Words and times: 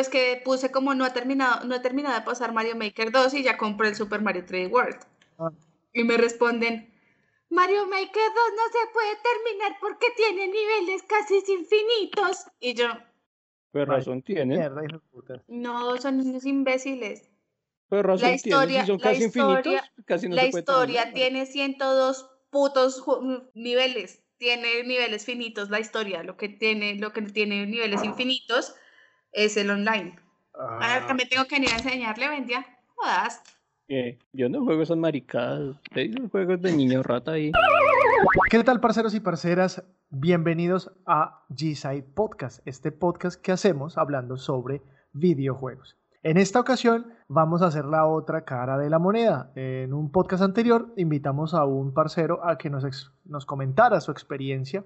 pues 0.00 0.08
que 0.08 0.40
puse 0.42 0.70
como 0.70 0.94
no, 0.94 1.04
ha 1.04 1.12
terminado, 1.12 1.66
no 1.66 1.74
he 1.74 1.80
terminado 1.80 2.14
de 2.14 2.24
pasar 2.24 2.54
Mario 2.54 2.74
Maker 2.74 3.12
2 3.12 3.34
y 3.34 3.42
ya 3.42 3.58
compré 3.58 3.88
el 3.88 3.94
Super 3.94 4.22
Mario 4.22 4.46
3D 4.46 4.72
World. 4.72 4.96
Ah. 5.38 5.50
Y 5.92 6.04
me 6.04 6.16
responden, 6.16 6.90
Mario 7.50 7.84
Maker 7.86 8.06
2 8.06 8.10
no 8.56 8.62
se 8.72 8.92
puede 8.94 9.12
terminar 9.22 9.76
porque 9.78 10.06
tiene 10.16 10.48
niveles 10.48 11.02
casi 11.02 11.42
infinitos. 11.52 12.46
Y 12.60 12.72
yo... 12.72 12.86
Pues 13.72 13.86
razón 13.86 14.22
tiene. 14.22 14.70
No, 15.48 15.98
son 15.98 16.16
niños 16.16 16.46
imbéciles. 16.46 17.28
Pues 17.90 18.02
razón 18.02 18.30
la 18.30 18.34
historia, 18.36 18.86
son 18.86 18.98
casi 18.98 19.24
infinitos, 19.24 19.82
casi 20.06 20.28
no 20.30 20.36
La 20.36 20.46
historia 20.46 21.12
tiene 21.12 21.44
102 21.44 22.30
putos 22.48 23.04
niveles. 23.52 24.22
Tiene 24.38 24.82
niveles 24.82 25.26
finitos 25.26 25.68
la 25.68 25.80
historia. 25.80 26.22
Lo 26.22 26.38
que 26.38 26.48
tiene, 26.48 26.94
lo 26.94 27.12
que 27.12 27.20
tiene 27.20 27.66
niveles 27.66 28.02
infinitos 28.02 28.74
es 29.32 29.56
el 29.56 29.70
online. 29.70 30.16
Ah. 30.54 31.04
también 31.06 31.28
tengo 31.28 31.44
que 31.46 31.56
venir 31.56 31.70
a 31.70 31.76
enseñarle, 31.76 32.28
vendía. 32.28 32.66
Jodas. 32.94 33.42
Yo 34.32 34.48
no 34.48 34.64
juego 34.64 34.82
esas 34.82 34.98
maricadas. 34.98 35.76
Yo 35.94 36.28
juegos 36.30 36.60
de 36.62 36.72
niño 36.72 37.02
rata 37.02 37.32
ahí. 37.32 37.50
¿Qué 38.48 38.62
tal, 38.62 38.80
parceros 38.80 39.14
y 39.14 39.20
parceras? 39.20 39.82
Bienvenidos 40.10 40.92
a 41.06 41.44
G-Side 41.48 42.04
Podcast, 42.14 42.64
este 42.66 42.92
podcast 42.92 43.40
que 43.40 43.52
hacemos 43.52 43.98
hablando 43.98 44.36
sobre 44.36 44.82
videojuegos. 45.12 45.96
En 46.22 46.36
esta 46.36 46.60
ocasión 46.60 47.14
vamos 47.28 47.62
a 47.62 47.66
hacer 47.66 47.84
la 47.84 48.06
otra 48.06 48.44
cara 48.44 48.78
de 48.78 48.90
la 48.90 48.98
moneda. 48.98 49.50
En 49.54 49.92
un 49.92 50.12
podcast 50.12 50.42
anterior 50.42 50.92
invitamos 50.96 51.54
a 51.54 51.64
un 51.64 51.92
parcero 51.92 52.46
a 52.46 52.58
que 52.58 52.70
nos, 52.70 53.10
nos 53.24 53.46
comentara 53.46 54.00
su 54.00 54.12
experiencia 54.12 54.84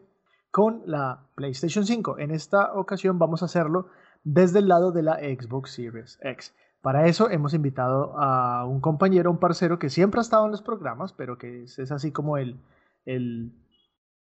con 0.51 0.83
la 0.87 1.27
PlayStation 1.35 1.85
5. 1.85 2.21
En 2.21 2.31
esta 2.31 2.73
ocasión 2.75 3.19
vamos 3.19 3.43
a 3.43 3.47
hacerlo 3.47 3.89
desde 4.25 4.59
el 4.59 4.69
lado 4.69 4.91
de 4.91 5.03
la 5.03 5.19
Xbox 5.19 5.71
Series 5.73 6.19
X. 6.23 6.55
Para 6.81 7.07
eso 7.07 7.31
hemos 7.31 7.55
invitado 7.55 8.19
a 8.19 8.67
un 8.67 8.81
compañero, 8.81 9.31
un 9.31 9.39
parcero 9.39 9.79
que 9.79 9.89
siempre 9.89 10.21
ha 10.21 10.23
estado 10.23 10.45
en 10.45 10.51
los 10.51 10.63
programas, 10.63 11.13
pero 11.13 11.39
que 11.39 11.63
es, 11.63 11.79
así 11.91 12.13
como 12.13 12.37
el, 12.37 12.61
el 13.07 13.53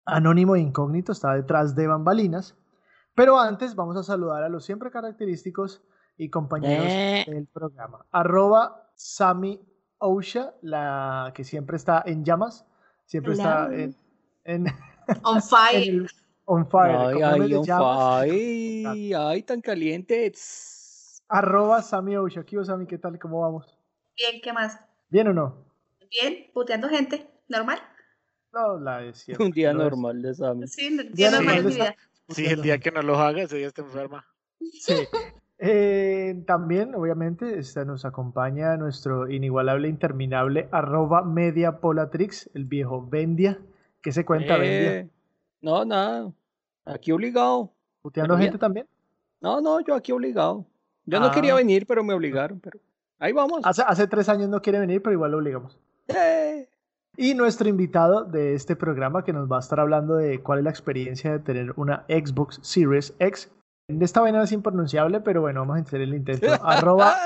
anónimo 0.04 0.54
e 0.54 0.60
incógnito, 0.60 1.12
está 1.12 1.34
detrás 1.34 1.74
de 1.74 1.86
bambalinas. 1.86 2.56
Pero 3.14 3.38
antes 3.38 3.74
vamos 3.74 3.96
a 3.96 4.02
saludar 4.02 4.42
a 4.42 4.48
los 4.48 4.64
siempre 4.64 4.90
característicos 4.90 5.82
y 6.16 6.30
compañeros 6.30 6.86
eh. 6.88 7.24
del 7.26 7.46
programa. 7.46 8.06
Arroba 8.10 8.90
Sami 8.94 9.60
Osha, 9.98 10.54
la 10.62 11.32
que 11.34 11.44
siempre 11.44 11.76
está 11.76 12.02
en 12.06 12.24
llamas, 12.24 12.64
siempre 13.06 13.32
está 13.32 13.70
en, 13.72 14.66
On 15.24 15.42
fire. 15.42 16.06
on 16.44 16.66
fire. 16.66 16.96
Ay, 16.96 17.22
ay, 17.22 17.54
on 17.54 17.64
fire. 17.64 19.16
Ay, 19.16 19.42
tan 19.42 19.60
caliente. 19.60 20.32
Arroba 21.28 21.82
Sami. 21.82 22.14
Aquí, 22.38 22.56
Sami, 22.64 22.86
¿qué 22.86 22.98
tal? 22.98 23.18
¿Cómo 23.18 23.40
vamos? 23.40 23.78
Bien, 24.16 24.40
¿qué 24.42 24.52
más? 24.52 24.78
¿Bien 25.08 25.28
o 25.28 25.32
no? 25.32 25.64
Bien, 26.10 26.50
puteando 26.52 26.88
gente. 26.88 27.26
¿Normal? 27.48 27.78
No, 28.52 28.78
la 28.78 28.98
decía. 28.98 29.36
Un 29.40 29.50
día 29.50 29.72
normal 29.72 30.22
de 30.22 30.34
Sami. 30.34 30.68
Sí, 30.68 30.88
un 30.98 31.12
día 31.12 31.30
normal 31.30 31.64
de 31.64 31.70
vida. 31.70 31.96
Sí, 32.28 32.46
el 32.46 32.62
día 32.62 32.78
que 32.78 32.90
no 32.90 33.02
lo 33.02 33.16
haga, 33.16 33.42
ese 33.42 33.56
día 33.56 33.66
está 33.66 33.82
enferma. 33.82 34.24
Sí. 34.72 34.94
Eh, 35.58 36.42
también, 36.46 36.94
obviamente, 36.94 37.58
este, 37.58 37.84
nos 37.84 38.04
acompaña 38.04 38.76
nuestro 38.76 39.30
inigualable, 39.30 39.88
interminable, 39.88 40.68
arroba 40.72 41.22
mediapolatrix, 41.22 42.50
el 42.54 42.64
viejo 42.64 43.06
Vendia. 43.06 43.60
¿Qué 44.00 44.12
se 44.12 44.24
cuenta, 44.24 44.56
Vendia? 44.56 45.00
Eh, 45.00 45.08
no, 45.62 45.84
nada. 45.84 46.32
Aquí 46.84 47.12
obligado. 47.12 47.72
¿Puteando 48.02 48.36
gente 48.36 48.58
también? 48.58 48.86
No, 49.40 49.60
no, 49.60 49.80
yo 49.80 49.94
aquí 49.94 50.12
obligado. 50.12 50.66
Yo 51.06 51.20
no 51.20 51.30
quería 51.30 51.52
ah. 51.52 51.56
venir, 51.56 51.86
pero 51.86 52.04
me 52.04 52.12
obligaron. 52.14 52.60
Pero 52.60 52.78
ahí 53.18 53.32
vamos. 53.32 53.60
Hace, 53.64 53.82
hace 53.82 54.06
tres 54.06 54.28
años 54.28 54.48
no 54.48 54.60
quiere 54.60 54.78
venir, 54.78 55.02
pero 55.02 55.14
igual 55.14 55.30
lo 55.30 55.38
obligamos. 55.38 55.78
Eh. 56.08 56.68
Y 57.16 57.34
nuestro 57.34 57.68
invitado 57.68 58.24
de 58.24 58.54
este 58.54 58.74
programa 58.74 59.22
que 59.24 59.32
nos 59.32 59.50
va 59.50 59.56
a 59.56 59.60
estar 59.60 59.78
hablando 59.78 60.16
de 60.16 60.42
cuál 60.42 60.58
es 60.58 60.64
la 60.64 60.70
experiencia 60.70 61.32
de 61.32 61.38
tener 61.38 61.72
una 61.76 62.04
Xbox 62.08 62.58
Series 62.62 63.14
X 63.18 63.50
esta 64.00 64.20
vaina 64.20 64.42
es 64.42 64.50
impronunciable, 64.52 65.20
pero 65.20 65.40
bueno, 65.40 65.60
vamos 65.60 65.78
a 65.78 65.80
hacer 65.80 66.00
el 66.00 66.14
intento. 66.14 66.46
Arroba 66.64 67.16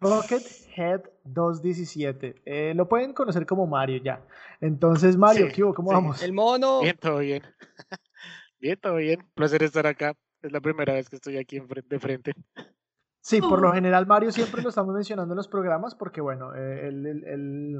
Rockhead217. 0.00 2.42
Eh, 2.44 2.72
lo 2.74 2.88
pueden 2.88 3.12
conocer 3.12 3.46
como 3.46 3.66
Mario 3.66 4.00
ya. 4.02 4.22
Entonces, 4.60 5.16
Mario, 5.16 5.48
¿qué 5.54 5.64
hubo? 5.64 5.74
¿Cómo 5.74 5.92
vamos? 5.92 6.22
El 6.22 6.32
mono. 6.32 6.80
Bien, 6.80 6.96
todo 6.96 7.18
bien. 7.18 7.42
bien, 8.60 8.78
todo 8.80 8.96
bien. 8.96 9.24
Placer 9.34 9.62
estar 9.62 9.86
acá. 9.86 10.14
Es 10.42 10.52
la 10.52 10.60
primera 10.60 10.92
vez 10.92 11.08
que 11.08 11.16
estoy 11.16 11.38
aquí 11.38 11.62
de 11.88 11.98
frente. 11.98 12.34
Sí, 13.20 13.40
por 13.40 13.62
lo 13.62 13.72
general 13.72 14.06
Mario 14.06 14.30
siempre 14.30 14.60
lo 14.60 14.68
estamos 14.68 14.94
mencionando 14.94 15.32
en 15.32 15.36
los 15.36 15.48
programas 15.48 15.94
porque, 15.94 16.20
bueno, 16.20 16.54
eh, 16.54 16.88
el 16.88 17.78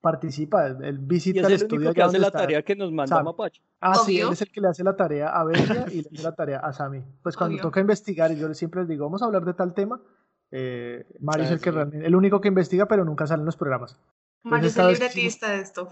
participa, 0.00 0.66
él 0.66 0.98
visita 0.98 1.46
el, 1.46 1.52
estudio. 1.52 1.92
que 1.92 2.02
hace 2.02 2.18
la 2.18 2.30
tarea 2.30 2.62
que 2.62 2.76
nos 2.76 2.92
manda 2.92 3.22
Mapache. 3.22 3.62
Ah, 3.80 3.94
sí, 3.94 4.20
él 4.20 4.28
es 4.32 4.42
el 4.42 4.50
que 4.50 4.60
le 4.60 4.68
hace 4.68 4.84
la 4.84 4.96
tarea 4.96 5.28
a 5.28 5.44
Bella 5.44 5.86
y 5.90 6.02
le 6.02 6.08
hace 6.12 6.22
la 6.22 6.34
tarea 6.34 6.58
a 6.58 6.72
Sammy. 6.72 7.04
Pues 7.22 7.36
cuando 7.36 7.60
toca 7.60 7.80
investigar, 7.80 8.30
y 8.32 8.36
yo 8.36 8.52
siempre 8.54 8.80
les 8.80 8.88
digo, 8.88 9.04
vamos 9.04 9.22
a 9.22 9.26
hablar 9.26 9.44
de 9.44 9.54
tal 9.54 9.74
tema, 9.74 10.00
eh, 10.50 11.06
Mario 11.20 11.44
es 11.44 11.50
el 11.50 11.60
que 11.60 11.70
realmente, 11.70 12.06
el 12.06 12.14
único 12.14 12.40
que 12.40 12.48
investiga, 12.48 12.86
pero 12.86 13.04
nunca 13.04 13.26
sale 13.26 13.40
en 13.40 13.46
los 13.46 13.56
programas. 13.56 13.98
Mario 14.42 14.68
es 14.68 14.76
el 14.76 14.92
libretista 14.92 15.50
de 15.50 15.60
esto. 15.60 15.88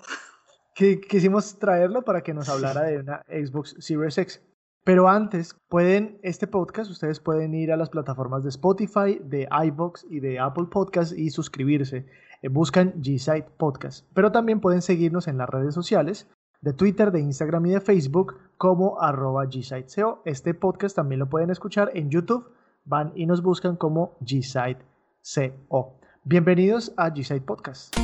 quisimos 1.09 1.59
traerlo 1.59 2.03
para 2.03 2.23
que 2.23 2.35
nos 2.35 2.49
hablara 2.49 2.83
de 2.83 2.99
una 2.99 3.25
Xbox 3.29 3.77
Series 3.79 4.19
X. 4.19 4.43
Pero 4.85 5.09
antes, 5.09 5.57
pueden, 5.69 6.21
este 6.23 6.47
podcast, 6.47 6.91
ustedes 6.91 7.19
pueden 7.19 7.55
ir 7.55 7.73
a 7.73 7.77
las 7.77 7.91
plataformas 7.91 8.45
de 8.45 8.51
Spotify, 8.51 9.19
de 9.21 9.49
iBox 9.51 10.07
y 10.09 10.21
de 10.21 10.39
Apple 10.39 10.67
Podcast 10.71 11.13
y 11.19 11.31
suscribirse. 11.31 12.07
Eh, 12.43 12.49
buscan 12.49 12.95
G-Site 13.03 13.49
Podcast. 13.57 14.07
Pero 14.15 14.33
también 14.33 14.61
pueden 14.61 14.83
seguirnos 14.83 15.29
en 15.29 15.39
las 15.39 15.49
redes 15.49 15.75
sociales 15.75 16.29
de 16.61 16.73
Twitter, 16.73 17.13
de 17.13 17.21
Instagram 17.21 17.67
y 17.67 17.71
de 17.71 17.81
Facebook 17.81 18.39
como 18.57 19.01
arroba 19.01 19.45
G-SiteCO. 19.47 20.23
Este 20.25 20.55
podcast 20.55 20.97
también 20.97 21.19
lo 21.21 21.29
pueden 21.29 21.51
escuchar 21.51 21.91
en 21.95 22.11
YouTube. 22.11 22.51
Van 22.85 23.13
y 23.15 23.27
nos 23.27 23.43
buscan 23.43 23.77
como 23.77 24.17
G-SiteCO. 24.21 25.99
Bienvenidos 26.25 26.93
a 26.97 27.11
G-Site 27.11 27.47
Podcast. 27.47 27.97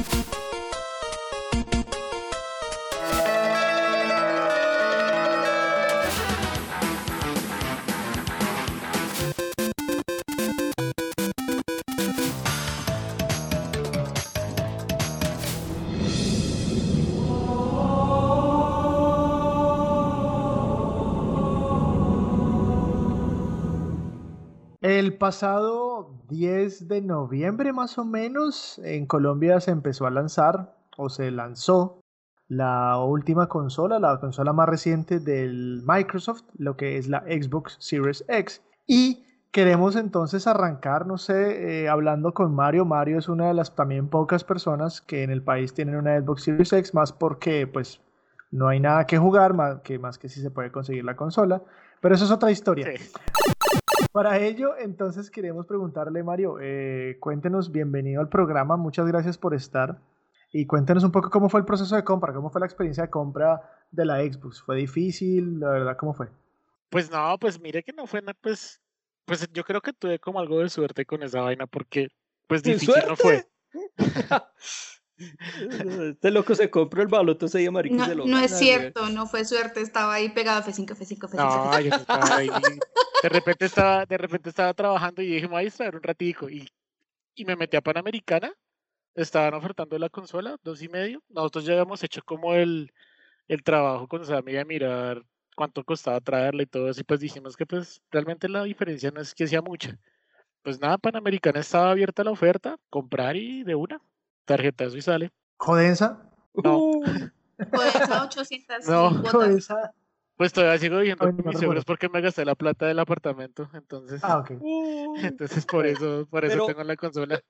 Pasado 25.23 26.11
10 26.31 26.89
de 26.89 27.01
noviembre 27.01 27.73
más 27.73 27.97
o 27.97 28.05
menos 28.05 28.81
en 28.83 29.07
Colombia 29.07 29.61
se 29.61 29.71
empezó 29.71 30.05
a 30.05 30.11
lanzar 30.11 30.75
o 30.97 31.09
se 31.11 31.31
lanzó 31.31 32.01
la 32.49 32.99
última 32.99 33.49
consola, 33.49 34.01
la 34.01 34.19
consola 34.19 34.53
más 34.53 34.69
reciente 34.69 35.21
del 35.21 35.81
Microsoft, 35.87 36.43
lo 36.59 36.77
que 36.77 36.99
es 36.99 37.07
la 37.07 37.21
Xbox 37.21 37.77
Series 37.79 38.25
X. 38.27 38.65
Y 38.89 39.25
queremos 39.53 39.95
entonces 39.95 40.49
arrancar, 40.49 41.07
no 41.07 41.19
sé, 41.19 41.85
eh, 41.85 41.89
hablando 41.89 42.35
con 42.35 42.53
Mario. 42.53 42.85
Mario 42.85 43.21
es 43.21 43.29
una 43.29 43.47
de 43.47 43.55
las 43.55 43.77
también 43.77 44.09
pocas 44.09 44.43
personas 44.43 45.01
que 45.01 45.23
en 45.23 45.31
el 45.31 45.45
país 45.45 45.73
tienen 45.73 45.95
una 45.95 46.21
Xbox 46.21 46.43
Series 46.43 46.73
X, 46.73 46.95
más 46.95 47.13
porque 47.13 47.69
pues 47.69 48.01
no 48.51 48.67
hay 48.67 48.81
nada 48.81 49.07
que 49.07 49.19
jugar, 49.19 49.55
más 49.55 49.83
que, 49.83 50.01
más 50.01 50.19
que 50.19 50.29
si 50.29 50.41
se 50.41 50.51
puede 50.51 50.73
conseguir 50.73 51.05
la 51.05 51.15
consola. 51.15 51.63
Pero 52.01 52.17
eso 52.17 52.25
es 52.25 52.33
otra 52.33 52.51
historia. 52.51 52.89
Para 54.11 54.39
ello, 54.39 54.77
entonces 54.79 55.31
queremos 55.31 55.67
preguntarle, 55.67 56.23
Mario, 56.23 56.59
eh, 56.61 57.17
cuéntenos, 57.21 57.71
bienvenido 57.71 58.21
al 58.21 58.29
programa, 58.29 58.77
muchas 58.77 59.07
gracias 59.07 59.39
por 59.39 59.55
estar 59.55 60.01
y 60.53 60.67
cuéntenos 60.67 61.05
un 61.05 61.13
poco 61.13 61.31
cómo 61.31 61.49
fue 61.49 61.61
el 61.61 61.67
proceso 61.67 61.97
de 61.97 62.05
compra, 62.05 62.33
cómo 62.33 62.51
fue 62.51 62.61
la 62.61 62.67
experiencia 62.67 63.05
de 63.05 63.11
compra 63.11 63.63
de 63.91 64.05
la 64.05 64.21
Xbox. 64.21 64.63
¿Fue 64.63 64.77
difícil? 64.77 65.61
La 65.61 65.71
verdad, 65.71 65.97
¿cómo 65.97 66.13
fue? 66.13 66.29
Pues 66.91 67.11
no, 67.11 67.39
pues 67.39 67.61
mire 67.61 67.83
que 67.83 67.93
no 67.93 68.07
fue 68.07 68.21
nada, 68.21 68.37
pues, 68.41 68.81
pues 69.25 69.49
yo 69.53 69.65
creo 69.65 69.81
que 69.81 69.93
tuve 69.95 70.19
como 70.19 70.41
algo 70.41 70.59
de 70.61 70.69
suerte 70.69 71.07
con 71.07 71.23
esa 71.23 71.41
vaina 71.41 71.67
porque 71.67 72.09
pues 72.47 72.63
difícil 72.63 72.95
no 73.09 73.17
fue. 73.17 73.47
Este 75.19 76.31
loco 76.31 76.55
se 76.55 76.71
compró 76.71 77.03
el 77.03 77.09
baloto 77.09 77.47
ese 77.47 77.59
día, 77.59 77.71
marica. 77.71 78.09
No, 78.15 78.25
no 78.27 78.39
es 78.39 78.59
cierto, 78.59 79.09
no 79.11 79.27
fue 79.27 79.45
suerte, 79.45 79.81
estaba 79.81 80.15
ahí 80.15 80.31
pegado 80.31 80.63
F5, 80.63 80.87
F5, 80.97 81.19
F5. 81.29 81.37
No, 81.37 81.81
yo 81.81 81.95
estaba 81.95 82.37
ahí. 82.37 82.49
De 83.23 83.29
repente 83.29 83.67
estaba, 83.67 84.05
de 84.05 84.19
repente 84.19 84.49
estaba 84.49 84.75
trabajando 84.75 85.23
y 85.23 85.27
dije, 85.29 85.43
me 85.43 85.53
voy 85.53 85.61
a 85.61 85.65
distraer 85.65 85.95
un 85.95 86.03
ratico. 86.03 86.51
Y, 86.51 86.69
y 87.37 87.45
me 87.45 87.55
metí 87.55 87.77
a 87.77 87.81
Panamericana. 87.81 88.53
Estaban 89.15 89.55
ofertando 89.55 89.97
la 89.99 90.09
consola, 90.09 90.57
dos 90.65 90.83
y 90.83 90.89
medio. 90.89 91.23
Nosotros 91.29 91.65
ya 91.65 91.75
habíamos 91.75 92.03
hecho 92.03 92.21
como 92.25 92.55
el, 92.55 92.93
el 93.47 93.63
trabajo 93.63 94.09
con 94.09 94.27
Sammy 94.27 94.55
de 94.55 94.65
mirar 94.65 95.23
cuánto 95.55 95.85
costaba 95.85 96.21
traerla 96.21 96.63
y 96.65 96.67
todo 96.67 96.89
eso. 96.91 97.01
Y 97.01 97.05
pues 97.05 97.21
dijimos 97.21 97.57
que 97.57 97.65
pues 97.65 98.03
realmente 98.11 98.49
la 98.49 98.65
diferencia 98.65 99.13
no 99.13 99.21
es 99.21 99.35
que 99.35 99.47
sea 99.47 99.63
mucha. 99.63 99.97
pues 100.63 100.81
nada, 100.81 100.99
Panamericana 100.99 101.61
estaba 101.61 101.91
abierta 101.93 102.25
la 102.25 102.33
oferta, 102.33 102.77
comprar 102.91 103.37
y 103.37 103.63
de 103.65 103.75
una, 103.77 104.01
tarjetazo 104.45 104.97
y 104.97 105.03
sale. 105.03 105.31
¿Jodensa? 105.59 106.31
No. 106.55 106.79
Uh, 106.79 107.03
Jodensa 107.73 108.25
800 108.25 108.87
No. 108.89 109.11
Jodensa. 109.25 109.95
Pues 110.37 110.53
todavía 110.53 110.79
sigo 110.79 110.97
viviendo 110.99 111.25
con 111.25 111.37
mis 111.47 111.59
suegros 111.59 111.85
porque 111.85 112.09
me 112.09 112.21
gasté 112.21 112.45
la 112.45 112.55
plata 112.55 112.87
del 112.87 112.99
apartamento, 112.99 113.69
entonces, 113.75 114.21
Ah, 114.25 114.39
ok. 114.39 114.53
uh. 114.61 115.17
entonces 115.23 115.65
por 115.67 115.87
eso, 115.87 116.27
por 116.31 116.45
eso 116.45 116.55
Pero- 116.55 116.67
tengo 116.67 116.83
la 116.85 116.97
consola. 116.97 117.41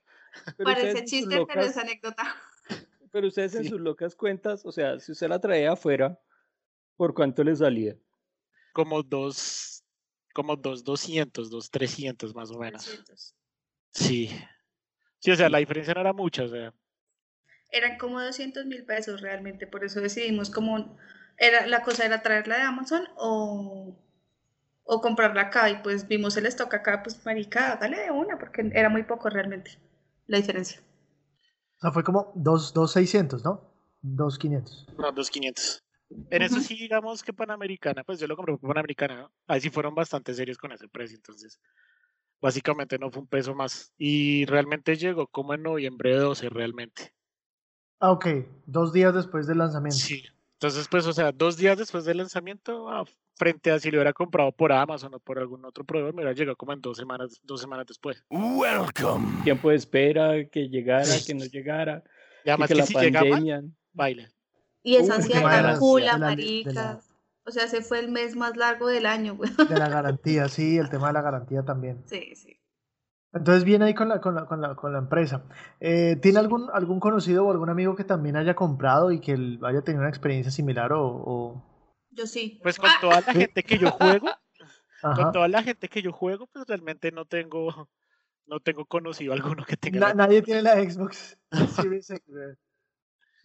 Parece 0.62 1.04
chiste, 1.04 1.44
pero 1.46 1.60
es 1.62 1.76
anécdota. 1.76 2.24
Pero 3.10 3.28
ustedes 3.28 3.54
en 3.54 3.64
Sí. 3.64 3.68
sus 3.70 3.80
locas 3.80 4.14
cuentas, 4.14 4.64
o 4.64 4.72
sea, 4.72 4.98
si 4.98 5.12
usted 5.12 5.28
la 5.28 5.38
traía 5.38 5.72
afuera, 5.72 6.18
¿por 6.96 7.12
cuánto 7.14 7.44
le 7.44 7.54
salía? 7.54 7.94
Como 8.72 9.02
dos, 9.02 9.84
como 10.34 10.56
dos 10.56 10.82
doscientos, 10.84 11.50
dos 11.50 11.70
trescientos 11.70 12.34
más 12.34 12.50
o 12.50 12.58
menos. 12.58 12.84
300. 12.86 13.34
Sí. 13.92 14.30
Sí, 15.18 15.30
o 15.30 15.36
sea, 15.36 15.50
la 15.50 15.58
diferencia 15.58 15.92
no 15.92 16.00
era 16.00 16.12
mucha, 16.14 16.44
o 16.44 16.48
sea, 16.48 16.72
Eran 17.72 17.98
como 17.98 18.20
200 18.20 18.66
mil 18.66 18.84
pesos 18.84 19.20
realmente, 19.20 19.66
por 19.66 19.84
eso 19.84 20.00
decidimos 20.00 20.50
como 20.50 20.96
era 21.38 21.66
la 21.66 21.82
cosa 21.82 22.04
era 22.04 22.22
traerla 22.22 22.56
de 22.56 22.62
Amazon 22.62 23.08
o, 23.16 23.96
o 24.84 25.00
comprarla 25.00 25.42
acá 25.42 25.70
y 25.70 25.76
pues 25.82 26.06
vimos 26.06 26.36
el 26.36 26.46
stock 26.46 26.72
acá, 26.74 27.02
pues 27.02 27.24
marica, 27.24 27.76
dale 27.80 27.98
de 28.00 28.10
una 28.10 28.38
porque 28.38 28.70
era 28.74 28.88
muy 28.88 29.02
poco 29.02 29.28
realmente 29.30 29.78
la 30.26 30.36
diferencia. 30.38 30.80
O 31.78 31.80
sea, 31.80 31.90
fue 31.92 32.04
como 32.04 32.32
2,600, 32.36 33.44
¿no? 33.44 33.72
2,500. 34.02 34.86
no, 34.98 35.12
dos 35.12 35.30
quinientos. 35.30 35.82
En 36.30 36.42
eso 36.42 36.56
Ujú. 36.56 36.64
sí, 36.64 36.74
digamos 36.76 37.22
que 37.22 37.32
Panamericana, 37.32 38.04
pues 38.04 38.20
yo 38.20 38.26
lo 38.26 38.36
compré 38.36 38.56
por 38.56 38.68
Panamericana, 38.68 39.16
¿no? 39.16 39.32
Ahí 39.46 39.60
sí 39.60 39.70
fueron 39.70 39.94
bastante 39.94 40.34
serios 40.34 40.58
con 40.58 40.72
ese 40.72 40.88
precio, 40.88 41.16
entonces 41.16 41.58
básicamente 42.40 42.98
no 42.98 43.10
fue 43.10 43.22
un 43.22 43.28
peso 43.28 43.54
más. 43.54 43.92
Y 43.96 44.44
realmente 44.46 44.96
llegó 44.96 45.26
como 45.26 45.54
en 45.54 45.62
noviembre 45.62 46.16
12 46.16 46.48
realmente. 46.50 47.14
Ah, 48.02 48.10
ok. 48.10 48.26
Dos 48.66 48.92
días 48.92 49.14
después 49.14 49.46
del 49.46 49.58
lanzamiento. 49.58 49.96
Sí. 49.96 50.22
Entonces, 50.54 50.88
pues, 50.88 51.06
o 51.06 51.12
sea, 51.12 51.30
dos 51.32 51.56
días 51.56 51.78
después 51.78 52.04
del 52.04 52.16
lanzamiento, 52.18 52.88
ah, 52.88 53.04
frente 53.36 53.70
a 53.70 53.78
si 53.78 53.90
lo 53.90 53.98
hubiera 53.98 54.12
comprado 54.12 54.50
por 54.52 54.72
Amazon 54.72 55.14
o 55.14 55.20
por 55.20 55.38
algún 55.38 55.64
otro 55.64 55.84
proveedor, 55.84 56.12
me 56.12 56.22
hubiera 56.22 56.32
llegado 56.36 56.56
como 56.56 56.72
en 56.72 56.80
dos 56.80 56.96
semanas, 56.96 57.40
dos 57.44 57.60
semanas 57.60 57.86
después. 57.86 58.24
Tiempo 59.44 59.70
de 59.70 59.76
espera, 59.76 60.32
que 60.50 60.68
llegara, 60.68 61.06
que 61.26 61.34
no 61.34 61.44
llegara, 61.44 62.02
Y 62.44 62.50
además 62.50 62.70
y 62.70 62.74
que 62.74 62.74
que, 62.74 62.80
la 62.80 62.86
si 62.86 62.94
llega 62.94 63.20
mal, 63.20 63.30
pandemia. 63.30 63.62
baile. 63.92 64.28
Y 64.82 64.96
esa 64.96 65.14
ansiedad 65.14 65.38
tema 65.40 65.50
de 65.50 65.56
tan 65.58 65.66
las- 65.66 65.78
cool, 65.78 66.00
de 66.00 66.06
la- 66.06 66.12
de 66.14 66.18
marica. 66.20 66.72
la- 66.72 67.00
O 67.44 67.50
sea, 67.50 67.66
se 67.66 67.82
fue 67.82 67.98
el 68.00 68.08
mes 68.10 68.36
más 68.36 68.56
largo 68.56 68.86
del 68.88 69.06
año, 69.06 69.34
güey. 69.36 69.50
De 69.68 69.76
la 69.78 69.88
garantía, 69.88 70.48
sí, 70.48 70.76
el 70.78 70.88
tema 70.90 71.08
de 71.08 71.12
la 71.14 71.22
garantía 71.22 71.62
también. 71.64 72.02
Sí, 72.06 72.34
sí. 72.36 72.56
Entonces 73.34 73.64
viene 73.64 73.86
ahí 73.86 73.94
con 73.94 74.08
la, 74.08 74.20
con 74.20 74.34
la, 74.34 74.44
con 74.46 74.60
la, 74.60 74.74
con 74.74 74.92
la 74.92 74.98
empresa. 74.98 75.44
Eh, 75.80 76.16
¿Tiene 76.20 76.38
algún, 76.38 76.68
algún 76.72 77.00
conocido 77.00 77.46
o 77.46 77.50
algún 77.50 77.70
amigo 77.70 77.96
que 77.96 78.04
también 78.04 78.36
haya 78.36 78.54
comprado 78.54 79.10
y 79.10 79.20
que 79.20 79.32
él 79.32 79.58
haya 79.64 79.80
tenido 79.82 80.00
una 80.02 80.10
experiencia 80.10 80.52
similar 80.52 80.92
o...? 80.92 81.02
o- 81.06 81.62
Yo 82.10 82.26
sí. 82.26 82.60
Pues 82.62 82.78
con 82.78 82.90
Ah, 82.90 82.98
toda 83.00 83.20
la 83.22 83.32
gente 83.32 83.62
que 83.62 83.78
yo 83.78 83.90
juego, 83.90 84.28
Ajá. 85.02 85.14
con 85.22 85.32
toda 85.32 85.48
la 85.48 85.62
gente 85.62 85.88
que 85.88 86.02
yo 86.02 86.12
juego, 86.12 86.46
pues 86.46 86.66
realmente 86.66 87.10
no 87.10 87.24
tengo, 87.24 87.88
no 88.46 88.60
tengo 88.60 88.84
conocido 88.84 89.32
alguno 89.32 89.64
que 89.64 89.76
tenga. 89.78 90.00
Na- 90.00 90.08
la- 90.08 90.14
nadie 90.14 90.42
tiene 90.42 90.60
la 90.62 90.74
Xbox 90.74 91.38
Series 91.68 92.10
X. 92.10 92.22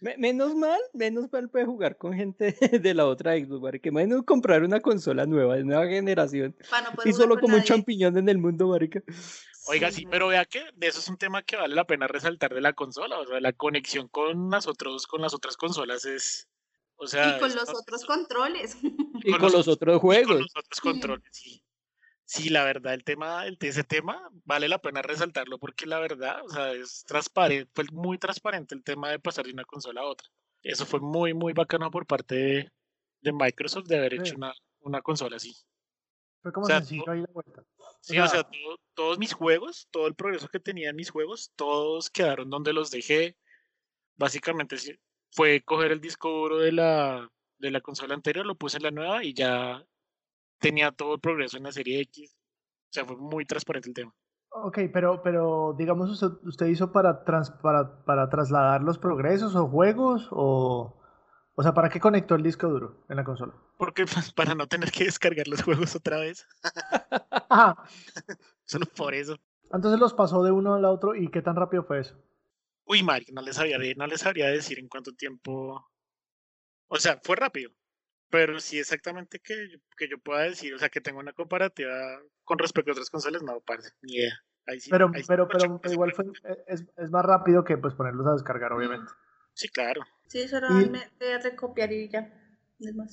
menos 0.00 0.54
mal, 0.54 0.78
menos 0.94 1.30
mal 1.32 1.48
puede 1.50 1.64
jugar 1.66 1.96
con 1.96 2.12
gente 2.14 2.56
de 2.82 2.94
la 2.94 3.06
otra 3.06 3.36
Xbox, 3.36 3.60
marica, 3.62 3.82
que 3.82 3.90
menos 3.92 4.22
comprar 4.24 4.62
una 4.62 4.80
consola 4.80 5.26
nueva, 5.26 5.56
de 5.56 5.64
nueva 5.64 5.86
generación, 5.86 6.56
no 6.70 7.02
y 7.10 7.12
solo 7.12 7.34
con 7.34 7.42
como 7.42 7.56
un 7.56 7.62
champiñón 7.64 8.16
en 8.18 8.28
el 8.28 8.38
mundo, 8.38 8.68
marica. 8.68 9.02
Oiga, 9.66 9.90
sí, 9.90 10.06
pero 10.10 10.28
vea 10.28 10.44
que 10.46 10.62
de 10.74 10.86
eso 10.86 11.00
es 11.00 11.08
un 11.08 11.18
tema 11.18 11.42
que 11.42 11.56
vale 11.56 11.74
la 11.74 11.84
pena 11.86 12.06
resaltar 12.06 12.54
de 12.54 12.60
la 12.60 12.72
consola, 12.72 13.18
o 13.18 13.26
sea, 13.26 13.40
la 13.40 13.52
conexión 13.52 14.08
con 14.08 14.50
las 14.50 14.66
otros, 14.66 15.06
con 15.06 15.20
las 15.20 15.34
otras 15.34 15.56
consolas 15.56 16.04
es, 16.06 16.48
o 16.96 17.06
sea, 17.06 17.36
Y 17.36 17.40
con 17.40 17.48
es- 17.50 17.54
los 17.56 17.68
otros 17.68 18.04
controles. 18.06 18.76
Y 19.24 19.32
con 19.32 19.52
los 19.52 19.68
otros 19.68 19.96
y 19.96 19.98
con 19.98 20.00
juegos. 20.00 20.40
los 20.40 20.56
otros 20.56 20.80
controles, 20.80 21.28
sí. 21.32 21.60
Sí, 22.30 22.50
la 22.50 22.62
verdad, 22.62 22.92
el 22.92 23.04
tema, 23.04 23.46
el, 23.46 23.56
ese 23.58 23.84
tema 23.84 24.28
vale 24.44 24.68
la 24.68 24.82
pena 24.82 25.00
resaltarlo 25.00 25.58
porque 25.58 25.86
la 25.86 25.98
verdad, 25.98 26.44
o 26.44 26.48
sea, 26.50 26.72
es 26.72 27.02
transparente, 27.06 27.70
fue 27.74 27.84
muy 27.90 28.18
transparente 28.18 28.74
el 28.74 28.84
tema 28.84 29.08
de 29.08 29.18
pasar 29.18 29.46
de 29.46 29.52
una 29.54 29.64
consola 29.64 30.02
a 30.02 30.04
otra. 30.04 30.28
Eso 30.62 30.84
fue 30.84 31.00
muy, 31.00 31.32
muy 31.32 31.54
bacano 31.54 31.90
por 31.90 32.06
parte 32.06 32.34
de, 32.34 32.72
de 33.22 33.32
Microsoft 33.32 33.86
de 33.86 33.96
haber 33.96 34.12
hecho 34.12 34.36
una, 34.36 34.52
una 34.80 35.00
consola 35.00 35.36
así. 35.36 35.56
Fue 36.42 36.52
como 36.52 36.66
O 36.66 36.68
sea, 36.68 36.80
sencillo 36.80 37.10
ahí 37.10 37.22
la 37.22 37.32
vuelta. 37.32 37.64
Sí, 38.02 38.18
o 38.18 38.28
sea, 38.28 38.42
todo- 38.42 38.78
todos 38.92 39.18
mis 39.18 39.32
juegos, 39.32 39.88
todo 39.90 40.06
el 40.06 40.14
progreso 40.14 40.48
que 40.48 40.60
tenía 40.60 40.90
en 40.90 40.96
mis 40.96 41.08
juegos, 41.08 41.50
todos 41.56 42.10
quedaron 42.10 42.50
donde 42.50 42.74
los 42.74 42.90
dejé. 42.90 43.38
Básicamente 44.16 44.76
fue 45.30 45.62
coger 45.62 45.92
el 45.92 46.00
disco 46.02 46.28
duro 46.30 46.58
de 46.58 46.72
la, 46.72 47.32
de 47.56 47.70
la 47.70 47.80
consola 47.80 48.14
anterior, 48.14 48.44
lo 48.44 48.54
puse 48.56 48.76
en 48.76 48.82
la 48.82 48.90
nueva 48.90 49.24
y 49.24 49.32
ya 49.32 49.82
tenía 50.58 50.92
todo 50.92 51.14
el 51.14 51.20
progreso 51.20 51.56
en 51.56 51.64
la 51.64 51.72
serie 51.72 52.00
X. 52.02 52.34
O 52.34 52.92
sea, 52.92 53.04
fue 53.04 53.16
muy 53.16 53.44
transparente 53.44 53.88
el 53.90 53.94
tema. 53.94 54.14
Ok, 54.50 54.78
pero, 54.92 55.22
pero 55.22 55.74
digamos, 55.76 56.10
usted, 56.10 56.28
usted 56.46 56.66
hizo 56.66 56.90
para, 56.90 57.22
trans- 57.24 57.50
para, 57.50 58.04
para 58.04 58.28
trasladar 58.30 58.82
los 58.82 58.98
progresos 58.98 59.54
o 59.54 59.68
juegos 59.68 60.28
o... 60.30 60.94
O 61.54 61.62
sea, 61.62 61.74
¿para 61.74 61.88
qué 61.88 61.98
conectó 61.98 62.36
el 62.36 62.44
disco 62.44 62.68
duro 62.68 63.04
en 63.08 63.16
la 63.16 63.24
consola? 63.24 63.52
Porque 63.76 64.06
pues, 64.06 64.32
para 64.32 64.54
no 64.54 64.68
tener 64.68 64.92
que 64.92 65.04
descargar 65.04 65.48
los 65.48 65.60
juegos 65.62 65.96
otra 65.96 66.18
vez. 66.20 66.46
Ajá. 67.50 67.76
Solo 68.64 68.86
por 68.86 69.12
eso. 69.14 69.36
Entonces 69.72 69.98
los 69.98 70.14
pasó 70.14 70.42
de 70.44 70.52
uno 70.52 70.74
al 70.74 70.84
otro 70.84 71.14
y 71.16 71.28
qué 71.30 71.42
tan 71.42 71.56
rápido 71.56 71.82
fue 71.82 71.98
eso. 72.00 72.14
Uy, 72.84 73.02
Mario, 73.02 73.34
no 73.34 73.42
les 73.42 73.56
sabía, 73.56 73.76
de- 73.78 73.96
no 73.96 74.06
les 74.06 74.20
sabría 74.20 74.46
decir 74.46 74.78
en 74.78 74.88
cuánto 74.88 75.12
tiempo. 75.12 75.84
O 76.86 76.96
sea, 76.96 77.20
fue 77.22 77.36
rápido. 77.36 77.72
Pero 78.30 78.60
sí 78.60 78.78
exactamente 78.78 79.40
que, 79.40 79.70
yo- 79.70 79.78
que 79.96 80.08
yo 80.08 80.18
pueda 80.18 80.42
decir, 80.42 80.74
o 80.74 80.78
sea, 80.78 80.88
que 80.88 81.00
tengo 81.00 81.18
una 81.18 81.32
comparativa 81.32 82.20
con 82.44 82.58
respecto 82.58 82.90
a 82.90 82.92
otras 82.92 83.10
consolas, 83.10 83.42
no, 83.42 83.60
parce, 83.60 83.90
ni 84.02 84.16
idea. 84.16 84.34
Ahí 84.66 84.80
sí, 84.80 84.90
Pero, 84.90 85.10
ahí 85.14 85.22
sí 85.22 85.28
pero, 85.28 85.48
pero, 85.48 85.80
igual 85.90 86.12
fue, 86.12 86.26
es, 86.66 86.84
es 86.96 87.10
más 87.10 87.24
rápido 87.24 87.64
que 87.64 87.78
pues 87.78 87.94
ponerlos 87.94 88.26
a 88.26 88.32
descargar, 88.32 88.72
obviamente. 88.72 89.10
Sí, 89.54 89.68
claro. 89.68 90.02
Sí, 90.26 90.46
solo 90.46 90.68
Y- 90.78 90.90
me 90.90 91.08
recopiar 91.42 91.90
y 91.92 92.08
ya. 92.08 92.32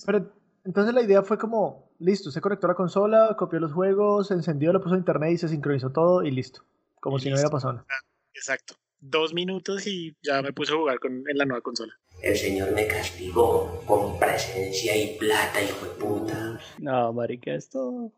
Pero 0.05 0.33
entonces 0.63 0.93
la 0.93 1.01
idea 1.01 1.23
fue 1.23 1.37
como, 1.37 1.91
listo, 1.99 2.29
se 2.29 2.41
conectó 2.41 2.67
a 2.67 2.71
la 2.71 2.75
consola, 2.75 3.35
copió 3.37 3.59
los 3.59 3.71
juegos, 3.71 4.31
encendió, 4.31 4.73
lo 4.73 4.81
puso 4.81 4.95
a 4.95 4.97
internet 4.97 5.31
y 5.31 5.37
se 5.37 5.47
sincronizó 5.47 5.91
todo 5.91 6.23
y 6.23 6.31
listo. 6.31 6.65
Como 6.99 7.17
Y 7.17 7.21
si 7.21 7.29
no 7.29 7.35
hubiera 7.35 7.49
pasado 7.49 7.73
nada. 7.73 7.87
Exacto. 8.33 8.75
Dos 8.99 9.33
minutos 9.33 9.87
y 9.87 10.15
ya 10.21 10.41
me 10.41 10.51
puse 10.53 10.73
a 10.73 10.77
jugar 10.77 10.99
con, 10.99 11.23
en 11.29 11.37
la 11.37 11.45
nueva 11.45 11.61
consola. 11.61 11.93
El 12.25 12.35
Señor 12.35 12.71
me 12.71 12.87
castigó 12.87 13.83
con 13.85 14.17
presencia 14.17 14.97
y 14.97 15.15
plata, 15.15 15.61
hijo 15.61 15.85
de 15.85 15.91
puta. 15.91 16.59
No, 16.79 17.13
marica, 17.13 17.53
esto... 17.53 18.11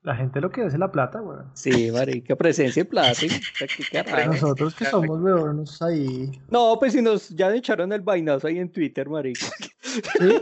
La 0.00 0.16
gente 0.16 0.40
lo 0.40 0.50
que 0.50 0.64
es 0.64 0.78
la 0.78 0.90
plata, 0.90 1.20
weón. 1.20 1.50
Sí, 1.52 1.90
marica, 1.90 2.34
presencia 2.34 2.80
y 2.80 2.84
plata. 2.84 3.20
qué 3.90 4.02
carajo. 4.02 4.32
Nosotros 4.32 4.74
que 4.74 4.86
somos 4.86 5.20
weonos 5.20 5.82
ahí. 5.82 6.32
No, 6.48 6.78
pues 6.80 6.94
si 6.94 7.02
nos 7.02 7.28
ya 7.28 7.54
echaron 7.54 7.92
el 7.92 8.00
vainazo 8.00 8.46
ahí 8.46 8.58
en 8.58 8.72
Twitter, 8.72 9.06
marica. 9.10 9.46
¿Sí? 9.82 10.40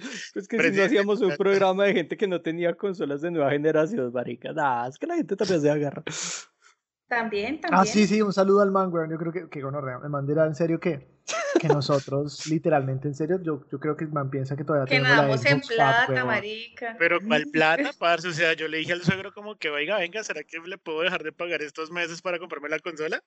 Pues 0.32 0.48
que 0.48 0.58
si 0.58 0.78
no 0.78 0.84
hacíamos 0.84 1.20
un 1.20 1.36
programa 1.36 1.84
de 1.84 1.92
gente 1.92 2.16
que 2.16 2.26
no 2.26 2.40
tenía 2.40 2.74
consolas 2.74 3.20
de 3.20 3.30
nueva 3.30 3.50
generación, 3.50 4.10
marica. 4.10 4.50
Nah, 4.50 4.88
es 4.88 4.96
que 4.96 5.06
la 5.06 5.16
gente 5.16 5.36
también 5.36 5.60
se 5.60 5.70
agarra. 5.70 6.02
También, 7.10 7.60
también. 7.60 7.80
Ah, 7.80 7.84
sí, 7.84 8.06
sí, 8.06 8.22
un 8.22 8.32
saludo 8.32 8.62
al 8.62 8.70
man, 8.70 8.92
weón. 8.92 9.10
Yo 9.10 9.18
creo 9.18 9.32
que, 9.32 9.48
que 9.48 9.60
gonorrea. 9.60 9.98
El 10.00 10.10
man 10.10 10.28
dirá 10.28 10.46
en 10.46 10.54
serio 10.54 10.78
que, 10.78 11.08
que 11.60 11.66
nosotros, 11.66 12.46
literalmente 12.46 13.08
en 13.08 13.16
serio, 13.16 13.40
yo, 13.42 13.66
yo 13.68 13.80
creo 13.80 13.96
que 13.96 14.04
el 14.04 14.12
man 14.12 14.30
piensa 14.30 14.54
que 14.54 14.62
todavía 14.62 14.84
Que 14.84 14.90
tenemos 14.94 15.10
la 15.10 15.16
nadamos 15.16 15.44
en 15.44 15.60
Xbox 15.60 15.76
Fat, 15.76 16.06
plata, 16.06 16.24
marica. 16.24 16.94
Pero 17.00 17.18
¿cuál 17.20 17.46
plata, 17.52 17.90
parce? 17.98 18.28
O 18.28 18.32
sea, 18.32 18.52
yo 18.52 18.68
le 18.68 18.78
dije 18.78 18.92
al 18.92 19.02
suegro 19.02 19.34
como 19.34 19.56
que, 19.56 19.70
oiga, 19.70 19.98
venga, 19.98 20.22
¿será 20.22 20.44
que 20.44 20.60
le 20.60 20.78
puedo 20.78 21.00
dejar 21.00 21.24
de 21.24 21.32
pagar 21.32 21.62
estos 21.62 21.90
meses 21.90 22.22
para 22.22 22.38
comprarme 22.38 22.68
la 22.68 22.78
consola? 22.78 23.24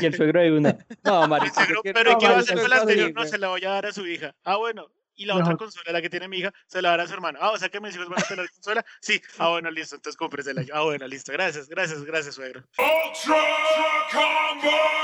Y 0.00 0.06
el 0.06 0.14
suegro 0.14 0.40
de 0.40 0.52
una. 0.52 0.78
No, 1.04 1.24
El 1.24 1.28
marica. 1.28 1.66
pero 1.82 2.12
¿y 2.12 2.12
no, 2.14 2.18
qué 2.18 2.28
va 2.28 2.36
a 2.36 2.38
hacer 2.38 2.58
con 2.58 2.70
la 2.70 2.76
anterior? 2.78 3.12
No, 3.14 3.26
se 3.26 3.36
la 3.36 3.48
voy 3.48 3.62
a 3.66 3.70
dar 3.72 3.84
a 3.84 3.92
su 3.92 4.06
hija. 4.06 4.34
Ah, 4.42 4.56
bueno. 4.56 4.86
Y 5.16 5.24
la 5.24 5.36
otra 5.36 5.56
consola, 5.56 5.92
la 5.92 6.02
que 6.02 6.10
tiene 6.10 6.28
mi 6.28 6.38
hija, 6.38 6.52
se 6.66 6.82
la 6.82 6.90
dará 6.90 7.04
a 7.04 7.06
su 7.06 7.14
hermano. 7.14 7.38
Ah, 7.40 7.50
o 7.50 7.58
sea 7.58 7.70
que 7.70 7.80
mis 7.80 7.94
hijos 7.94 8.08
van 8.08 8.20
a 8.20 8.22
tener 8.22 8.50
consola. 8.50 8.84
Sí. 9.00 9.20
Ah, 9.38 9.48
bueno, 9.48 9.70
listo. 9.70 9.96
Entonces 9.96 10.16
cómpresela. 10.16 10.62
Ah, 10.74 10.82
bueno, 10.82 11.06
listo. 11.06 11.32
Gracias, 11.32 11.68
gracias, 11.68 12.04
gracias, 12.04 12.34
suegro. 12.34 12.62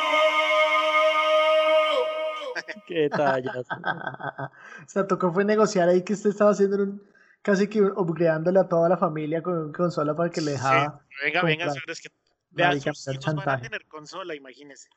Qué 2.87 3.09
tallas. 3.09 3.67
o 4.87 4.89
sea, 4.89 5.07
tocó 5.07 5.33
fue 5.33 5.45
negociar 5.45 5.89
ahí 5.89 6.03
que 6.03 6.13
usted 6.13 6.31
estaba 6.31 6.51
haciendo 6.51 6.77
un, 6.77 7.03
casi 7.41 7.69
que 7.69 7.81
upgradeándole 7.81 8.61
a 8.61 8.69
toda 8.69 8.89
la 8.89 8.97
familia 8.97 9.43
con 9.43 9.57
una 9.57 9.73
consola 9.73 10.15
para 10.15 10.31
que 10.31 10.41
le 10.41 10.53
dejaba. 10.53 11.01
Venga, 11.25 11.43
venga, 11.43 11.65
comprar. 11.65 11.73
suegro. 11.73 11.93
Es 11.93 12.01
que 12.01 12.09
vea, 12.51 12.69
Marica, 12.69 12.95
sus 12.95 13.15
hijos 13.15 13.35
van 13.35 13.49
a 13.49 13.61
tener 13.61 13.87
consola, 13.87 14.35
imagínese. 14.35 14.89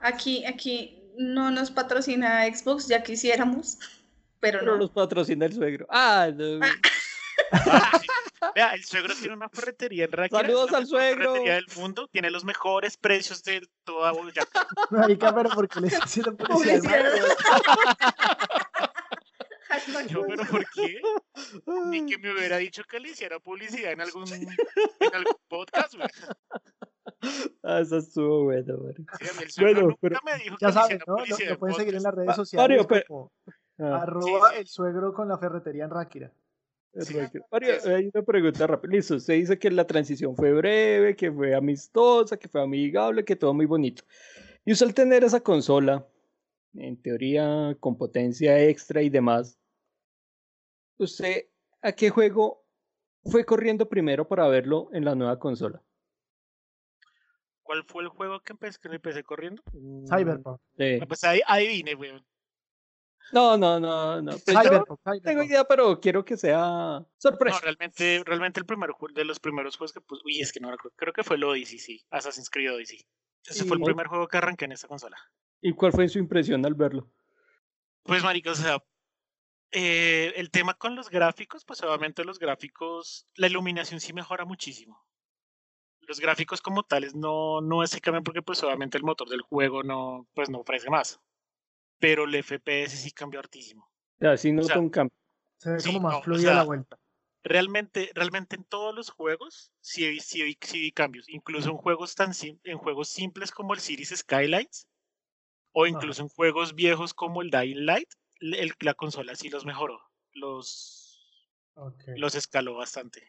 Aquí, 0.00 0.44
aquí 0.46 1.12
no 1.18 1.50
nos 1.50 1.70
patrocina 1.70 2.44
Xbox, 2.44 2.88
ya 2.88 3.02
quisiéramos, 3.02 3.78
pero 4.40 4.60
Pero 4.60 4.72
no. 4.72 4.78
los 4.78 4.90
patrocina 4.90 5.46
el 5.46 5.52
suegro. 5.52 5.86
Ah, 5.90 6.30
no. 6.34 6.60
Ah, 7.52 7.92
sí. 8.00 8.06
Vea, 8.54 8.72
el 8.74 8.82
suegro 8.84 9.14
tiene 9.14 9.34
una 9.34 9.48
ferretería 9.50 10.04
en 10.06 10.12
Ráquira. 10.12 10.40
Saludos 10.40 10.72
al 10.72 10.86
suegro. 10.86 11.32
ferretería 11.32 11.54
del 11.56 11.66
mundo. 11.76 12.08
Tiene 12.10 12.30
los 12.30 12.44
mejores 12.44 12.96
precios 12.96 13.42
de 13.42 13.60
toda 13.84 14.12
Boyacá. 14.12 14.66
Marica, 14.90 15.34
pero 15.34 15.50
¿por 15.50 15.68
qué 15.68 15.80
le 15.80 15.88
está 15.88 16.04
haciendo 16.04 16.34
publicidad 16.36 16.80
Yo, 20.08 20.24
pero 20.26 20.44
¿por 20.46 20.64
qué? 20.74 21.00
Ni 21.86 22.06
que 22.06 22.18
me 22.18 22.32
hubiera 22.32 22.56
dicho 22.56 22.82
que 22.84 22.98
le 22.98 23.10
hiciera 23.10 23.38
publicidad 23.38 23.92
en 23.92 24.00
algún, 24.00 24.24
en 24.32 25.14
algún 25.14 25.36
podcast, 25.48 25.94
güey. 25.94 26.08
Ah, 27.62 27.80
eso 27.80 27.98
estuvo 27.98 28.44
bueno, 28.44 28.78
marica. 28.78 29.16
Sí, 29.48 29.60
Bueno, 29.60 29.82
nunca 29.82 29.96
pero- 30.00 30.20
me 30.24 30.38
dijo 30.42 30.56
Ya 30.60 30.66
que 30.68 30.72
saben, 30.72 30.98
¿no? 31.06 31.18
Lo, 31.18 31.26
lo 31.26 31.38
en 31.38 31.56
pueden 31.58 31.76
seguir 31.76 31.94
en 31.94 32.02
las 32.02 32.14
redes 32.14 32.34
sociales 32.36 32.68
Mario, 32.68 32.86
pero- 32.88 33.04
como 33.06 33.32
Ah, 33.80 34.02
arroba 34.02 34.50
sí. 34.50 34.58
el 34.58 34.66
suegro 34.66 35.14
con 35.14 35.28
la 35.28 35.38
ferretería 35.38 35.84
en 35.84 35.90
Ráquira. 35.90 36.32
Sí. 36.98 37.16
Mario, 37.50 37.74
hay 37.86 38.10
una 38.12 38.22
pregunta 38.22 38.66
rápida. 38.66 38.92
Listo, 38.92 39.14
usted 39.14 39.34
dice 39.34 39.58
que 39.58 39.70
la 39.70 39.86
transición 39.86 40.34
fue 40.36 40.52
breve, 40.52 41.14
que 41.16 41.30
fue 41.30 41.54
amistosa, 41.54 42.36
que 42.36 42.48
fue 42.48 42.62
amigable, 42.62 43.24
que 43.24 43.36
todo 43.36 43.54
muy 43.54 43.66
bonito. 43.66 44.02
Y 44.64 44.72
usted 44.72 44.86
al 44.86 44.94
tener 44.94 45.24
esa 45.24 45.40
consola, 45.40 46.06
en 46.74 47.00
teoría 47.00 47.76
con 47.80 47.96
potencia 47.96 48.60
extra 48.62 49.02
y 49.02 49.08
demás, 49.08 49.58
¿usted 50.98 51.46
a 51.80 51.92
qué 51.92 52.10
juego 52.10 52.64
fue 53.24 53.44
corriendo 53.44 53.88
primero 53.88 54.26
para 54.26 54.48
verlo 54.48 54.90
en 54.92 55.04
la 55.04 55.14
nueva 55.14 55.38
consola? 55.38 55.82
¿Cuál 57.62 57.84
fue 57.84 58.02
el 58.02 58.08
juego 58.08 58.40
que 58.40 58.52
empecé, 58.52 58.80
que 58.80 58.88
empecé 58.88 59.22
corriendo? 59.22 59.62
Cyberpunk. 60.08 60.60
sí. 60.76 60.98
Ah, 61.00 61.06
Pues 61.06 61.22
ahí 61.22 61.40
adivine, 61.46 61.94
güey. 61.94 62.20
No, 63.32 63.56
no, 63.56 63.78
no, 63.78 64.20
no. 64.20 64.32
pues 64.44 64.56
yo 64.56 64.62
Cyberpunk, 64.62 65.00
tengo 65.22 65.42
idea, 65.42 65.64
pero 65.64 66.00
quiero 66.00 66.24
que 66.24 66.36
sea 66.36 67.04
sorpresa. 67.18 67.56
No, 67.56 67.60
realmente, 67.62 68.22
realmente 68.24 68.58
el 68.60 68.66
primer 68.66 68.90
jue- 68.90 69.12
de 69.12 69.24
los 69.24 69.38
primeros 69.38 69.76
juegos 69.76 69.92
que 69.92 70.00
puse, 70.00 70.22
uy, 70.24 70.40
es 70.40 70.52
que 70.52 70.60
no 70.60 70.70
recuerdo, 70.70 70.94
creo 70.96 71.12
que 71.12 71.22
fue 71.22 71.36
el 71.36 71.44
Odyssey, 71.44 71.78
sí, 71.78 72.04
Assassin's 72.10 72.50
Creed 72.50 72.74
Odyssey. 72.74 73.04
Ese 73.44 73.64
fue 73.64 73.76
el 73.76 73.82
primer 73.82 74.06
juego 74.08 74.26
que 74.28 74.36
arranqué 74.36 74.64
en 74.66 74.72
esta 74.72 74.88
consola. 74.88 75.16
¿Y 75.60 75.72
cuál 75.72 75.92
fue 75.92 76.08
su 76.08 76.18
impresión 76.18 76.64
al 76.66 76.74
verlo? 76.74 77.08
Pues, 78.02 78.22
marica, 78.24 78.50
o 78.50 78.54
sea, 78.54 78.82
eh, 79.72 80.32
el 80.36 80.50
tema 80.50 80.74
con 80.74 80.96
los 80.96 81.08
gráficos, 81.10 81.64
pues 81.64 81.82
obviamente 81.82 82.24
los 82.24 82.38
gráficos, 82.38 83.26
la 83.36 83.46
iluminación 83.46 84.00
sí 84.00 84.12
mejora 84.12 84.44
muchísimo. 84.44 85.06
Los 86.00 86.18
gráficos 86.18 86.60
como 86.60 86.82
tales 86.82 87.14
no, 87.14 87.60
no 87.60 87.86
se 87.86 88.00
cambian 88.00 88.24
porque 88.24 88.42
pues 88.42 88.62
obviamente 88.64 88.98
el 88.98 89.04
motor 89.04 89.28
del 89.28 89.42
juego 89.42 89.84
no, 89.84 90.26
pues 90.34 90.50
no 90.50 90.58
ofrece 90.58 90.90
más. 90.90 91.20
Pero 92.00 92.24
el 92.24 92.34
FPS 92.34 92.96
sí 92.96 93.12
cambió 93.12 93.38
hartísimo. 93.38 93.84
O 93.84 94.18
sea, 94.18 94.36
sí 94.36 94.52
nota 94.52 94.66
sea, 94.68 94.78
un 94.80 94.90
cambio. 94.90 95.16
Se 95.58 95.70
ve 95.70 95.80
Sí, 95.80 95.88
como 95.92 96.00
más 96.00 96.12
no, 96.14 96.18
o 96.18 96.22
fluida 96.22 96.54
la 96.54 96.62
vuelta. 96.64 96.98
Realmente, 97.42 98.10
realmente 98.14 98.56
en 98.56 98.64
todos 98.64 98.94
los 98.94 99.10
juegos 99.10 99.70
sí 99.80 100.06
vi, 100.08 100.20
sí 100.20 100.42
vi- 100.42 100.58
sí 100.60 100.80
vi 100.80 100.92
cambios. 100.92 101.28
Incluso 101.28 101.70
en 101.70 101.76
juegos 101.76 102.14
tan 102.14 102.34
sim- 102.34 102.58
en 102.64 102.78
juegos 102.78 103.08
simples 103.08 103.50
como 103.50 103.72
el 103.74 103.80
Cities 103.80 104.14
Skylines 104.18 104.88
o 105.72 105.86
incluso 105.86 106.22
en 106.22 106.28
juegos 106.28 106.74
viejos 106.74 107.14
como 107.14 107.42
el 107.42 107.50
Dying 107.50 107.86
Light, 107.86 108.08
el- 108.40 108.74
la 108.80 108.94
consola 108.94 109.34
sí 109.36 109.48
los 109.48 109.64
mejoró. 109.64 110.00
Los, 110.32 111.06
los 112.16 112.34
escaló 112.34 112.74
bastante. 112.74 113.22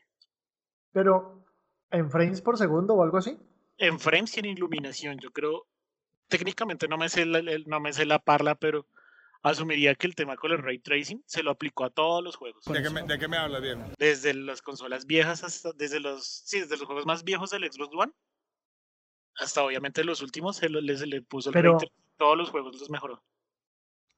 Pero, 0.91 1.45
¿en 1.89 2.09
frames 2.09 2.41
por 2.41 2.57
segundo 2.57 2.95
o 2.95 3.03
algo 3.03 3.17
así? 3.17 3.37
En 3.77 3.99
frames 3.99 4.35
y 4.37 4.39
en 4.41 4.45
iluminación, 4.47 5.17
yo 5.19 5.31
creo, 5.31 5.67
técnicamente 6.31 6.87
no 6.87 6.97
me 6.97 7.09
sé 7.09 7.25
la, 7.27 7.37
el- 7.39 7.67
no 7.67 7.79
me 7.79 7.93
sé 7.93 8.05
la 8.07 8.17
parla, 8.19 8.55
pero 8.55 8.87
asumiría 9.43 9.93
que 9.95 10.07
el 10.07 10.15
tema 10.15 10.35
con 10.37 10.51
el 10.51 10.59
ray 10.59 10.79
tracing 10.79 11.21
se 11.27 11.43
lo 11.43 11.51
aplicó 11.51 11.83
a 11.83 11.89
todos 11.89 12.23
los 12.23 12.35
juegos. 12.35 12.63
¿De 12.65 12.81
qué, 12.81 12.89
me, 12.89 13.03
¿De 13.03 13.19
qué 13.19 13.27
me 13.27 13.37
habla, 13.37 13.59
bien? 13.59 13.83
Desde 13.99 14.33
las 14.33 14.61
consolas 14.61 15.05
viejas 15.05 15.43
hasta, 15.43 15.71
desde 15.73 15.99
los, 15.99 16.25
sí, 16.45 16.59
desde 16.61 16.77
los 16.77 16.85
juegos 16.85 17.05
más 17.05 17.23
viejos 17.23 17.49
del 17.51 17.69
Xbox 17.71 17.93
One, 17.95 18.11
hasta 19.39 19.63
obviamente 19.63 20.03
los 20.03 20.21
últimos, 20.21 20.57
se 20.57 20.69
lo- 20.69 20.81
les 20.81 21.01
le 21.07 21.21
puso 21.21 21.49
el 21.49 21.53
Pero- 21.53 21.71
ray 21.73 21.79
tracing, 21.79 21.95
todos 22.17 22.37
los 22.37 22.49
juegos 22.49 22.79
los 22.79 22.89
mejoró. 22.89 23.21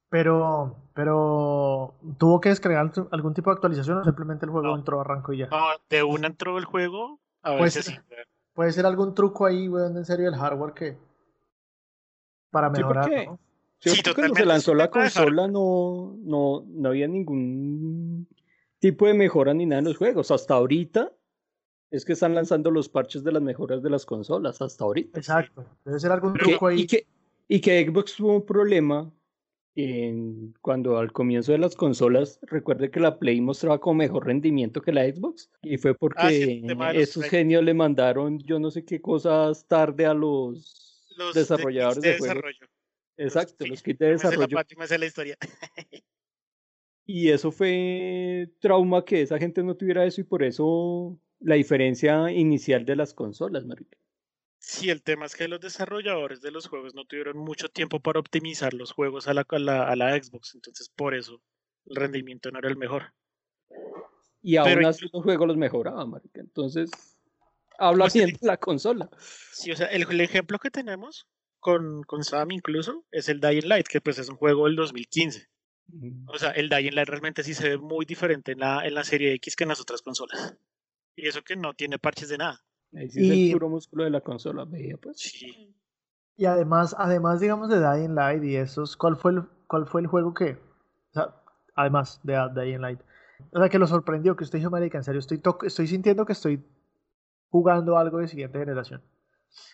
Pero, 0.09 0.75
pero, 0.93 1.95
¿tuvo 2.19 2.39
que 2.39 2.49
descargar 2.49 2.91
algún 3.11 3.33
tipo 3.33 3.49
de 3.49 3.55
actualización 3.55 3.97
o 3.97 4.03
simplemente 4.03 4.45
el 4.45 4.51
juego 4.51 4.67
No. 4.67 4.75
entró, 4.75 5.01
arrancó 5.01 5.33
y 5.33 5.39
ya? 5.39 5.47
No, 5.47 5.65
de 5.89 6.03
una 6.03 6.27
entró 6.27 6.57
el 6.59 6.65
juego, 6.65 7.19
a 7.41 7.57
Pues, 7.57 7.75
veces 7.75 7.85
sí. 7.85 7.97
Puede 8.53 8.71
ser 8.71 8.85
algún 8.85 9.15
truco 9.15 9.47
ahí, 9.47 9.67
weón, 9.67 9.97
en 9.97 10.05
serio, 10.05 10.29
el 10.29 10.35
hardware 10.35 10.73
que... 10.75 10.97
Para 12.53 12.69
Sí, 12.73 12.77
mejorar, 12.81 13.03
porque- 13.09 13.25
¿no? 13.25 13.39
Sí, 13.79 13.89
Sí, 13.89 14.01
porque 14.01 14.21
cuando 14.21 14.35
se 14.35 14.45
lanzó 14.45 14.73
la 14.75 14.89
consola 14.89 15.47
no, 15.49 16.15
no, 16.23 16.63
no 16.69 16.87
había 16.89 17.05
ningún 17.07 18.27
tipo 18.79 19.07
de 19.07 19.13
mejora 19.13 19.53
ni 19.53 19.65
nada 19.65 19.79
en 19.79 19.85
los 19.85 19.97
juegos. 19.97 20.31
Hasta 20.31 20.53
ahorita 20.53 21.11
es 21.91 22.05
que 22.05 22.13
están 22.13 22.33
lanzando 22.33 22.71
los 22.71 22.87
parches 22.87 23.23
de 23.25 23.31
las 23.33 23.41
mejoras 23.41 23.83
de 23.83 23.89
las 23.89 24.05
consolas, 24.05 24.61
hasta 24.61 24.85
ahorita. 24.85 25.19
Exacto. 25.19 25.65
Debe 25.83 25.99
ser 25.99 26.11
algún 26.13 26.33
Que- 26.35 26.45
truco 26.51 26.67
ahí. 26.67 26.81
y, 26.81 26.87
que, 26.87 27.05
y 27.49 27.59
que 27.59 27.85
Xbox 27.85 28.15
tuvo 28.15 28.35
un 28.35 28.45
problema 28.45 29.11
en, 29.75 30.53
cuando 30.61 30.97
al 30.97 31.11
comienzo 31.11 31.51
de 31.51 31.57
las 31.57 31.75
consolas, 31.75 32.39
recuerde 32.43 32.89
que 32.91 32.99
la 32.99 33.17
Play 33.19 33.41
mostraba 33.41 33.79
con 33.79 33.97
mejor 33.97 34.27
rendimiento 34.27 34.81
que 34.81 34.93
la 34.93 35.03
Xbox 35.11 35.49
y 35.63 35.77
fue 35.77 35.95
porque 35.95 36.21
Ah, 36.21 36.29
sí, 36.29 36.61
los 36.61 36.95
esos 36.95 37.23
genios 37.25 37.63
le 37.63 37.73
mandaron 37.73 38.37
yo 38.39 38.59
no 38.59 38.69
sé 38.71 38.85
qué 38.85 39.01
cosas 39.01 39.67
tarde 39.67 40.05
a 40.05 40.13
los, 40.13 40.92
Los 41.17 41.35
desarrolladores 41.35 42.01
de, 42.01 42.17
juegos. 42.17 42.27
desarrollo. 42.27 42.67
Exacto, 43.17 43.63
sí, 43.63 43.69
los 43.69 43.83
kits 43.83 43.99
de 43.99 44.05
yo 44.07 44.13
me 44.13 44.17
sé 44.17 44.25
la 44.25 44.47
desarrollo. 44.47 44.97
la 44.99 45.05
historia. 45.05 45.37
Y 47.05 47.29
eso 47.29 47.51
fue 47.51 48.49
trauma 48.59 49.03
que 49.03 49.21
esa 49.21 49.37
gente 49.37 49.61
no 49.61 49.75
tuviera 49.75 50.05
eso 50.05 50.21
y 50.21 50.23
por 50.23 50.41
eso 50.41 51.19
la 51.39 51.55
diferencia 51.55 52.31
inicial 52.31 52.85
de 52.85 52.95
las 52.95 53.13
consolas, 53.13 53.65
marica. 53.65 53.97
Sí, 54.57 54.89
el 54.89 55.03
tema 55.03 55.25
es 55.25 55.35
que 55.35 55.49
los 55.49 55.59
desarrolladores 55.59 56.41
de 56.41 56.51
los 56.51 56.67
juegos 56.67 56.95
no 56.95 57.03
tuvieron 57.03 57.37
mucho 57.37 57.67
tiempo 57.67 57.99
para 57.99 58.21
optimizar 58.21 58.73
los 58.73 58.93
juegos 58.93 59.27
a 59.27 59.33
la, 59.33 59.45
a 59.45 59.59
la, 59.59 59.89
a 59.89 59.95
la 59.97 60.15
Xbox, 60.15 60.55
entonces 60.55 60.87
por 60.87 61.13
eso 61.13 61.41
el 61.87 61.97
rendimiento 61.97 62.49
no 62.49 62.59
era 62.59 62.69
el 62.69 62.77
mejor. 62.77 63.13
Y 64.41 64.55
aún 64.55 64.69
Pero 64.69 64.87
así 64.87 65.05
los 65.11 65.23
juegos 65.23 65.47
los 65.49 65.57
mejoraban, 65.57 66.09
marica. 66.09 66.39
Entonces, 66.39 66.89
habla 67.79 68.07
bien 68.13 68.29
de 68.29 68.37
la 68.47 68.57
consola. 68.57 69.09
Sí, 69.51 69.71
o 69.71 69.75
sea, 69.75 69.87
el, 69.87 70.03
el 70.09 70.21
ejemplo 70.21 70.59
que 70.59 70.69
tenemos 70.71 71.27
con, 71.59 72.03
con 72.03 72.23
Sam 72.23 72.51
incluso 72.51 73.05
es 73.11 73.29
el 73.29 73.39
Dying 73.39 73.67
Light, 73.67 73.87
que 73.87 74.01
pues 74.01 74.19
es 74.19 74.29
un 74.29 74.35
juego 74.35 74.65
del 74.65 74.75
2015. 74.75 75.47
Mm. 75.87 76.29
O 76.29 76.37
sea, 76.37 76.51
el 76.51 76.69
Dying 76.69 76.93
Light 76.95 77.09
realmente 77.09 77.43
sí 77.43 77.53
se 77.53 77.69
ve 77.69 77.77
muy 77.77 78.05
diferente 78.05 78.53
en 78.53 78.59
la, 78.59 78.85
en 78.85 78.93
la 78.93 79.03
serie 79.03 79.33
X 79.35 79.55
que 79.55 79.63
en 79.63 79.69
las 79.69 79.79
otras 79.81 80.01
consolas. 80.01 80.57
Y 81.15 81.27
eso 81.27 81.43
que 81.43 81.55
no 81.55 81.73
tiene 81.73 81.99
parches 81.99 82.29
de 82.29 82.37
nada. 82.37 82.63
Ahí 82.95 83.09
sí 83.09 83.19
es 83.19 83.25
Y- 83.37 83.47
el 83.47 83.53
puro 83.53 83.69
músculo 83.69 84.03
de 84.03 84.09
la 84.09 84.21
consola, 84.21 84.65
veía 84.65 84.97
pues. 84.97 85.17
Sí. 85.19 85.73
Y 86.35 86.45
además, 86.45 86.95
además, 86.97 87.39
digamos, 87.41 87.69
de 87.69 87.79
Dying 87.79 88.15
Light 88.15 88.43
y 88.43 88.55
esos, 88.55 88.97
¿cuál 88.97 89.15
fue 89.17 89.31
el, 89.33 89.43
cuál 89.67 89.85
fue 89.87 90.01
el 90.01 90.07
juego 90.07 90.33
que, 90.33 90.53
o 90.53 91.13
sea, 91.13 91.35
además 91.75 92.19
de 92.23 92.37
Dying 92.55 92.81
Light, 92.81 92.99
o 93.51 93.59
sea, 93.59 93.69
que 93.69 93.77
lo 93.77 93.85
sorprendió, 93.87 94.35
que 94.35 94.43
usted 94.43 94.57
dijo, 94.59 94.71
marica, 94.71 94.97
en 94.97 95.03
serio, 95.03 95.19
estoy, 95.19 95.37
to- 95.37 95.59
estoy 95.63 95.85
sintiendo 95.87 96.25
que 96.25 96.33
estoy 96.33 96.63
jugando 97.53 97.97
algo 97.99 98.17
de 98.17 98.27
siguiente 98.27 98.57
generación. 98.57 99.03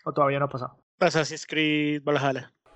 O 0.03 0.12
todavía 0.12 0.38
no 0.38 0.45
ha 0.45 0.50
pasado. 0.50 0.77
Assassin's 1.00 1.45
Creed 1.48 2.03
Valhalla. 2.03 2.51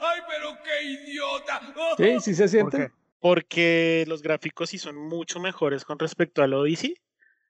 ¡Ay, 0.00 0.20
pero 0.28 0.50
qué 0.62 0.84
idiota! 0.84 1.60
Sí, 1.96 2.20
sí 2.20 2.34
se 2.34 2.44
¿Por 2.44 2.50
siente. 2.50 2.92
Porque 3.18 4.04
los 4.06 4.22
gráficos 4.22 4.70
sí 4.70 4.78
son 4.78 4.94
mucho 4.94 5.40
mejores 5.40 5.84
con 5.84 5.98
respecto 5.98 6.40
al 6.40 6.54
Odyssey 6.54 6.94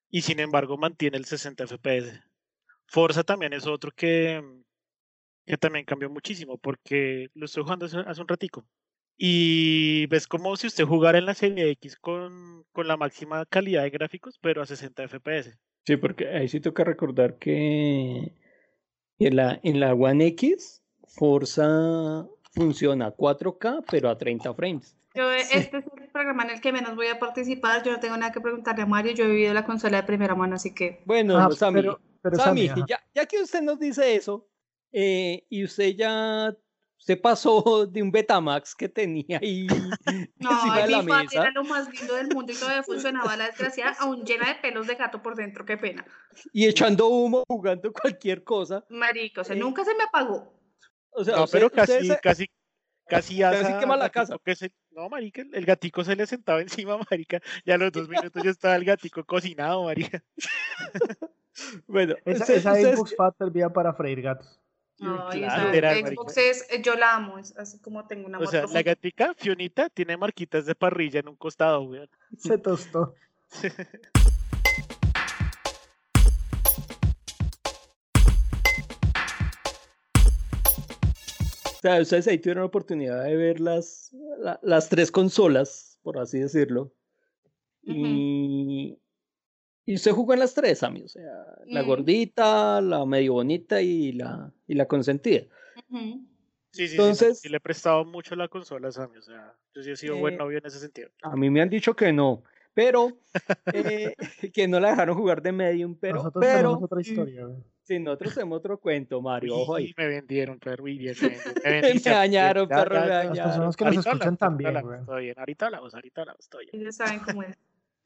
y 0.09 0.23
sin 0.23 0.41
embargo 0.41 0.79
mantiene 0.79 1.19
el 1.19 1.27
60 1.27 1.67
FPS. 1.67 2.23
Forza 2.87 3.23
también 3.23 3.53
es 3.53 3.67
otro 3.67 3.91
que, 3.91 4.43
que 5.45 5.59
también 5.59 5.85
cambió 5.85 6.09
muchísimo 6.09 6.57
porque 6.57 7.29
lo 7.35 7.45
estoy 7.45 7.65
jugando 7.65 7.85
hace, 7.85 7.99
hace 7.99 8.23
un 8.23 8.29
ratico. 8.29 8.65
Y 9.21 10.07
ves 10.07 10.29
como 10.29 10.57
si 10.57 10.69
usted 10.69 10.85
jugara 10.85 11.19
en 11.19 11.27
la 11.27 11.35
serie 11.35 11.69
X 11.73 11.97
con, 11.97 12.65
con 12.71 12.87
la 12.87 12.97
máxima 12.97 13.45
calidad 13.47 13.83
de 13.83 13.91
gráficos, 13.91 14.39
pero 14.41 14.63
a 14.63 14.67
60 14.67 15.09
FPS. 15.09 15.59
Sí, 15.85 15.97
porque 15.97 16.29
ahí 16.29 16.49
sí 16.49 16.61
toca 16.61 16.85
recordar 16.85 17.37
que 17.39 18.33
en 19.19 19.37
la, 19.37 19.59
en 19.65 19.81
la 19.81 19.93
One 19.95 20.25
X, 20.29 20.85
Forza 21.09 22.29
funciona 22.53 23.07
a 23.07 23.17
4K, 23.17 23.85
pero 23.91 24.09
a 24.09 24.17
30 24.17 24.55
frames. 24.55 24.97
Yo, 25.15 25.33
este 25.33 25.59
es 25.59 25.73
el 25.73 26.11
programa 26.13 26.45
en 26.45 26.51
el 26.51 26.61
que 26.61 26.73
menos 26.73 26.95
voy 26.95 27.09
a 27.09 27.19
participar. 27.19 27.83
Yo 27.83 27.91
no 27.91 27.99
tengo 27.99 28.17
nada 28.17 28.31
que 28.31 28.41
preguntarle 28.41 28.83
a 28.83 28.87
Mario. 28.87 29.13
Yo 29.15 29.25
he 29.25 29.29
vivido 29.29 29.53
la 29.53 29.65
consola 29.65 29.97
de 29.97 30.07
primera 30.07 30.37
mano, 30.37 30.55
así 30.55 30.73
que. 30.73 31.03
Bueno, 31.07 31.37
Ah, 31.37 31.51
Sammy, 31.51 31.81
pero, 31.81 32.01
pero 32.23 32.37
Sammy, 32.37 32.69
Sammy, 32.69 32.85
ya, 32.89 33.01
ya 33.15 33.27
que 33.27 33.43
usted 33.43 33.63
nos 33.63 33.81
dice 33.81 34.15
eso, 34.15 34.49
eh, 34.93 35.45
y 35.49 35.65
usted 35.65 35.97
ya 35.97 36.55
se 36.99 37.17
pasó 37.17 37.87
de 37.87 38.03
un 38.03 38.11
Betamax 38.11 38.75
que 38.75 38.89
tenía 38.89 39.39
ahí 39.41 39.67
No, 40.39 40.51
encima 40.51 40.83
de 40.83 40.91
la 40.91 41.03
mesa 41.03 41.43
era 41.43 41.51
lo 41.53 41.65
más 41.65 41.89
lindo 41.89 42.15
del 42.17 42.29
mundo 42.29 42.53
y 42.53 42.57
todavía 42.57 42.83
funcionaba 43.23 43.37
la 43.37 43.47
desgraciada, 43.47 43.97
aún 44.01 44.25
llena 44.25 44.49
de 44.49 44.57
pelos 44.57 44.87
de 44.87 44.95
gato 44.97 45.23
por 45.23 45.35
dentro. 45.37 45.65
Qué 45.65 45.77
pena. 45.79 46.05
y 46.53 46.67
echando 46.67 47.09
humo 47.09 47.45
jugando 47.49 47.93
cualquier 47.93 48.45
cosa. 48.45 48.85
Marico, 48.91 49.41
o 49.41 49.45
sea, 49.45 49.57
Eh, 49.57 49.59
nunca 49.59 49.85
se 49.85 49.95
me 49.95 50.03
apagó. 50.05 50.53
O 51.11 51.25
sea, 51.25 51.37
No, 51.37 51.45
usted- 51.45 51.59
pero 51.59 51.67
usted 51.69 51.77
casi, 51.79 52.09
se- 52.09 52.21
casi, 52.21 52.47
casi 53.07 53.39
Casi 53.41 53.43
asa 53.43 53.79
quema 53.81 53.95
al 53.95 54.01
la 54.01 54.11
casa. 54.11 54.37
que 54.45 54.55
se- 54.55 54.73
no, 54.91 55.09
marica, 55.09 55.43
el 55.53 55.65
gatico 55.65 56.05
se 56.05 56.15
le 56.15 56.27
sentaba 56.27 56.61
encima, 56.85 56.99
marica, 57.11 57.41
y 57.65 57.71
a 57.71 57.79
los 57.79 57.91
dos 57.93 58.09
minutos 58.09 58.43
ya 58.43 58.51
estaba 58.51 58.77
el 58.77 58.85
gatico 58.85 59.25
cocinado, 59.25 59.85
marica. 59.85 60.23
Bueno, 61.87 62.15
Esa, 62.25 62.43
ustedes- 62.45 62.61
esa 62.67 62.75
Xbox 62.75 63.17
Fat 63.17 63.35
servía 63.39 63.69
para 63.69 63.93
freír 63.95 64.23
gatos. 64.23 64.61
No, 64.99 65.29
claro. 65.29 65.71
Xbox 66.09 66.37
es, 66.39 66.67
eh, 66.71 66.83
yo 66.83 66.95
la 66.97 67.15
amo, 67.15 67.39
es 67.39 67.57
así 67.57 67.79
como 67.79 68.07
tengo 68.07 68.27
un 68.27 68.35
O 68.35 68.47
sea, 68.47 68.67
la 68.67 68.83
gatica, 68.83 69.33
Fionita, 69.35 69.89
tiene 69.91 70.17
marquitas 70.17 70.67
de 70.67 70.75
parrilla 70.75 71.21
en 71.21 71.29
un 71.29 71.37
costado, 71.37 71.83
weón. 71.83 72.11
Se 72.37 72.59
tostó. 72.59 73.15
O 81.65 81.81
sea, 81.81 82.01
ustedes 82.03 82.27
ahí 82.27 82.39
tuvieron 82.39 82.63
la 82.63 82.67
oportunidad 82.67 83.23
de 83.25 83.37
ver 83.37 83.61
las, 83.61 84.11
la- 84.39 84.59
las 84.63 84.89
tres 84.89 85.13
consolas, 85.13 85.99
por 86.03 86.19
así 86.19 86.41
decirlo. 86.41 86.93
Y, 87.83 88.99
y 89.91 89.95
usted 89.95 90.11
jugó 90.13 90.35
en 90.35 90.41
las 90.41 90.53
tres, 90.55 90.83
Ami. 90.83 91.03
O 91.03 91.09
sea, 91.09 91.23
la 91.67 91.83
Mm. 91.83 91.87
gordita, 91.87 92.81
la 92.83 93.07
medio 93.07 93.33
bonita 93.35 93.81
y 93.81 94.13
la, 94.13 94.53
y 94.67 94.75
la 94.75 94.87
consentida. 94.87 95.45
Ujú. 95.91 96.21
Sí, 96.71 96.83
sí, 96.83 96.89
sí, 96.89 96.95
Entonces- 96.97 97.41
sí, 97.41 97.49
le 97.49 97.57
he 97.57 97.61
prestado 97.61 98.05
mucho 98.05 98.37
la 98.37 98.49
consola 98.49 98.89
a 98.89 98.93
Sammy, 98.93 99.17
o 99.17 99.23
sea, 99.23 99.55
yo 99.75 99.83
sí 99.83 99.91
he 99.91 99.97
sido 99.97 100.17
buen 100.17 100.35
Eh, 100.35 100.37
novio 100.37 100.59
en 100.59 100.67
ese 100.67 100.79
sentido. 100.79 101.09
A 101.23 101.35
mí 101.37 101.49
me 101.49 101.63
han 101.63 101.71
dicho 101.71 101.97
que 101.97 102.13
no, 102.13 102.43
pero 102.75 103.19
eh, 103.73 104.15
que 104.53 104.69
no 104.69 104.79
la 104.79 104.91
dejaron 104.91 105.17
jugar 105.17 105.41
de 105.41 105.53
medium, 105.53 105.97
pero, 105.99 106.17
Nosotros 106.17 106.45
pero 106.45 106.57
tenemos 106.59 106.83
otra 106.83 107.01
historia. 107.01 107.47
sí, 107.83 107.99
nosotros 107.99 108.35
tenemos 108.35 108.59
otro 108.59 108.79
cuento, 108.79 109.23
Mario. 109.23 109.57
Ojo 109.57 109.77
ahí. 109.77 109.95
me 109.97 110.07
vendieron, 110.07 110.59
perro, 110.59 110.85
uy, 110.85 110.99
bien, 110.99 111.15
me 111.23 111.29
vendieron. 111.31 111.55
Me, 112.05 112.11
dañaron, 112.13 112.69
ya, 112.69 112.77
perro, 112.77 112.95
ya, 112.95 113.01
me 113.01 113.09
ya. 113.09 113.15
Las 113.15 113.29
dañaron. 113.29 113.49
personas 113.49 113.77
que 113.77 113.85
nos 113.87 114.07
escuchan 114.07 114.37
también, 114.37 114.77
ahorita 114.77 115.67
hablamos, 115.67 115.95
ahorita 115.95 116.21
hablamos, 116.21 116.49
todo 116.51 116.61
bien. 116.61 116.71
Ellos 116.83 116.95
saben 116.95 117.21
cómo 117.21 117.43
es. 117.45 117.57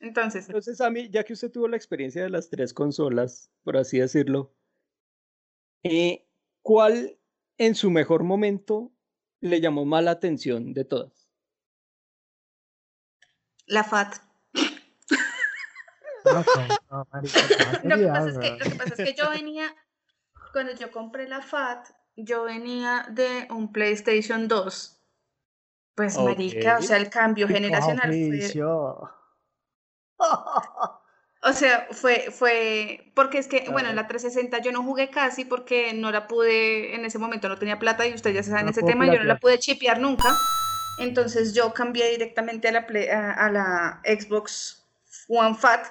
Entonces, 0.03 0.47
Entonces, 0.49 0.81
a 0.81 0.91
mí, 0.91 1.09
ya 1.11 1.25
que 1.25 1.33
usted 1.33 1.51
tuvo 1.51 1.69
la 1.69 1.77
experiencia 1.77 2.23
de 2.23 2.29
las 2.29 2.51
tres 2.51 2.75
consolas, 2.75 3.51
por 3.63 3.77
así 3.77 3.99
decirlo, 3.99 4.53
eh, 5.85 6.27
¿cuál 6.61 7.19
en 7.57 7.75
su 7.75 7.91
mejor 7.91 8.25
momento 8.25 8.93
le 9.41 9.61
llamó 9.61 9.85
más 9.85 10.05
la 10.05 10.11
atención 10.11 10.75
de 10.75 10.85
todas? 10.85 11.23
la 13.67 13.85
FAT. 13.85 14.17
No, 16.25 16.33
no, 16.35 16.45
no, 16.91 17.09
marica, 17.13 17.41
no, 17.85 17.97
Lo 17.97 18.03
que, 18.03 18.07
pasa 18.07 18.29
es 18.29 18.39
que, 18.39 18.51
lo 18.51 18.59
que 18.59 18.77
pasa 18.77 18.95
es 18.97 19.11
que 19.11 19.15
yo 19.15 19.31
venía, 19.31 19.75
cuando 20.53 20.73
yo 20.73 20.91
compré 20.93 21.29
la 21.29 21.41
FAT, 21.41 21.89
yo 22.17 22.45
venía 22.45 23.07
de 23.11 23.49
un 23.51 23.73
PlayStation 23.73 24.47
2. 24.47 24.99
Pues, 25.95 26.17
marica, 26.19 26.79
o 26.79 26.83
sea, 26.83 26.97
el 26.97 27.11
cambio 27.11 27.49
generacional 27.49 28.11
fue. 28.11 28.51
O 31.45 31.53
sea, 31.53 31.89
fue, 31.91 32.31
fue, 32.31 33.11
porque 33.17 33.39
es 33.39 33.49
que, 33.49 33.67
bueno, 33.69 33.89
en 33.89 33.97
la 33.97 34.07
360 34.07 34.59
yo 34.61 34.71
no 34.71 34.85
jugué 34.85 35.11
casi 35.11 35.45
porque 35.45 35.93
no 35.93 36.13
la 36.13 36.29
pude, 36.29 36.95
en 36.95 37.05
ese 37.05 37.19
momento 37.19 37.49
no 37.49 37.59
tenía 37.59 37.81
plata 37.81 38.07
y 38.07 38.15
ustedes 38.15 38.37
ya 38.37 38.43
saben 38.45 38.67
No 38.67 38.71
ese 38.71 38.85
tema, 38.85 39.07
yo 39.07 39.19
no 39.19 39.25
la 39.25 39.39
pude 39.39 39.59
chipear 39.59 39.99
nunca. 39.99 40.33
Entonces 41.01 41.53
yo 41.53 41.73
cambié 41.75 42.11
directamente 42.11 42.69
a 42.69 42.73
la, 42.73 42.87
Play- 42.87 43.09
a, 43.09 43.33
a 43.33 43.51
la 43.51 44.01
Xbox 44.05 44.85
One 45.27 45.57
Fat 45.57 45.85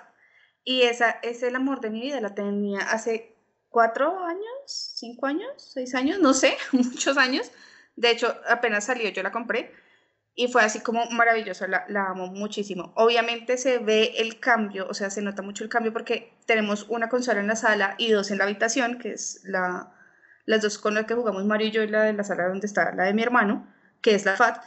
y 0.64 0.84
esa 0.84 1.10
es 1.22 1.44
el 1.44 1.58
amor 1.58 1.82
de 1.82 1.90
mi 1.90 2.00
vida, 2.00 2.22
la 2.22 2.34
tenía 2.34 2.80
hace 2.90 3.36
cuatro 3.70 4.24
años, 4.24 4.46
cinco 4.68 5.26
años, 5.26 5.52
seis 5.58 5.96
años, 5.96 6.20
no 6.20 6.34
sé, 6.34 6.56
muchos 6.72 7.18
años. 7.18 7.52
De 7.98 8.10
hecho, 8.10 8.34
apenas 8.48 8.86
salió, 8.86 9.10
yo 9.10 9.22
la 9.22 9.34
compré 9.34 9.74
y 10.36 10.48
fue 10.48 10.64
así 10.64 10.80
como 10.80 11.06
maravilloso, 11.12 11.68
la, 11.68 11.86
la 11.90 12.08
amo 12.08 12.28
muchísimo. 12.28 12.94
Obviamente 12.96 13.58
se 13.58 13.80
ve 13.80 14.14
el 14.18 14.40
cambio, 14.40 14.88
o 14.90 14.94
sea, 14.94 15.10
se 15.10 15.22
nota 15.22 15.42
mucho 15.42 15.64
el 15.64 15.70
cambio 15.70 15.92
porque 15.92 16.34
tenemos 16.46 16.86
una 16.90 17.10
consola 17.10 17.42
en 17.42 17.48
la 17.48 17.56
sala 17.56 17.96
y 17.98 18.12
dos 18.12 18.32
en 18.32 18.38
la 18.38 18.46
habitación, 18.46 18.98
que 18.98 19.12
es 19.12 19.42
la, 19.44 19.94
las 20.46 20.62
dos 20.62 20.78
con 20.78 20.94
las 20.94 21.06
que 21.06 21.16
jugamos 21.16 21.46
Mario 21.46 21.68
y 21.68 21.72
yo, 21.72 21.84
y 21.84 21.88
la 21.88 22.04
de 22.04 22.14
la 22.14 22.24
sala 22.24 22.48
donde 22.48 22.68
está 22.68 22.94
la 22.96 23.04
de 23.04 23.14
mi 23.14 23.24
hermano, 23.24 23.68
que 24.02 24.16
es 24.16 24.26
la 24.26 24.38
FAT. 24.38 24.64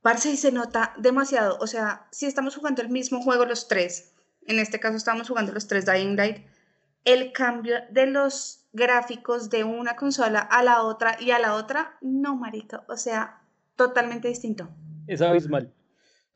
Parce, 0.00 0.30
y 0.30 0.36
se 0.36 0.52
nota 0.52 0.94
demasiado, 0.96 1.58
o 1.60 1.66
sea, 1.66 2.06
si 2.10 2.26
estamos 2.26 2.56
jugando 2.56 2.80
el 2.80 2.88
mismo 2.88 3.20
juego 3.22 3.44
los 3.44 3.68
tres, 3.68 4.12
en 4.46 4.58
este 4.60 4.80
caso 4.80 4.96
estamos 4.96 5.28
jugando 5.28 5.52
los 5.52 5.66
tres 5.66 5.84
Dying 5.84 6.16
Light, 6.16 6.46
el 7.04 7.32
cambio 7.32 7.76
de 7.90 8.06
los 8.06 8.66
gráficos 8.72 9.50
de 9.50 9.64
una 9.64 9.96
consola 9.96 10.40
a 10.40 10.62
la 10.62 10.82
otra 10.82 11.16
y 11.20 11.32
a 11.32 11.38
la 11.38 11.54
otra, 11.54 11.98
no, 12.00 12.36
marica, 12.36 12.84
o 12.88 12.96
sea, 12.96 13.42
totalmente 13.76 14.28
distinto. 14.28 14.68
Es 15.06 15.22
abismal. 15.22 15.72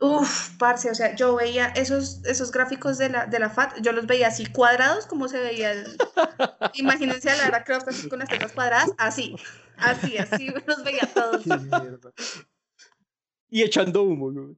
Uf, 0.03 0.57
parce, 0.59 0.91
o 0.91 0.95
sea, 0.95 1.15
yo 1.15 1.37
veía 1.37 1.67
esos, 1.69 2.25
esos 2.25 2.51
gráficos 2.53 2.97
de 2.97 3.11
la, 3.11 3.27
de 3.27 3.39
la 3.39 3.51
FAT, 3.51 3.83
yo 3.83 3.93
los 3.93 4.07
veía 4.07 4.29
así 4.29 4.47
cuadrados, 4.47 5.07
como 5.07 5.29
se 5.29 5.39
veía 5.39 5.73
el... 5.73 5.85
Imagínense 6.75 7.29
a 7.31 7.37
Lara 7.37 7.65
Croft 7.65 7.89
así 7.89 8.09
con 8.09 8.19
las 8.21 8.29
tetas 8.31 8.53
cuadradas, 8.53 8.91
así, 8.97 9.37
así, 9.77 10.17
así, 10.17 10.49
los 10.67 10.83
veía 10.85 11.03
todos. 11.15 11.45
Y 13.51 13.63
echando 13.63 14.03
humo. 14.05 14.33
güey. 14.33 14.57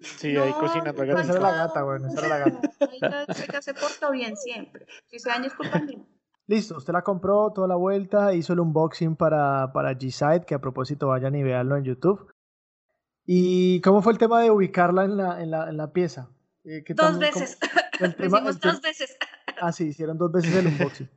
Sí, 0.00 0.36
ahí 0.36 0.52
cocinando 0.54 1.02
Esa 1.04 1.22
era 1.32 1.40
la 1.40 1.52
gata, 1.52 1.82
bueno, 1.84 2.08
esa 2.08 2.18
era 2.18 2.28
la 2.28 2.38
gata. 2.38 2.60
no, 2.80 2.88
ella- 2.92 3.24
ella 3.48 3.62
se 3.62 3.72
portó 3.74 4.10
bien 4.10 4.36
siempre. 4.36 4.86
Si 5.06 5.18
se 5.18 5.28
daña 5.30 5.46
es 5.46 5.54
culpa 5.54 5.78
mía. 5.78 6.00
Listo, 6.48 6.76
usted 6.76 6.92
la 6.92 7.02
compró 7.02 7.52
toda 7.54 7.68
la 7.68 7.76
vuelta, 7.76 8.34
hizo 8.34 8.52
el 8.52 8.60
unboxing 8.60 9.14
para, 9.16 9.72
para 9.72 9.92
G-Side, 9.92 10.44
que 10.44 10.56
a 10.56 10.60
propósito 10.60 11.06
vayan 11.06 11.36
y 11.36 11.42
véanlo 11.44 11.76
en 11.76 11.84
YouTube. 11.84 12.31
¿Y 13.26 13.80
cómo 13.82 14.02
fue 14.02 14.12
el 14.12 14.18
tema 14.18 14.40
de 14.42 14.50
ubicarla 14.50 15.04
en 15.04 15.16
la, 15.16 15.42
en 15.42 15.50
la, 15.50 15.68
en 15.68 15.76
la 15.76 15.92
pieza? 15.92 16.28
Eh, 16.64 16.82
¿qué 16.84 16.94
Dos 16.94 17.18
tan- 17.18 17.30
cómo- 17.30 17.40
veces. 17.40 17.58
el 18.00 18.14
tema- 18.16 18.38
hicimos 18.38 18.60
dos 18.60 18.80
veces. 18.80 19.16
Ah, 19.60 19.70
sí, 19.70 19.88
hicieron 19.88 20.18
dos 20.18 20.32
veces 20.32 20.52
el 20.56 20.66
unboxing. 20.66 21.08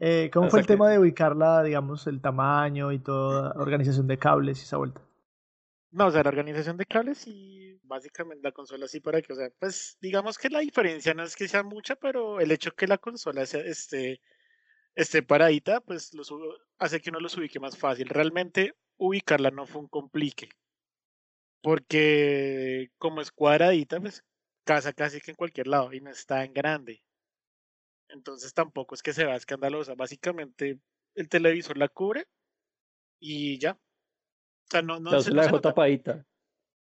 Eh, 0.00 0.30
¿Cómo 0.32 0.48
fue 0.50 0.58
el 0.60 0.66
tema 0.66 0.88
de 0.90 0.98
ubicarla, 0.98 1.62
digamos, 1.62 2.08
el 2.08 2.20
tamaño 2.20 2.90
y 2.90 2.98
toda 2.98 3.52
organización 3.52 4.08
de 4.08 4.18
cables 4.18 4.58
y 4.58 4.62
esa 4.64 4.78
vuelta? 4.78 5.00
No, 5.92 6.06
o 6.06 6.10
sea, 6.10 6.22
la 6.24 6.28
organización 6.30 6.76
de 6.76 6.86
cables 6.86 7.24
y 7.28 7.78
básicamente 7.84 8.42
la 8.42 8.50
consola 8.52 8.86
así 8.86 8.98
para 9.00 9.22
que, 9.22 9.32
o 9.32 9.36
sea, 9.36 9.48
pues 9.60 9.96
digamos 10.00 10.38
que 10.38 10.48
la 10.50 10.58
diferencia 10.58 11.14
no 11.14 11.22
es 11.22 11.36
que 11.36 11.46
sea 11.46 11.62
mucha, 11.62 11.94
pero 11.96 12.40
el 12.40 12.50
hecho 12.50 12.72
que 12.72 12.88
la 12.88 12.98
consola 12.98 13.46
sea, 13.46 13.60
esté, 13.60 14.20
esté 14.96 15.22
paradita, 15.22 15.80
pues 15.80 16.12
lo 16.14 16.24
sub- 16.24 16.42
hace 16.78 17.00
que 17.00 17.10
uno 17.10 17.20
los 17.20 17.36
ubique 17.36 17.60
más 17.60 17.76
fácil. 17.78 18.08
Realmente 18.08 18.74
ubicarla 18.96 19.50
no 19.52 19.66
fue 19.66 19.82
un 19.82 19.88
complique, 19.88 20.48
porque 21.62 22.90
como 22.98 23.20
es 23.20 23.30
cuadradita, 23.30 24.00
pues 24.00 24.24
casa 24.64 24.92
casi 24.92 25.20
que 25.20 25.30
en 25.32 25.36
cualquier 25.36 25.66
lado 25.66 25.92
y 25.92 26.00
no 26.00 26.10
es 26.10 26.26
tan 26.26 26.52
grande. 26.52 27.02
Entonces 28.08 28.54
tampoco 28.54 28.94
es 28.94 29.02
que 29.02 29.12
se 29.12 29.24
vea 29.24 29.36
escandalosa. 29.36 29.94
Básicamente 29.94 30.78
el 31.14 31.28
televisor 31.28 31.76
la 31.76 31.88
cubre 31.88 32.26
y 33.20 33.58
ya. 33.58 33.72
O 33.72 34.70
sea, 34.70 34.82
no, 34.82 35.00
no, 35.00 35.20
se- 35.20 35.30
no 35.30 35.36
la 35.36 35.42
dejó 35.44 35.60
tapadita. 35.60 36.24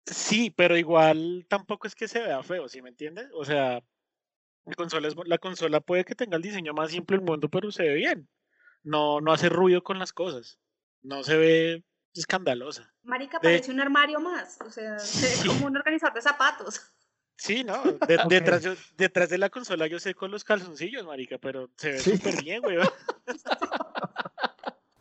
Sí, 0.06 0.52
pero 0.56 0.78
igual 0.78 1.46
tampoco 1.50 1.88
es 1.88 1.96
que 1.96 2.08
se 2.08 2.22
vea 2.22 2.44
feo, 2.44 2.68
¿sí 2.68 2.82
me 2.82 2.90
entiendes? 2.90 3.28
O 3.34 3.44
sea, 3.44 3.84
la 4.66 4.76
consola, 4.76 5.08
es 5.08 5.16
la 5.26 5.38
consola 5.38 5.80
puede 5.82 6.06
que 6.06 6.16
tenga 6.16 6.38
el 6.38 6.44
diseño 6.44 6.74
más 6.74 6.92
simple 6.92 7.18
del 7.18 7.26
mundo, 7.26 7.50
pero 7.50 7.72
se 7.72 7.84
ve 7.84 7.96
bien. 7.96 8.30
No, 8.84 9.20
no 9.22 9.32
hace 9.32 9.50
ruido 9.50 9.84
con 9.84 9.98
las 10.00 10.14
cosas. 10.14 10.60
No 11.02 11.24
se 11.24 11.38
ve 11.38 11.84
escandalosa. 12.16 12.92
Marica, 13.04 13.38
De- 13.40 13.44
parece 13.44 13.72
un 13.72 13.80
armario 13.80 14.20
más. 14.20 14.58
O 14.66 14.72
sea, 14.72 14.96
es 14.98 15.04
Sí. 15.04 15.48
como 15.48 15.68
un 15.68 15.78
organizador 15.78 16.16
de 16.16 16.22
zapatos. 16.22 16.82
Sí, 17.38 17.64
¿no? 17.66 17.84
De- 17.84 18.20
detrás, 18.30 18.64
yo- 18.64 18.76
detrás 18.96 19.30
de 19.30 19.38
la 19.38 19.50
consola 19.50 19.88
yo 19.88 20.00
sé 20.00 20.16
con 20.16 20.32
los 20.32 20.44
calzoncillos, 20.46 21.06
marica, 21.06 21.38
pero 21.38 21.70
se 21.78 21.92
ve 21.92 22.00
Sí. 22.00 22.18
súper 22.18 22.42
bien, 22.44 22.62
güey. 22.62 22.78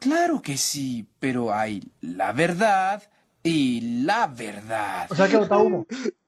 Claro 0.01 0.43
que 0.43 0.57
sí, 0.59 1.09
pero 1.19 1.55
hay 1.55 1.81
la 2.03 2.33
verdad 2.33 3.03
y 3.43 4.03
la 4.05 4.27
verdad. 4.27 5.07
O 5.11 5.15
sea 5.15 5.29
que 5.29 5.37
bota 5.39 5.57
humo. 5.57 5.87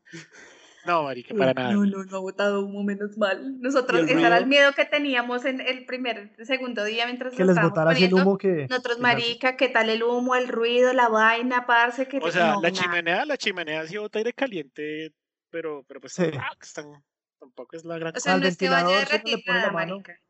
No, 0.87 1.03
marica, 1.03 1.35
para 1.35 1.53
nada. 1.53 1.73
No, 1.73 1.85
no, 1.85 2.05
no 2.05 2.17
ha 2.17 2.21
botado 2.21 2.65
humo, 2.65 2.83
menos 2.85 3.17
mal. 3.19 3.61
Nosotros, 3.61 4.01
¿Y 4.01 4.05
el 4.05 4.19
ese 4.19 4.27
era 4.27 4.39
el 4.39 4.47
miedo 4.47 4.73
que 4.73 4.85
teníamos 4.85 5.45
en 5.45 5.61
el 5.61 5.85
primer, 5.87 6.33
segundo 6.45 6.85
día 6.85 7.07
mientras 7.07 7.33
Que 7.35 7.41
lo 7.41 7.47
les 7.47 7.51
estábamos 7.57 7.71
botara 7.79 7.99
el 7.99 8.15
humo 8.15 8.39
que... 8.39 8.67
Nosotros, 8.71 8.99
marica, 9.01 9.57
¿qué 9.57 9.69
tal 9.69 9.91
el 9.91 10.03
humo, 10.03 10.35
el 10.37 10.49
ruido, 10.49 10.93
la 10.93 11.09
vaina, 11.09 11.67
parce? 11.67 12.07
Que 12.09 12.19
O 12.19 12.31
sea, 12.31 12.55
no, 12.55 12.63
la 12.63 12.71
nada. 12.71 12.73
chimenea, 12.73 13.25
la 13.27 13.37
chimenea 13.37 13.87
sí 13.87 13.97
bota 13.99 14.19
aire 14.19 14.33
caliente, 14.33 15.13
pero, 15.51 15.85
pero 15.89 16.01
pues 16.01 16.13
Sí. 16.15 16.25
ah, 16.39 16.51
que 16.59 16.67
están- 16.67 17.05
tampoco 17.39 17.77
es 17.77 17.85
la 17.85 17.99
gran 17.99 18.17
O 18.17 18.21
sea, 18.21 18.35
Al 18.35 18.41
no 18.41 18.47
es 18.47 18.57
que 18.57 18.69
vaya 18.69 18.87
si 18.87 18.93
le 18.95 18.99
derretir 19.01 19.45
pone 19.47 19.59
la 19.61 19.71
mano. 19.73 19.95
marica. 19.97 20.21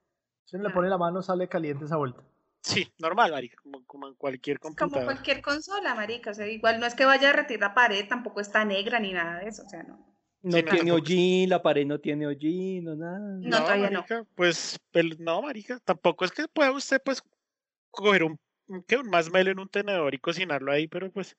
Si 0.44 0.56
uno 0.56 0.68
le 0.68 0.74
pone 0.74 0.88
la 0.88 0.98
mano, 0.98 1.22
sale 1.22 1.48
caliente 1.48 1.84
esa 1.84 1.96
vuelta. 1.96 2.22
Sí, 2.62 2.92
normal, 2.98 3.30
marica, 3.30 3.56
como, 3.62 3.84
como 3.84 4.08
en 4.08 4.14
cualquier 4.16 4.56
Es 4.62 4.76
como 4.76 5.04
cualquier 5.04 5.40
consola, 5.40 5.94
marica. 5.94 6.30
O 6.30 6.34
sea, 6.34 6.48
igual 6.48 6.80
no 6.80 6.86
es 6.86 6.94
que 6.96 7.04
vaya 7.04 7.28
a 7.28 7.32
derretir 7.32 7.60
la 7.60 7.74
pared, 7.74 8.08
tampoco 8.08 8.40
está 8.40 8.64
negra 8.64 8.98
ni 8.98 9.12
nada 9.12 9.38
de 9.38 9.48
eso. 9.48 9.62
O 9.64 9.68
sea, 9.68 9.84
no. 9.84 10.15
No 10.48 10.62
tiene 10.64 10.92
hollín, 10.92 11.48
la 11.50 11.60
pared 11.62 11.84
no 11.86 11.98
tiene 11.98 12.26
hollín, 12.26 12.84
no 12.84 12.94
nada. 12.94 13.18
No, 13.40 13.58
todavía 13.58 13.90
no. 13.90 14.04
Pues, 14.34 14.78
el- 14.92 15.16
no, 15.22 15.42
marica, 15.42 15.78
tampoco 15.84 16.24
es 16.24 16.30
que 16.30 16.46
pueda 16.46 16.70
usted, 16.72 17.00
pues, 17.04 17.22
coger 17.90 18.22
un 18.24 18.38
un, 18.68 18.82
¿qué? 18.82 18.96
un 18.96 19.08
masmelo 19.08 19.50
en 19.52 19.60
un 19.60 19.68
tenedor 19.68 20.12
y 20.12 20.18
cocinarlo 20.18 20.72
ahí, 20.72 20.88
pero 20.88 21.08
pues 21.12 21.36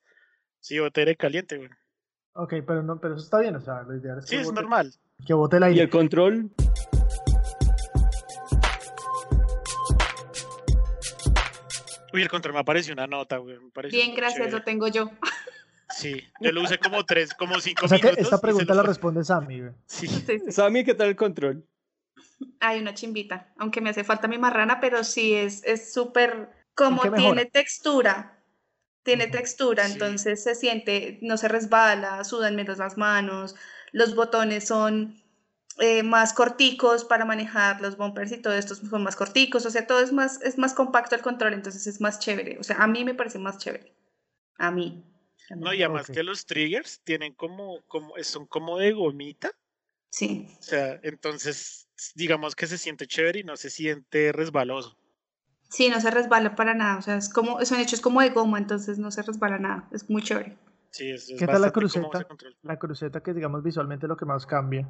sí, 0.62 0.80
bote 0.80 1.02
aire 1.02 1.16
caliente, 1.18 1.58
güey. 1.58 1.70
Ok, 2.34 2.54
pero 2.66 2.82
no, 2.84 3.00
pero 3.02 3.16
eso 3.16 3.24
está 3.26 3.40
bien, 3.40 3.56
o 3.58 3.60
sea, 3.60 3.82
lo 3.84 3.98
ideal 3.98 4.20
es 4.20 4.26
Sí, 4.28 4.36
que 4.36 4.42
es 4.44 4.48
bote- 4.48 4.56
normal. 4.62 4.94
Que 5.26 5.34
bote 5.34 5.58
el 5.58 5.76
¿Y 5.76 5.80
el 5.82 5.90
control? 5.90 6.50
Uy, 12.14 12.22
el 12.22 12.30
control 12.30 12.54
me 12.54 12.60
apareció 12.62 12.94
una 12.94 13.08
nota, 13.08 13.38
güey. 13.38 13.60
me 13.60 13.70
pareció 13.72 14.00
Bien, 14.00 14.16
gracias, 14.16 14.38
chévere. 14.40 14.52
lo 14.58 14.64
tengo 14.64 14.88
yo. 14.88 15.10
Sí, 15.90 16.22
yo 16.42 16.52
lo 16.52 16.62
usé 16.64 16.78
como 16.80 17.06
tres, 17.06 17.34
como 17.34 17.60
cinco 17.62 17.86
O 17.86 17.88
sea 17.88 17.98
que 17.98 18.08
minutos. 18.08 18.26
esta 18.26 18.42
pregunta 18.42 18.74
la 18.74 18.84
responde 18.84 19.24
Sammy. 19.24 19.62
Sí, 19.86 20.08
Sí, 20.08 20.40
sí. 20.40 20.52
Sammy, 20.52 20.84
¿qué 20.84 20.94
tal 20.94 21.08
el 21.10 21.16
control? 21.16 21.66
Hay 22.60 22.80
una 22.80 22.94
chimbita, 22.94 23.54
aunque 23.58 23.82
me 23.82 23.90
hace 23.92 24.04
falta 24.04 24.28
mi 24.28 24.38
marrana, 24.38 24.80
pero 24.80 25.04
sí 25.04 25.34
es 25.34 25.64
es 25.64 25.94
súper, 25.94 26.50
como 26.76 27.02
tiene 27.02 27.18
mejora? 27.18 27.46
textura, 27.46 28.44
tiene 29.04 29.28
textura, 29.28 29.86
Sí. 29.86 29.94
entonces 29.94 30.44
se 30.44 30.56
siente, 30.56 31.20
no 31.22 31.38
se 31.38 31.48
resbala, 31.48 32.24
sudan 32.24 32.56
menos 32.56 32.78
las 32.80 32.98
manos, 32.98 33.56
los 33.92 34.16
botones 34.16 34.68
son 34.68 35.16
eh, 35.80 36.04
más 36.04 36.34
corticos 36.34 37.06
para 37.06 37.24
manejar 37.26 37.82
los 37.82 37.98
bumpers 37.98 38.32
y 38.32 38.42
todo 38.42 38.54
esto 38.54 38.76
son 38.76 39.04
más 39.04 39.16
corticos, 39.16 39.66
o 39.66 39.70
sea, 39.72 39.88
todo 39.88 40.00
es 40.02 40.12
más, 40.12 40.42
es 40.42 40.58
más 40.58 40.74
compacto 40.74 41.16
el 41.16 41.22
control, 41.22 41.54
entonces 41.54 41.88
es 41.88 42.02
más 42.02 42.20
chévere, 42.20 42.58
o 42.60 42.64
sea, 42.64 42.78
a 42.78 42.88
mí 42.88 43.04
me 43.06 43.14
parece 43.16 43.40
más 43.40 43.58
chévere, 43.60 43.96
a 44.58 44.70
mí. 44.72 45.04
No, 45.58 45.74
y 45.74 45.84
además 45.84 46.08
que 46.10 46.24
los 46.24 46.46
triggers 46.46 47.02
tienen 47.04 47.34
como, 47.34 47.82
como, 47.88 48.14
son 48.22 48.46
como 48.48 48.78
de 48.78 48.92
gomita. 48.94 49.52
Sí, 50.10 50.48
O 50.60 50.64
sea, 50.64 51.00
entonces, 51.04 51.88
digamos 52.16 52.56
que 52.56 52.68
se 52.68 52.78
siente 52.78 53.08
chévere 53.08 53.40
y 53.40 53.44
no 53.44 53.58
se 53.58 53.70
siente 53.70 54.32
resbaloso. 54.32 54.98
sí, 55.70 55.90
no 55.90 56.00
se 56.00 56.10
resbala 56.12 56.56
para 56.56 56.74
nada, 56.74 56.98
o 56.98 57.02
sea, 57.02 57.18
es 57.18 57.30
como, 57.30 57.64
son 57.66 57.80
hechos 57.80 58.02
como 58.02 58.22
de 58.22 58.30
goma, 58.30 58.58
entonces 58.58 58.98
no 58.98 59.12
se 59.12 59.22
resbala 59.22 59.60
nada, 59.60 59.90
es 59.92 60.10
muy 60.10 60.22
chévere. 60.24 60.58
Sí, 60.92 61.12
es, 61.12 61.30
es 61.30 61.38
¿Qué 61.38 61.46
tal 61.46 61.62
la 61.62 61.72
cruceta? 61.72 62.26
La 62.64 62.80
cruceta 62.80 63.22
que 63.22 63.34
digamos 63.34 63.64
visualmente 63.64 64.08
lo 64.08 64.16
que 64.18 64.26
más 64.26 64.46
cambia. 64.46 64.90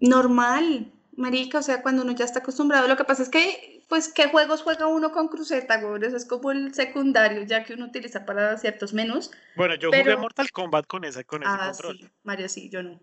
Normal, 0.00 0.92
marica, 1.16 1.58
o 1.58 1.62
sea, 1.62 1.82
cuando 1.82 2.02
uno 2.02 2.12
ya 2.12 2.24
está 2.24 2.38
acostumbrado, 2.40 2.88
lo 2.88 2.96
que 2.96 3.04
pasa 3.04 3.22
es 3.22 3.28
que, 3.28 3.73
pues, 3.88 4.12
¿qué 4.12 4.28
juegos 4.28 4.62
juega 4.62 4.86
uno 4.86 5.12
con 5.12 5.28
cruceta, 5.28 5.80
güey? 5.80 6.02
Eso 6.04 6.16
es 6.16 6.24
como 6.26 6.50
el 6.50 6.74
secundario, 6.74 7.42
ya 7.44 7.64
que 7.64 7.74
uno 7.74 7.86
utiliza 7.86 8.24
para 8.26 8.56
ciertos 8.58 8.92
menús. 8.94 9.30
Bueno, 9.56 9.74
yo 9.76 9.88
jugué 9.90 10.04
Pero- 10.04 10.18
Mortal 10.18 10.50
Kombat 10.50 10.86
con 10.86 11.04
esa, 11.04 11.24
con 11.24 11.42
ese 11.42 11.50
Ah, 11.52 11.68
control. 11.70 11.98
sí, 11.98 12.08
Mario, 12.22 12.48
sí, 12.48 12.68
yo 12.70 12.82
no. 12.82 13.00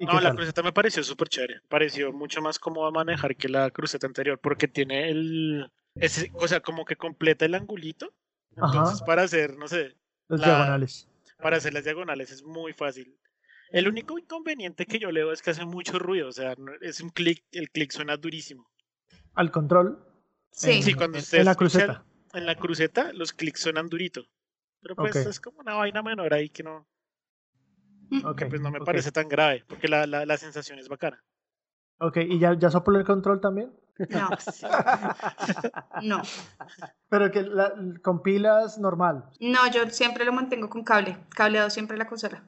¿Y 0.00 0.06
No, 0.06 0.20
la 0.20 0.32
cruceta 0.34 0.62
me 0.62 0.72
pareció 0.72 1.02
súper 1.02 1.28
chévere. 1.28 1.60
Pareció 1.68 2.12
mucho 2.12 2.40
más 2.40 2.58
cómodo 2.60 2.86
a 2.86 2.90
manejar 2.92 3.34
que 3.34 3.48
la 3.48 3.68
cruceta 3.70 4.06
anterior, 4.06 4.38
porque 4.38 4.68
tiene 4.68 5.10
el. 5.10 5.70
Ese, 5.96 6.30
o 6.34 6.46
sea, 6.46 6.60
como 6.60 6.84
que 6.84 6.94
completa 6.94 7.44
el 7.44 7.54
angulito. 7.56 8.12
Ajá. 8.56 8.66
Entonces, 8.78 9.02
para 9.02 9.22
hacer, 9.22 9.56
no 9.56 9.66
sé, 9.66 9.96
Los 10.28 10.38
la- 10.40 10.46
diagonales. 10.46 11.08
para 11.42 11.56
hacer 11.56 11.74
las 11.74 11.82
diagonales 11.82 12.30
es 12.30 12.44
muy 12.44 12.72
fácil. 12.72 13.16
El 13.70 13.88
único 13.88 14.16
inconveniente 14.18 14.86
que 14.86 14.98
yo 15.00 15.10
le 15.10 15.24
veo 15.24 15.32
es 15.32 15.42
que 15.42 15.50
hace 15.50 15.64
mucho 15.64 15.98
ruido. 15.98 16.28
O 16.28 16.32
sea, 16.32 16.54
es 16.80 17.00
un 17.00 17.10
clic, 17.10 17.42
el 17.52 17.68
clic 17.70 17.90
suena 17.90 18.16
durísimo. 18.16 18.70
Al 19.34 19.50
control. 19.50 19.98
Sí, 20.58 20.70
en- 20.72 20.82
Sí, 20.82 20.94
cuando 20.94 21.18
ustedes 21.18 21.40
en 21.42 21.46
la 21.46 21.54
cruceta. 21.54 22.04
En 22.34 22.44
la 22.46 22.54
cruceta, 22.56 23.12
los 23.12 23.32
clics 23.32 23.60
suenan 23.60 23.88
durito. 23.88 24.26
Pero 24.80 24.96
pues 24.96 25.16
es 25.16 25.40
como 25.40 25.60
una 25.60 25.74
vaina 25.74 26.02
menor 26.02 26.34
ahí 26.34 26.50
que 26.50 26.62
no, 26.62 26.86
Ok, 28.24 28.38
que 28.38 28.46
pues 28.46 28.60
no 28.60 28.70
me 28.70 28.80
parece 28.80 29.12
tan 29.12 29.28
grave, 29.28 29.64
porque 29.68 29.88
la, 29.88 30.06
la, 30.06 30.24
la 30.26 30.36
sensación 30.36 30.78
es 30.78 30.88
bacana. 30.88 31.22
Ok, 32.00 32.16
¿y 32.28 32.38
ya, 32.38 32.54
ya 32.58 32.70
sopló 32.70 32.98
el 32.98 33.04
control 33.04 33.40
también? 33.40 33.72
no, 34.08 34.30
no. 36.02 36.22
Pero 37.08 37.30
que 37.30 37.42
la, 37.42 37.72
con 38.02 38.22
pilas 38.22 38.78
normal. 38.78 39.30
No, 39.40 39.70
yo 39.70 39.88
siempre 39.90 40.24
lo 40.24 40.32
mantengo 40.32 40.68
con 40.68 40.84
cable, 40.84 41.16
cableado 41.30 41.70
siempre 41.70 41.96
la 41.96 42.06
consola. 42.06 42.44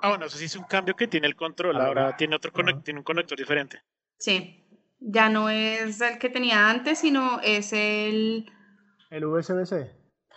Ah, 0.00 0.10
bueno, 0.10 0.26
eso 0.26 0.36
sí 0.38 0.44
es 0.44 0.56
un 0.56 0.64
cambio 0.64 0.94
que 0.96 1.08
tiene 1.08 1.26
el 1.26 1.34
control. 1.36 1.76
Ah, 1.76 1.86
Ahora 1.86 2.16
tiene 2.16 2.36
otro 2.36 2.52
conec- 2.52 2.74
Ajá. 2.74 2.82
tiene 2.82 3.00
un 3.00 3.04
conector 3.04 3.36
diferente. 3.38 3.82
Sí, 4.18 4.64
ya 5.00 5.28
no 5.28 5.48
es 5.50 6.00
el 6.00 6.18
que 6.18 6.28
tenía 6.28 6.70
antes, 6.70 6.98
sino 7.00 7.40
es 7.42 7.72
el, 7.72 8.50
El 9.10 9.24
USB-C. 9.24 9.90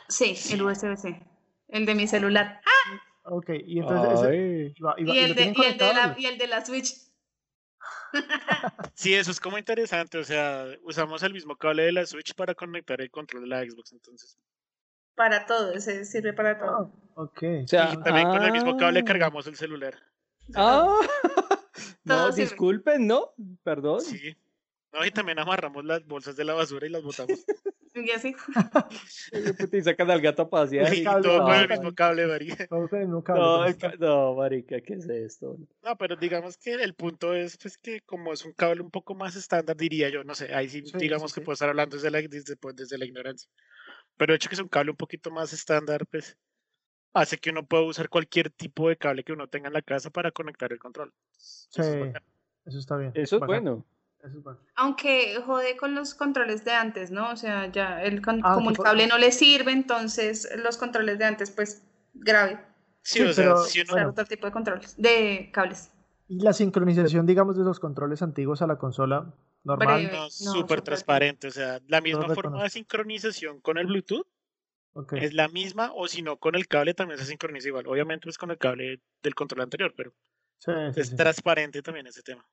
sí, 0.08 0.36
el 0.54 0.62
USB-C, 0.64 1.22
el 1.70 1.86
de 1.86 1.96
mi 1.96 2.08
celular. 2.08 2.62
Ok, 3.24 3.50
y 3.66 3.80
entonces 3.80 4.20
ese- 4.20 4.74
y 4.76 4.82
va- 4.82 4.96
y 4.98 5.02
el 5.20 5.36
de, 5.36 5.54
y 5.56 5.62
el 5.66 5.78
de 5.78 5.94
la, 5.94 6.16
y 6.18 6.26
el 6.26 6.38
de 6.38 6.48
la 6.48 6.66
Switch. 6.66 6.94
Sí, 8.94 9.14
eso 9.14 9.32
es 9.32 9.40
como 9.40 9.58
interesante. 9.58 10.18
O 10.18 10.24
sea, 10.24 10.66
usamos 10.84 11.24
el 11.24 11.34
mismo 11.34 11.56
cable 11.56 11.84
de 11.84 11.92
la 11.94 12.06
Switch 12.06 12.34
para 12.36 12.54
conectar 12.54 13.00
el 13.02 13.10
control 13.10 13.44
de 13.44 13.48
la 13.48 13.64
Xbox. 13.64 13.94
Entonces, 13.94 14.38
Para 15.16 15.46
todo, 15.46 15.72
ese 15.74 16.04
sirve 16.06 16.34
para 16.34 16.58
todo. 16.60 16.92
Ah, 16.94 17.22
ok. 17.22 17.44
O 17.64 17.68
sea, 17.68 17.94
y 17.94 17.98
también 18.04 18.28
con 18.30 18.44
el 18.44 18.52
mismo 18.52 18.76
cable 18.78 19.00
ah. 19.02 19.06
cargamos 19.06 19.48
el 19.48 19.56
celular. 19.56 19.96
Ah, 20.56 21.00
no, 22.04 22.32
disculpen, 22.32 23.08
¿no? 23.08 23.32
Perdón. 23.64 24.02
Sí. 24.02 24.36
No, 24.94 25.06
y 25.06 25.12
también 25.12 25.40
amarramos 25.40 25.86
las 25.86 26.06
bolsas 26.06 26.36
de 26.36 26.44
la 26.46 26.54
basura 26.54 26.86
y 26.88 26.90
las 26.90 27.04
botamos. 27.04 27.46
Y 27.94 28.10
así. 28.12 28.34
Y 29.74 29.82
sacan 29.82 30.10
al 30.12 30.22
gato 30.22 30.44
a 30.44 30.50
pasear. 30.50 30.94
y 30.94 31.04
cable 31.04 31.24
todo 31.28 31.44
con 31.44 31.56
el 31.56 31.68
mismo 31.68 31.94
cable, 31.94 32.26
María. 32.26 32.56
Todo 32.70 32.88
con 32.88 33.00
el 33.02 33.08
mismo 33.08 33.22
cable, 33.22 33.42
No, 33.42 33.66
el 33.66 33.78
ca- 33.78 33.96
no, 34.00 34.36
marica, 34.36 34.80
¿qué 34.80 34.94
es 34.94 35.10
esto? 35.10 35.58
No, 35.84 35.98
pero 35.98 36.16
digamos 36.16 36.58
que 36.58 36.74
el 36.76 36.94
punto 36.94 37.34
es 37.34 37.58
pues 37.58 37.78
que 37.78 38.00
como 38.00 38.32
es 38.32 38.46
un 38.46 38.54
cable 38.54 38.82
un 38.82 38.92
poco 38.92 39.14
más 39.14 39.36
estándar, 39.36 39.76
diría 39.76 40.08
yo, 40.08 40.24
no 40.24 40.36
sé, 40.36 40.54
ahí 40.56 40.70
sí, 40.70 40.84
Sí, 40.86 40.98
digamos 40.98 41.32
sí, 41.32 41.36
que 41.36 41.42
sí. 41.42 41.46
puedo 41.46 41.54
estar 41.56 41.68
hablando 41.68 41.98
desde 41.98 42.12
la, 42.12 42.22
desde, 42.22 42.56
pues, 42.56 42.78
desde 42.78 42.98
la 42.98 43.04
ignorancia. 43.04 43.50
Pero 44.16 44.32
el 44.32 44.38
hecho 44.38 44.48
que 44.48 44.56
es 44.56 44.62
un 44.62 44.70
cable 44.70 44.92
un 44.92 44.98
poquito 44.98 45.32
más 45.32 45.52
estándar, 45.52 46.06
pues 46.08 46.38
hace 47.14 47.38
que 47.38 47.50
uno 47.50 47.66
pueda 47.66 47.84
usar 47.84 48.08
cualquier 48.08 48.52
tipo 48.52 48.88
de 48.88 48.96
cable 48.96 49.26
que 49.26 49.34
uno 49.34 49.50
tenga 49.50 49.68
en 49.68 49.74
la 49.74 49.82
casa 49.82 50.12
para 50.12 50.32
conectar 50.32 50.72
el 50.72 50.80
control. 50.80 51.14
Eso 51.36 51.68
es 51.82 51.88
Sí, 51.94 52.00
bacano. 52.00 52.26
eso 52.66 52.80
está 52.80 52.96
bien. 52.96 53.12
Eso 53.16 53.36
es 53.36 53.40
bacán, 53.42 53.64
bueno. 53.64 53.86
Eso 54.24 54.38
es 54.38 54.44
bueno. 54.44 54.60
Aunque 54.76 55.42
jode 55.46 55.76
con 55.78 55.96
los 55.96 56.14
controles 56.14 56.64
de 56.64 56.72
antes, 56.74 57.10
¿no? 57.12 57.32
O 57.32 57.36
sea, 57.36 57.72
ya 57.72 58.04
el 58.04 58.22
con- 58.22 58.42
Ah, 58.44 58.54
como 58.54 58.70
el 58.70 58.78
cable 58.78 59.08
no 59.08 59.18
le 59.18 59.32
sirve, 59.32 59.72
entonces 59.72 60.48
los 60.64 60.78
controles 60.78 61.18
de 61.18 61.26
antes, 61.26 61.50
pues, 61.52 61.84
grave. 62.14 62.60
Sí, 63.02 63.20
Sí, 63.20 63.26
o 63.26 63.34
sea, 63.34 63.44
pero- 63.46 63.58
si 63.64 63.80
uno, 63.80 63.86
Usar 63.88 63.96
Bueno. 63.98 64.10
otro 64.12 64.26
tipo 64.26 64.46
de 64.46 64.52
controles, 64.52 64.96
de 64.98 65.50
cables. 65.52 65.92
Y 66.28 66.40
la 66.40 66.54
sincronización, 66.54 67.26
digamos, 67.26 67.58
de 67.58 67.64
los 67.64 67.80
controles 67.80 68.22
antiguos 68.22 68.62
a 68.62 68.68
la 68.68 68.78
consola 68.78 69.34
normal. 69.64 70.10
No, 70.12 70.24
no, 70.24 70.30
súper 70.30 70.82
transparente, 70.82 71.48
o 71.48 71.52
sea, 71.52 71.80
la 71.88 72.00
misma 72.00 72.22
forma 72.22 72.36
reconozco. 72.36 72.64
de 72.64 72.70
sincronización 72.70 73.60
con 73.60 73.78
el 73.80 73.88
Bluetooth 73.88 74.28
Ok. 74.94 75.14
es 75.14 75.34
la 75.34 75.48
misma, 75.48 75.92
o 75.96 76.08
si 76.08 76.22
no, 76.22 76.38
con 76.38 76.54
el 76.56 76.68
cable 76.68 76.94
también 76.94 77.18
se 77.20 77.26
sincroniza 77.26 77.68
igual. 77.70 77.88
Obviamente 77.88 78.30
es 78.30 78.38
con 78.38 78.52
el 78.52 78.58
cable 78.60 79.02
del 79.24 79.36
control 79.36 79.62
anterior, 79.62 79.94
pero 79.98 80.14
Sí, 80.60 80.72
sí, 80.94 81.00
es 81.02 81.10
sí. 81.10 81.16
transparente 81.16 81.82
también 81.82 82.06
ese 82.08 82.22
tema. 82.22 82.46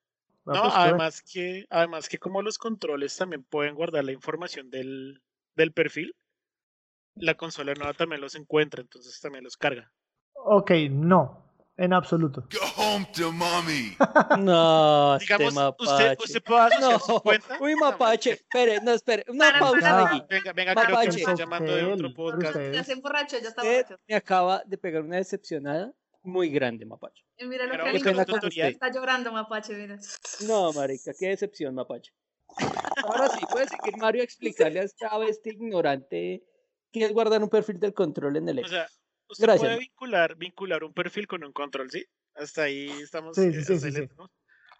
Ah, 0.46 0.52
No, 0.54 0.62
pues, 0.62 0.74
además 0.76 1.22
que, 1.22 1.66
además 1.70 2.08
que 2.08 2.18
como 2.18 2.42
los 2.42 2.58
controles 2.58 3.16
también 3.16 3.44
pueden 3.44 3.74
guardar 3.74 4.04
la 4.04 4.12
información 4.12 4.70
del, 4.70 5.22
del 5.56 5.72
perfil, 5.72 6.14
la 7.16 7.34
consola 7.34 7.74
nueva 7.74 7.94
también 7.94 8.20
los 8.20 8.34
encuentra, 8.34 8.80
entonces 8.80 9.20
también 9.20 9.44
los 9.44 9.56
carga. 9.56 9.92
Ok, 10.34 10.70
no. 10.90 11.44
En 11.76 11.92
absoluto. 11.92 12.40
Go 12.52 12.58
home 12.82 13.06
to 13.16 13.30
mommy. 13.30 13.96
No, 14.40 15.14
este 15.16 15.36
Digamos, 15.36 15.76
usted, 15.78 15.94
mapache. 15.94 16.24
usted 16.24 16.42
puede 16.42 17.00
su 17.00 17.12
No, 17.12 17.20
cuenta. 17.20 17.56
uy, 17.60 17.74
mapache, 17.76 18.30
espere, 18.32 18.80
no, 18.82 18.90
espere, 18.92 19.24
una 19.28 19.46
Para, 19.46 19.58
pausa 19.60 19.80
para. 19.80 20.10
ahí. 20.10 20.22
Venga, 20.28 20.52
venga, 20.54 20.72
creo 20.74 20.86
que 20.86 20.92
Mapache. 20.92 21.12
me 21.12 21.18
están 21.20 21.36
llamando 21.36 21.72
de 21.76 21.84
otro 21.84 22.12
podcast. 22.14 22.52
pero 22.52 22.64
Ya 22.64 22.68
ustedes- 22.80 22.86
se 22.86 22.92
emborrachó, 22.94 23.38
ya 23.38 23.48
está 23.48 23.62
Usted 23.62 23.82
borracho. 23.84 24.02
me 24.08 24.14
acaba 24.16 24.62
de 24.66 24.78
pegar 24.78 25.02
una 25.02 25.16
decepcionada 25.18 25.92
muy 26.22 26.50
grande, 26.50 26.84
mapache. 26.84 27.24
Y 27.36 27.46
mira 27.46 27.64
lo 27.66 27.72
Pero 27.72 27.84
que 27.84 28.02
con 28.02 28.44
usted. 28.44 28.64
Está 28.68 28.90
llorando, 28.92 29.32
mapache, 29.32 29.74
mira. 29.74 29.98
No, 30.46 30.72
marica, 30.72 31.12
qué 31.18 31.28
decepción, 31.28 31.74
mapache. 31.74 32.12
Ahora 33.04 33.28
sí, 33.28 33.44
puede 33.50 33.68
seguir 33.68 33.96
Mario 33.98 34.22
a 34.22 34.24
explicarle 34.24 34.80
a 34.80 34.82
esta 34.84 35.16
bestia 35.18 35.52
ignorante 35.52 36.42
que 36.92 37.04
es 37.04 37.12
guardar 37.12 37.42
un 37.42 37.50
perfil 37.50 37.78
del 37.78 37.92
control 37.92 38.36
en 38.36 38.48
el 38.48 38.58
O 38.58 38.62
Xbox. 38.62 38.70
sea, 38.70 38.88
usted 39.28 39.44
Gracias. 39.44 39.68
puede 39.68 39.78
vincular, 39.78 40.36
vincular 40.36 40.84
un 40.84 40.94
perfil 40.94 41.26
con 41.26 41.44
un 41.44 41.52
control, 41.52 41.90
¿sí? 41.90 42.04
Hasta 42.34 42.62
ahí 42.62 42.88
estamos. 43.02 43.36
Sí, 43.36 43.48
eh, 43.48 43.64
sí, 43.64 43.78
sí. 43.78 44.08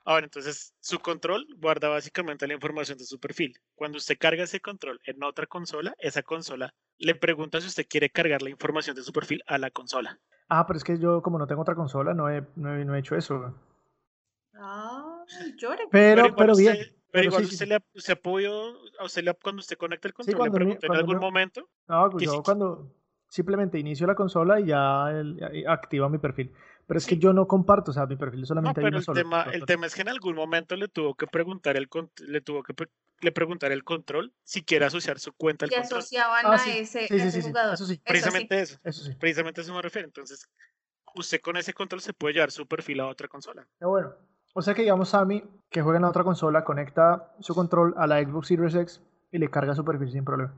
Ahora, 0.04 0.24
entonces, 0.24 0.74
su 0.80 1.00
control 1.00 1.46
guarda 1.58 1.88
básicamente 1.88 2.46
la 2.46 2.54
información 2.54 2.96
de 2.96 3.04
su 3.04 3.20
perfil. 3.20 3.52
Cuando 3.74 3.98
usted 3.98 4.16
carga 4.18 4.44
ese 4.44 4.60
control 4.60 4.98
en 5.04 5.22
otra 5.22 5.46
consola, 5.46 5.94
esa 5.98 6.22
consola 6.22 6.74
le 6.96 7.14
pregunta 7.14 7.60
si 7.60 7.66
usted 7.66 7.86
quiere 7.86 8.08
cargar 8.08 8.40
la 8.40 8.48
información 8.48 8.96
de 8.96 9.02
su 9.02 9.12
perfil 9.12 9.42
a 9.46 9.58
la 9.58 9.70
consola. 9.70 10.18
Ah, 10.48 10.66
pero 10.66 10.76
es 10.78 10.84
que 10.84 10.98
yo, 10.98 11.22
como 11.22 11.38
no 11.38 11.46
tengo 11.46 11.62
otra 11.62 11.74
consola, 11.74 12.14
no 12.14 12.30
he, 12.30 12.42
no 12.56 12.74
he, 12.74 12.84
no 12.84 12.94
he 12.94 12.98
hecho 13.00 13.14
eso. 13.16 13.54
Ah, 14.54 15.24
llore. 15.56 15.84
Pero, 15.90 16.20
igual 16.26 16.34
pero, 16.36 16.56
bien. 16.56 16.72
usted- 16.72 16.86
Pero 17.10 17.22
pero 17.22 17.24
igual 17.24 17.42
sí, 17.44 17.48
sí, 17.48 17.54
usted, 17.54 17.64
sí. 17.64 17.68
le, 17.70 17.74
ha- 17.76 17.82
usted 17.94 18.12
ha 18.12 18.16
podido, 18.16 18.72
a 19.00 19.04
usted 19.04 19.24
le 19.24 19.30
ha- 19.30 19.34
cuando 19.34 19.60
usted 19.60 19.76
conecta 19.78 20.08
el 20.08 20.14
control, 20.14 20.34
le 20.34 20.38
cuando 20.50 20.58
en 20.86 20.92
algún 20.94 21.14
me- 21.14 21.20
momento. 21.20 21.68
No, 21.88 22.10
pues 22.10 22.24
yo 22.24 22.32
sí- 22.32 22.40
cuando 22.44 22.90
simplemente 23.28 23.78
inicio 23.78 24.06
la 24.06 24.14
consola 24.14 24.60
y 24.60 24.66
ya 24.66 25.06
y 25.52 25.64
activa 25.64 26.08
mi 26.08 26.18
perfil. 26.18 26.52
Pero 26.86 26.98
es 26.98 27.06
que 27.06 27.14
Sí. 27.16 27.20
yo 27.20 27.32
no 27.34 27.46
comparto, 27.46 27.90
o 27.90 27.94
sea, 27.94 28.06
mi 28.06 28.16
perfil 28.16 28.40
No, 28.40 28.46
solamente 28.46 28.80
hay 28.80 28.84
pero 28.84 28.88
uno 28.88 28.98
el 28.98 29.04
solo. 29.04 29.14
tema, 29.20 29.42
el 29.42 29.46
entonces- 29.54 29.66
tema 29.66 29.86
es 29.86 29.94
que 29.94 30.00
en 30.02 30.08
algún 30.08 30.34
momento 30.34 30.76
le 30.76 30.88
tuvo 30.88 31.14
que 31.14 31.26
preguntar 31.26 31.76
el 31.76 31.88
le 32.26 32.40
tuvo 32.40 32.62
que 32.62 32.74
pre- 32.74 32.88
le 33.20 33.32
preguntar 33.32 33.72
el 33.72 33.84
control 33.84 34.32
si 34.44 34.64
quiere 34.64 34.84
asociar 34.84 35.18
su 35.18 35.32
cuenta 35.32 35.64
al 35.66 35.72
Y 35.72 35.74
control. 35.74 35.98
asociaban 36.00 36.46
Ah, 36.46 36.54
a 36.54 36.58
sí. 36.58 36.70
ese, 36.78 37.06
Sí, 37.08 37.14
ese 37.16 37.30
sí, 37.30 37.42
sí, 37.42 37.48
jugador. 37.48 37.74
eso 37.74 37.86
sí. 37.86 37.92
Eso 37.94 38.00
sí. 38.02 38.02
Precisamente 38.06 38.60
eso. 38.60 38.78
Eso 38.84 39.04
sí. 39.04 39.14
Precisamente 39.18 39.60
a 39.60 39.64
eso 39.64 39.74
me 39.74 39.82
refiero. 39.82 40.06
Entonces, 40.06 40.48
usted 41.14 41.40
con 41.40 41.56
ese 41.56 41.72
control 41.74 42.00
se 42.00 42.12
puede 42.14 42.34
llevar 42.34 42.50
su 42.50 42.66
perfil 42.66 43.00
a 43.00 43.06
otra 43.08 43.28
consola. 43.28 43.66
Pero 43.78 43.90
bueno, 43.90 44.14
o 44.54 44.62
sea 44.62 44.74
que 44.74 44.82
digamos 44.82 45.08
Sammy, 45.10 45.42
que 45.70 45.82
juega 45.82 45.96
en 45.98 46.02
la 46.02 46.08
otra 46.10 46.24
consola, 46.24 46.64
conecta 46.64 47.34
su 47.40 47.54
control 47.54 47.94
a 47.96 48.06
la 48.06 48.22
Xbox 48.22 48.48
Series 48.48 48.74
X 48.74 49.00
y 49.32 49.38
le 49.38 49.50
carga 49.50 49.74
su 49.74 49.84
perfil 49.84 50.10
sin 50.12 50.24
problema. 50.24 50.54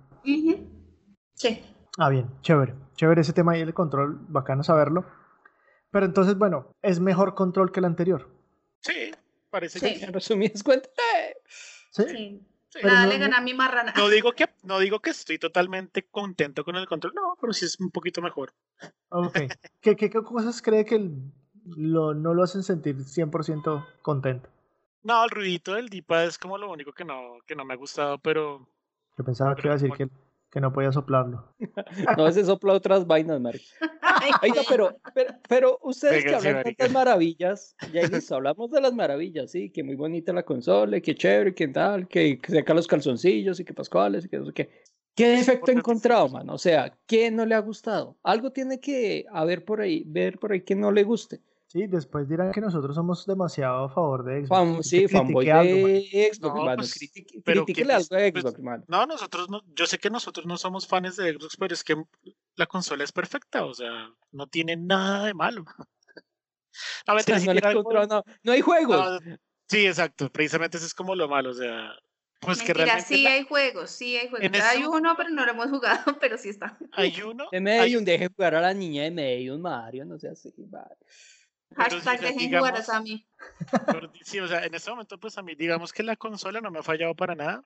Sí. 1.34 1.64
Ah, 1.98 2.08
bien, 2.08 2.28
chévere. 2.42 2.74
Chévere 2.94 3.20
ese 3.22 3.32
tema 3.32 3.52
ahí 3.52 3.60
del 3.60 3.74
control, 3.74 4.18
bacano 4.28 4.62
saberlo. 4.62 5.06
Pero 5.90 6.06
entonces, 6.06 6.36
bueno, 6.38 6.76
es 6.82 7.00
mejor 7.00 7.34
control 7.34 7.72
que 7.72 7.80
el 7.80 7.86
anterior. 7.86 8.28
Sí, 8.80 9.10
parece 9.50 9.80
Sí. 9.80 9.98
que 9.98 10.04
En 10.04 10.12
resumidas 10.12 10.62
cuentas, 10.62 10.90
eh, 11.18 11.34
¿Sí? 11.90 12.04
sí. 12.08 12.46
Sí. 12.70 12.78
Pero 12.82 12.88
Nada 12.94 13.04
no- 13.06 13.12
le 13.12 13.18
gana 13.18 13.38
a 13.38 13.40
mi 13.40 13.52
marrana. 13.54 13.92
No 13.96 14.08
digo 14.08 14.32
que 14.32 14.46
no 14.62 14.78
digo 14.78 15.00
que 15.00 15.10
estoy 15.10 15.38
totalmente 15.38 16.04
contento 16.08 16.64
con 16.64 16.76
el 16.76 16.86
control, 16.86 17.12
no, 17.14 17.36
pero 17.40 17.52
sí 17.52 17.64
es 17.64 17.78
un 17.80 17.90
poquito 17.90 18.22
mejor. 18.22 18.54
Ok. 19.08 19.34
¿Qué, 19.80 19.96
qué, 19.96 20.08
qué 20.08 20.22
cosas 20.22 20.62
cree 20.62 20.84
que 20.84 20.94
el- 20.96 21.32
lo, 21.64 22.14
no 22.14 22.32
lo 22.32 22.42
hacen 22.42 22.62
sentir 22.62 22.96
100% 23.04 23.86
contento? 24.02 24.48
No, 25.02 25.22
el 25.24 25.30
ruidito 25.30 25.74
del 25.74 25.88
D-pad 25.88 26.26
es 26.26 26.38
como 26.38 26.58
lo 26.58 26.70
único 26.70 26.92
que 26.92 27.04
no 27.04 27.38
que 27.46 27.54
no 27.56 27.64
me 27.64 27.74
ha 27.74 27.76
gustado, 27.76 28.18
pero 28.18 28.66
Yo 29.18 29.24
pensaba 29.24 29.54
que 29.56 29.62
iba 29.66 29.74
a 29.74 29.78
decir 29.78 29.92
que, 29.96 30.08
que 30.50 30.60
no 30.60 30.72
podía 30.72 30.92
soplarlo. 30.92 31.54
no 32.16 32.30
se 32.32 32.44
sopla 32.44 32.72
otras 32.72 33.06
vainas, 33.06 33.40
Mari. 33.40 33.60
Ay, 34.02 34.32
Oiga, 34.42 34.62
pero, 34.68 34.96
pero, 35.14 35.34
pero 35.48 35.78
ustedes 35.82 36.24
Venga, 36.24 36.30
que 36.30 36.36
hablan 36.36 36.54
marica. 36.54 36.76
tantas 36.84 36.92
maravillas, 36.92 37.76
ya 37.92 38.02
listo, 38.06 38.34
hablamos 38.34 38.70
de 38.70 38.80
las 38.80 38.92
maravillas, 38.92 39.50
sí, 39.50 39.70
que 39.70 39.82
muy 39.82 39.94
bonita 39.94 40.32
la 40.32 40.42
consola, 40.42 41.00
que 41.00 41.14
chévere, 41.14 41.54
que 41.54 41.68
tal, 41.68 42.06
que 42.08 42.38
que 42.38 42.52
saca 42.52 42.74
los 42.74 42.86
calzoncillos 42.86 43.60
y 43.60 43.64
que 43.64 43.72
pascuales 43.72 44.24
y 44.24 44.28
que 44.28 44.38
no 44.38 44.46
sé 44.46 44.52
qué. 44.52 44.70
¿Qué 45.14 45.28
defecto 45.28 45.70
ha 45.70 45.74
encontrado, 45.74 46.28
man? 46.28 46.48
O 46.50 46.58
sea, 46.58 46.96
¿qué 47.06 47.30
no 47.30 47.44
le 47.44 47.54
ha 47.54 47.58
gustado? 47.60 48.18
Algo 48.22 48.52
tiene 48.52 48.80
que 48.80 49.26
haber 49.32 49.64
por 49.64 49.80
ahí, 49.80 50.04
ver 50.06 50.38
por 50.38 50.52
ahí 50.52 50.62
que 50.62 50.74
no 50.74 50.92
le 50.92 51.02
guste. 51.02 51.40
Sí, 51.72 51.86
después 51.86 52.28
dirán 52.28 52.50
que 52.50 52.60
nosotros 52.60 52.96
somos 52.96 53.24
demasiado 53.26 53.84
a 53.84 53.88
favor 53.88 54.24
de 54.24 54.44
Xbox. 54.44 54.48
Fan- 54.48 54.82
sí, 54.82 55.06
fanboy 55.06 55.50
algo, 55.50 55.86
de 55.86 56.30
Xbox, 56.34 56.54
No, 56.66 56.74
pues, 56.74 56.94
critique- 56.94 57.40
pero 57.44 57.64
critíquele 57.64 57.86
¿qué 57.86 57.92
algo 57.94 58.16
de 58.16 58.32
pues, 58.32 58.42
Xbox, 58.44 58.58
mano. 58.58 58.84
no, 58.88 59.06
nosotros 59.06 59.48
no, 59.48 59.62
yo 59.76 59.86
sé 59.86 59.98
que 59.98 60.10
nosotros 60.10 60.46
no 60.46 60.56
somos 60.56 60.88
fans 60.88 61.14
de 61.14 61.32
Xbox, 61.32 61.56
pero 61.56 61.72
es 61.74 61.84
que 61.84 61.94
la 62.56 62.66
consola 62.66 63.04
es 63.04 63.12
perfecta, 63.12 63.64
o 63.64 63.72
sea, 63.72 64.10
no 64.32 64.48
tiene 64.48 64.76
nada 64.76 65.26
de 65.26 65.34
malo. 65.34 65.64
No, 67.06 67.14
O 67.16 67.18
sea, 67.20 67.38
si 67.40 67.46
no, 67.46 67.52
algo- 67.52 68.24
no 68.44 68.52
hay 68.52 68.60
juegos. 68.60 69.20
no, 69.24 69.36
sí, 69.68 69.86
exacto, 69.86 70.30
precisamente 70.30 70.76
eso 70.76 70.86
es 70.86 70.94
como 70.94 71.14
lo 71.16 71.28
malo, 71.28 71.50
o 71.50 71.54
sea, 71.54 71.92
pues 72.40 72.62
que 72.62 72.72
realmente 72.72 73.06
sí 73.06 73.22
la- 73.24 73.30
hay 73.32 73.44
juegos, 73.44 73.90
sí 73.90 74.16
hay 74.16 74.28
juegos. 74.28 74.60
Hay 74.62 74.84
uno, 74.84 75.14
pero 75.16 75.30
no 75.30 75.44
lo 75.44 75.50
hemos 75.50 75.68
jugado, 75.68 76.00
pero 76.20 76.38
sí 76.38 76.48
está. 76.48 76.78
hay 76.92 77.20
uno, 77.22 77.46
De 77.50 77.58
hay- 77.58 77.62
Medium, 77.62 78.04
deje 78.04 78.28
jugar 78.28 78.54
a 78.54 78.60
la 78.60 78.72
niña 78.74 79.02
de 79.02 79.10
Medium, 79.10 79.60
Mario, 79.60 80.04
no 80.04 80.16
sea 80.18 80.32
así, 80.32 80.52
vale. 80.58 80.96
Hashtag 81.76 82.20
dejen 82.20 82.48
jugar 82.50 82.74
a 82.74 82.80
digamos- 82.80 82.86
Sammy. 82.86 83.26
Sí, 84.22 84.40
o 84.40 84.48
sea, 84.48 84.64
en 84.64 84.74
este 84.74 84.90
momento, 84.90 85.18
pues 85.18 85.38
a 85.38 85.42
mí, 85.42 85.54
digamos 85.54 85.92
que 85.92 86.02
la 86.02 86.16
consola 86.16 86.60
no 86.60 86.70
me 86.70 86.80
ha 86.80 86.82
fallado 86.82 87.14
para 87.14 87.34
nada. 87.34 87.64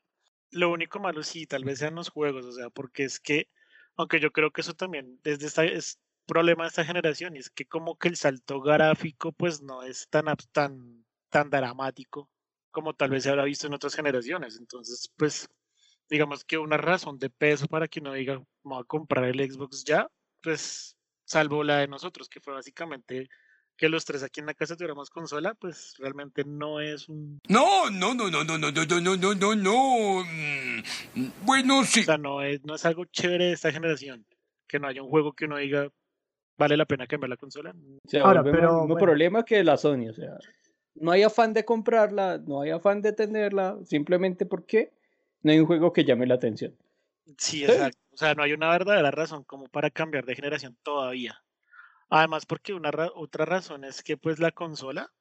Lo 0.50 0.70
único 0.70 1.00
malo 1.00 1.22
sí, 1.22 1.46
tal 1.46 1.64
vez 1.64 1.78
sean 1.78 1.94
los 1.94 2.10
juegos, 2.10 2.44
o 2.44 2.52
sea, 2.52 2.70
porque 2.70 3.04
es 3.04 3.18
que, 3.18 3.48
aunque 3.96 4.20
yo 4.20 4.30
creo 4.32 4.50
que 4.52 4.60
eso 4.60 4.74
también 4.74 5.18
desde 5.24 5.46
esta 5.46 5.64
es 5.64 5.98
problema 6.26 6.64
de 6.64 6.68
esta 6.68 6.84
generación, 6.84 7.34
y 7.36 7.40
es 7.40 7.50
que 7.50 7.66
como 7.66 7.96
que 7.96 8.08
el 8.08 8.16
salto 8.16 8.60
gráfico, 8.60 9.32
pues 9.32 9.62
no 9.62 9.82
es 9.82 10.08
tan 10.08 10.26
tan 10.52 11.04
tan 11.28 11.50
dramático 11.50 12.30
como 12.70 12.94
tal 12.94 13.10
vez 13.10 13.24
se 13.24 13.30
habrá 13.30 13.44
visto 13.44 13.66
en 13.66 13.74
otras 13.74 13.94
generaciones. 13.94 14.56
Entonces, 14.58 15.12
pues, 15.16 15.48
digamos 16.08 16.44
que 16.44 16.58
una 16.58 16.76
razón 16.76 17.18
de 17.18 17.30
peso 17.30 17.66
para 17.66 17.88
que 17.88 18.00
uno 18.00 18.12
diga, 18.12 18.38
me 18.38 18.44
voy 18.62 18.80
a 18.80 18.84
comprar 18.84 19.24
el 19.24 19.38
Xbox 19.52 19.84
ya, 19.84 20.08
pues, 20.42 20.96
salvo 21.24 21.64
la 21.64 21.78
de 21.78 21.88
nosotros, 21.88 22.28
que 22.28 22.40
fue 22.40 22.52
básicamente 22.52 23.28
que 23.76 23.88
los 23.88 24.04
tres 24.04 24.22
aquí 24.22 24.40
en 24.40 24.46
la 24.46 24.54
casa 24.54 24.76
tuviéramos 24.76 25.10
consola, 25.10 25.54
pues 25.54 25.94
realmente 25.98 26.44
no 26.44 26.80
es 26.80 27.08
un... 27.08 27.40
No, 27.48 27.90
no, 27.90 28.14
no, 28.14 28.30
no, 28.30 28.44
no, 28.44 28.58
no, 28.58 28.70
no, 28.70 28.84
no, 28.84 29.00
no, 29.00 29.16
no, 29.16 29.34
no, 29.34 29.54
no. 29.54 30.24
Mm, 30.24 31.30
Bueno, 31.44 31.84
sí. 31.84 32.00
O 32.00 32.04
sea, 32.04 32.18
no 32.18 32.42
es, 32.42 32.64
no 32.64 32.74
es 32.76 32.84
algo 32.84 33.04
chévere 33.06 33.46
de 33.46 33.52
esta 33.52 33.72
generación. 33.72 34.24
Que 34.68 34.78
no 34.78 34.86
haya 34.88 35.02
un 35.02 35.10
juego 35.10 35.32
que 35.32 35.44
uno 35.46 35.58
diga, 35.58 35.88
vale 36.56 36.76
la 36.76 36.86
pena 36.86 37.06
cambiar 37.06 37.30
la 37.30 37.36
consola. 37.36 37.74
O 38.04 38.08
sea, 38.08 38.22
Ahora, 38.22 38.42
pero, 38.42 38.56
mismo 38.56 38.78
bueno. 38.86 38.96
problema 38.96 39.44
que 39.44 39.62
la 39.64 39.76
Sony, 39.76 40.08
o 40.10 40.14
sea, 40.14 40.38
no 40.94 41.10
hay 41.10 41.22
afán 41.22 41.52
de 41.52 41.64
comprarla, 41.64 42.38
no 42.38 42.62
hay 42.62 42.70
afán 42.70 43.02
de 43.02 43.12
tenerla, 43.12 43.78
simplemente 43.84 44.46
porque 44.46 44.92
no 45.42 45.52
hay 45.52 45.58
un 45.58 45.66
juego 45.66 45.92
que 45.92 46.04
llame 46.04 46.26
la 46.26 46.34
atención. 46.36 46.76
Sí, 47.38 47.64
exacto. 47.64 47.98
O 48.12 48.16
sea, 48.16 48.34
no 48.34 48.42
hay 48.44 48.52
una 48.52 48.70
verdadera 48.70 49.10
razón 49.10 49.42
como 49.44 49.66
para 49.66 49.90
cambiar 49.90 50.24
de 50.24 50.36
generación 50.36 50.76
todavía. 50.82 51.42
Además, 52.10 52.46
porque 52.46 52.74
una 52.74 52.90
ra- 52.90 53.10
otra 53.14 53.44
razón 53.44 53.84
es 53.84 54.02
que 54.02 54.16
pues 54.16 54.38
la 54.38 54.50
consola 54.52 55.12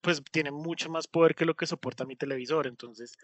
pues 0.00 0.22
tiene 0.32 0.50
mucho 0.50 0.90
más 0.90 1.06
poder 1.06 1.34
que 1.34 1.44
lo 1.44 1.54
que 1.54 1.66
soporta 1.66 2.04
mi 2.04 2.16
televisor. 2.16 2.66
Entonces, 2.66 3.16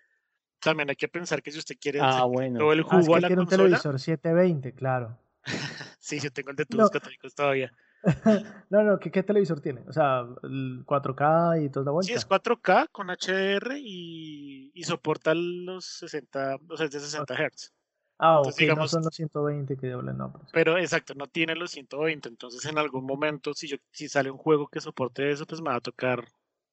también 0.61 0.91
hay 0.91 0.97
que 0.97 1.09
pensar 1.09 1.43
que 1.43 1.51
si 1.51 1.59
usted 1.59 1.77
quiere 1.81 2.01
Ah, 2.03 2.25
bueno. 2.25 2.59
todo 2.61 2.73
el 2.73 2.81
Ah, 2.81 2.83
es 2.83 2.89
jugo 3.07 3.13
que 3.13 3.19
a 3.19 3.21
la 3.21 3.27
tiene 3.29 3.43
un 3.43 3.47
consola, 3.47 3.65
televisor 3.65 3.99
720, 4.01 4.73
claro. 4.75 5.19
sí, 5.99 6.21
yo 6.21 6.31
tengo 6.31 6.51
el 6.51 6.57
de 6.57 6.65
No. 6.69 6.77
tubos 6.77 6.91
católicos 6.91 7.35
todavía. 7.35 7.73
no, 8.71 8.83
no, 8.85 8.99
¿qué, 9.01 9.11
qué 9.11 9.25
televisor 9.25 9.61
tiene? 9.61 9.83
O 9.89 9.93
sea, 9.93 10.25
el 10.45 10.85
4K 10.87 11.65
y 11.65 11.69
toda 11.69 11.87
la 11.87 11.91
vuelta. 11.91 12.07
Sí, 12.07 12.13
es 12.17 12.25
4K 12.25 12.89
con 12.93 13.09
HDR 13.11 13.77
y, 13.81 14.71
y 14.73 14.85
soporta 14.85 15.35
los 15.35 15.85
60, 15.85 16.59
o 16.69 16.77
sea, 16.77 16.87
es 16.87 16.93
de 16.93 17.01
60 17.01 17.35
Hz. 17.35 17.73
Ah, 18.19 18.39
ok, 18.41 18.47
entonces, 18.47 18.59
digamos- 18.61 18.85
no 18.85 18.89
son 18.89 19.05
los 19.05 19.15
120 19.15 19.77
que 19.77 19.93
hablan, 19.93 20.19
no. 20.19 20.33
pero 20.53 20.77
exacto, 20.79 21.15
no 21.15 21.27
tiene 21.27 21.55
los 21.55 21.71
120. 21.71 22.29
Entonces, 22.29 22.65
en 22.67 22.79
algún 22.79 23.05
momento, 23.07 23.55
si 23.55 23.69
yo 23.69 23.77
si 23.93 24.09
sale 24.09 24.31
un 24.31 24.39
juego 24.39 24.69
que 24.69 24.81
soporte 24.81 25.31
eso, 25.31 25.47
pues 25.47 25.61
me 25.61 25.71
va 25.71 25.77
a 25.77 25.81
tocar 25.81 26.25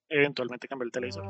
eventualmente 0.10 0.68
cambiar 0.68 0.88
el 0.88 0.92
televisor. 0.92 1.26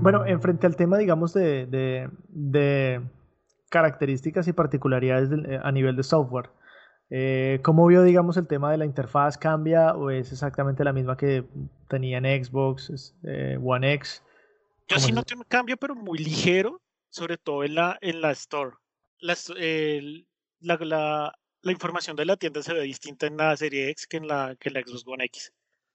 Bueno, 0.00 0.26
en 0.26 0.40
frente 0.42 0.66
al 0.66 0.76
tema, 0.76 0.98
digamos, 0.98 1.32
de, 1.32 1.64
de- 1.66 2.10
de 2.28 3.00
características 3.70 4.46
y 4.48 4.52
particularidades 4.52 5.30
eh, 5.32 5.58
a 5.62 5.72
nivel 5.72 5.96
de 5.96 6.02
software, 6.02 6.50
eh, 7.10 7.60
¿cómo 7.62 7.86
vio, 7.86 8.02
digamos, 8.02 8.36
el 8.36 8.46
tema 8.48 8.70
de 8.70 8.78
la 8.78 8.84
interfaz? 8.84 9.38
¿Cambia 9.38 9.94
o 9.94 10.10
es 10.10 10.32
exactamente 10.32 10.84
la 10.84 10.92
misma 10.92 11.16
que 11.16 11.44
tenía 11.88 12.18
en 12.18 12.44
Xbox, 12.44 13.14
eh, 13.24 13.58
One 13.62 13.92
X? 13.94 14.22
Yo 14.88 14.96
¿Cómo 14.96 15.06
sí 15.06 15.12
noté 15.12 15.34
un 15.34 15.44
cambio, 15.44 15.76
pero 15.76 15.94
muy 15.94 16.18
ligero, 16.18 16.80
sobre 17.08 17.36
todo 17.38 17.64
en 17.64 17.74
la, 17.74 17.98
en 18.00 18.20
la 18.20 18.30
Store. 18.32 18.76
La, 19.20 19.34
la, 20.60 20.76
la- 20.84 21.38
la 21.62 21.72
información 21.72 22.14
de 22.14 22.26
la 22.26 22.36
tienda 22.36 22.62
se 22.62 22.74
ve 22.74 22.82
distinta 22.82 23.26
en 23.26 23.38
la 23.38 23.56
serie 23.56 23.88
X 23.90 24.06
que 24.06 24.18
en 24.18 24.28
la, 24.28 24.54
que 24.60 24.68
en 24.68 24.74
la 24.74 24.80
Xbox 24.82 25.04
One 25.06 25.24
X. 25.24 25.50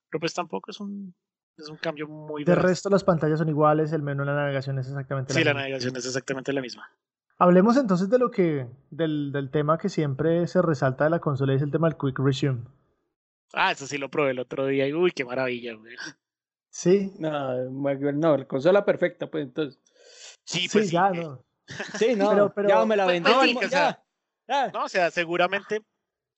Pero 0.09 0.19
pues 0.19 0.33
tampoco 0.33 0.71
es 0.71 0.79
un, 0.79 1.13
es 1.57 1.69
un 1.69 1.77
cambio 1.77 2.07
muy 2.07 2.43
De 2.43 2.53
drástico. 2.53 2.67
resto, 2.67 2.89
las 2.89 3.03
pantallas 3.03 3.37
son 3.37 3.49
iguales, 3.49 3.93
el 3.93 4.01
menú 4.01 4.21
de 4.23 4.31
la 4.31 4.35
navegación 4.35 4.79
es 4.79 4.87
exactamente 4.87 5.31
Sí, 5.31 5.39
la 5.43 5.45
la 5.45 5.51
misma. 5.51 5.61
navegación 5.61 5.95
es 5.95 6.05
exactamente 6.07 6.53
la 6.53 6.61
misma. 6.61 6.89
Hablemos 7.39 7.77
entonces 7.77 8.09
de 8.09 8.19
lo 8.19 8.31
que, 8.31 8.67
del, 8.91 9.31
del 9.31 9.49
tema 9.49 9.77
que 9.77 9.87
siempre 9.89 10.45
se 10.47 10.61
resalta 10.61 11.05
de 11.05 11.09
la 11.09 11.19
consola, 11.19 11.53
y 11.53 11.55
es 11.55 11.61
el 11.61 11.71
tema 11.71 11.87
del 11.89 11.97
Quick 11.97 12.19
Resume. 12.19 12.63
Ah, 13.53 13.71
eso 13.71 13.87
sí 13.87 13.97
lo 13.97 14.09
probé 14.09 14.31
el 14.31 14.39
otro 14.39 14.65
día 14.67 14.85
y 14.87 14.93
uy, 14.93 15.11
qué 15.11 15.23
maravilla, 15.25 15.73
güey. 15.75 15.95
Sí, 16.69 17.13
No, 17.17 17.55
no, 17.71 18.37
la 18.37 18.45
consola 18.45 18.85
perfecta, 18.85 19.27
pues 19.31 19.45
entonces. 19.45 19.81
Sí, 20.45 20.67
pues 20.71 20.87
sí. 20.89 20.93
ya, 20.93 21.09
no. 21.11 21.43
Sí, 21.97 22.15
no, 22.15 22.29
Pero- 22.29 22.53
pero- 22.53 22.69
ya 22.69 22.85
me 22.85 22.95
la 22.97 23.05
Pues- 23.05 23.23
vendí. 23.23 23.53
pues 23.53 23.59
sí. 23.61 23.65
o 23.65 23.69
sea. 23.69 24.03
No, 24.73 24.83
o 24.83 24.89
sea, 24.89 25.09
seguramente, 25.11 25.81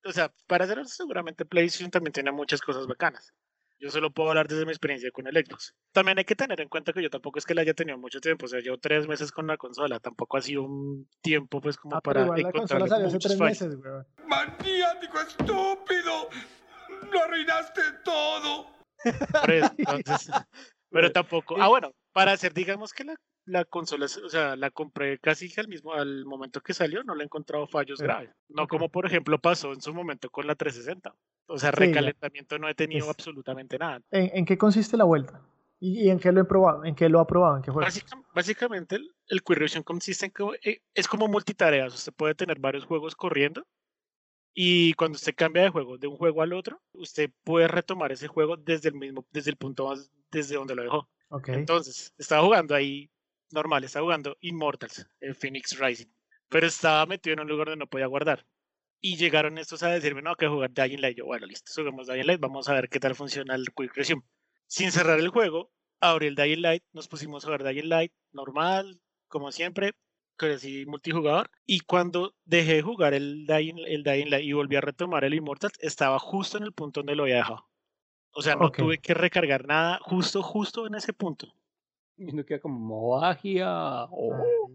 o 0.06 0.12
sea, 0.12 0.32
para 0.48 0.66
hacer 0.66 0.80
eso, 0.80 0.90
seguramente 0.90 1.46
PlayStation 1.46 1.90
también 1.90 2.14
tiene 2.14 2.32
muchas 2.32 2.62
cosas 2.62 2.86
bacanas. 2.86 3.34
Yo 3.82 3.90
solo 3.90 4.12
puedo 4.12 4.30
hablar 4.30 4.48
desde 4.48 4.64
mi 4.64 4.72
experiencia 4.72 5.10
con 5.12 5.26
el 5.26 5.34
Xbox. 5.34 5.74
También 5.92 6.20
hay 6.20 6.24
que 6.24 6.36
tener 6.36 6.62
en 6.62 6.70
cuenta 6.70 6.94
que 6.94 7.02
yo 7.02 7.10
tampoco 7.10 7.40
es 7.40 7.46
que 7.46 7.56
la 7.56 7.62
haya 7.62 7.74
tenido 7.74 7.98
mucho 7.98 8.22
tiempo, 8.22 8.46
o 8.46 8.48
sea, 8.48 8.60
llevo 8.60 8.78
tres 8.78 9.08
meses 9.08 9.32
con 9.32 9.48
la 9.48 9.58
consola, 9.58 10.00
tampoco 10.00 10.38
ha 10.38 10.42
sido 10.42 10.62
un 10.64 11.10
tiempo 11.22 11.60
pues 11.60 11.78
como 11.78 11.96
Ah, 11.96 12.02
pero 12.02 12.28
para 12.28 12.40
igual 12.40 12.42
la 12.44 12.52
consola 12.52 12.86
encontrarle 12.86 12.90
salió 12.90 13.08
hace 13.08 13.16
muchos 13.16 13.30
tres 13.32 13.40
fallos. 13.40 13.62
meses, 13.62 13.80
weón. 13.84 14.08
¡Maniático 14.28 15.20
estúpido! 15.20 16.30
¡Lo 17.12 17.24
arruinaste 17.24 17.82
todo! 18.06 18.68
Por 19.42 19.52
eso, 19.52 19.72
entonces, 19.78 20.30
pero 20.92 21.12
tampoco. 21.12 21.56
Ah, 21.60 21.68
bueno, 21.68 21.92
para 22.14 22.34
hacer, 22.34 22.54
digamos 22.54 22.94
que 22.94 23.04
la, 23.04 23.16
la 23.46 23.66
consola, 23.66 24.06
o 24.06 24.30
sea, 24.30 24.56
la 24.56 24.70
compré 24.72 25.18
casi 25.20 25.52
al 25.58 25.68
mismo, 25.68 25.94
al 25.94 26.26
momento 26.26 26.62
que 26.62 26.74
salió, 26.74 27.04
no 27.04 27.16
le 27.16 27.24
he 27.24 27.26
encontrado 27.26 27.68
fallos 27.68 28.00
Sí, 28.00 28.04
graves. 28.06 28.30
No 28.50 28.68
como 28.68 28.90
por 28.90 29.06
ejemplo 29.06 29.40
pasó 29.40 29.74
en 29.74 29.82
su 29.82 29.94
momento 29.94 30.30
con 30.30 30.48
la 30.48 30.56
360. 30.56 31.16
O 31.48 31.58
sea, 31.58 31.72
Sí, 31.72 31.78
recalentamiento 31.78 32.58
no 32.60 32.70
he 32.70 32.76
tenido 32.76 33.06
Es- 33.06 33.10
absolutamente 33.10 33.78
nada. 33.78 34.02
¿En, 34.12 34.32
en 34.38 34.46
qué 34.46 34.58
consiste 34.58 34.96
la 34.98 35.04
vuelta? 35.04 35.42
¿Y, 35.80 36.02
y 36.02 36.10
en 36.10 36.20
qué 36.20 36.32
lo 36.32 36.42
he 36.42 36.46
probado? 36.46 36.86
¿En 36.86 36.94
qué 36.96 37.10
lo 37.10 37.20
ha 37.20 37.26
probado? 37.28 37.58
¿En 37.58 37.64
qué 37.64 37.72
juego? 37.72 37.86
Básica- 37.86 38.22
básicamente, 38.36 38.96
el, 38.98 39.12
el 39.28 39.42
consiste 39.84 40.28
en 40.28 40.32
que 40.32 40.44
eh, 40.64 40.82
es 40.94 41.08
como 41.08 41.28
multitareas. 41.28 41.94
Usted 41.96 42.14
puede 42.14 42.36
tener 42.36 42.60
varios 42.60 42.86
juegos 42.86 43.16
corriendo 43.16 43.66
Y 44.54 44.94
cuando 44.96 45.16
usted 45.16 45.34
cambia 45.36 45.64
de 45.64 45.70
juego, 45.70 45.98
de 45.98 46.08
un 46.08 46.18
juego 46.18 46.42
al 46.42 46.54
otro, 46.54 46.82
usted 46.92 47.32
puede 47.44 47.68
retomar 47.68 48.12
ese 48.12 48.28
juego 48.28 48.58
desde 48.58 48.90
el 48.90 48.96
mismo, 48.96 49.26
desde 49.32 49.50
el 49.50 49.58
punto 49.58 49.88
más, 49.88 50.12
desde 50.30 50.56
donde 50.56 50.76
lo 50.76 50.84
dejó. 50.84 51.10
Ok. 51.30 51.48
Entonces, 51.50 52.14
estaba 52.18 52.44
jugando 52.44 52.76
ahí 52.76 53.10
normal, 53.54 53.84
estaba 53.84 54.04
jugando 54.04 54.38
Immortals, 54.42 55.08
el 55.20 55.36
Phoenix 55.36 55.78
Rising, 55.80 56.08
pero 56.50 56.68
estaba 56.68 57.06
metido 57.06 57.34
en 57.34 57.42
un 57.42 57.48
lugar 57.48 57.68
donde 57.68 57.80
no 57.80 57.90
podía 57.90 58.08
guardar. 58.08 58.46
Y 59.00 59.18
llegaron 59.18 59.58
estos 59.58 59.82
a 59.84 59.90
decirme, 59.90 60.22
no, 60.22 60.36
que 60.36 60.48
jugar 60.48 60.72
Dying 60.72 61.02
Light. 61.02 61.18
Yo, 61.18 61.26
bueno, 61.26 61.48
listo, 61.48 61.72
subimos 61.72 62.08
Dying 62.08 62.28
Light, 62.28 62.40
vamos 62.40 62.70
a 62.70 62.74
ver 62.74 62.88
qué 62.90 63.00
tal 63.00 63.16
funciona 63.16 63.56
el 63.56 63.66
Quick 63.76 63.96
Resume. 63.96 64.24
Sin 64.68 64.92
cerrar 64.92 65.20
el 65.20 65.30
juego, 65.30 65.72
abrí 66.00 66.28
el 66.28 66.36
Dying 66.36 66.62
Light, 66.62 66.84
nos 66.94 67.08
pusimos 67.08 67.44
a 67.44 67.48
jugar 67.48 67.64
Dying 67.64 67.90
Light, 67.90 68.14
normal, 68.32 69.02
como 69.28 69.52
siempre, 69.52 69.94
así 70.50 70.86
multijugador. 70.86 71.50
Y 71.66 71.82
cuando 71.82 72.36
dejé 72.46 72.76
de 72.76 72.82
jugar 72.82 73.14
el 73.14 73.46
Dying, 73.46 73.78
el 73.86 74.04
Dying 74.04 74.30
Light 74.30 74.46
y 74.46 74.54
volví 74.54 74.76
a 74.76 74.82
retomar 74.82 75.24
el 75.24 75.34
Immortals, 75.34 75.78
estaba 75.80 76.18
justo 76.20 76.58
en 76.58 76.64
el 76.64 76.74
punto 76.74 77.02
donde 77.02 77.16
lo 77.16 77.24
había 77.24 77.38
dejado. 77.38 77.68
O 78.34 78.42
sea, 78.42 78.56
no 78.56 78.72
tuve 78.72 78.98
que 78.98 79.14
recargar 79.14 79.68
nada, 79.68 80.00
justo, 80.02 80.42
justo 80.42 80.88
en 80.88 80.96
ese 80.96 81.14
punto. 81.14 81.54
Y 82.22 82.34
no 82.34 82.46
queda 82.46 82.60
como 82.60 83.20
magia. 83.20 84.06
Oh. 84.12 84.70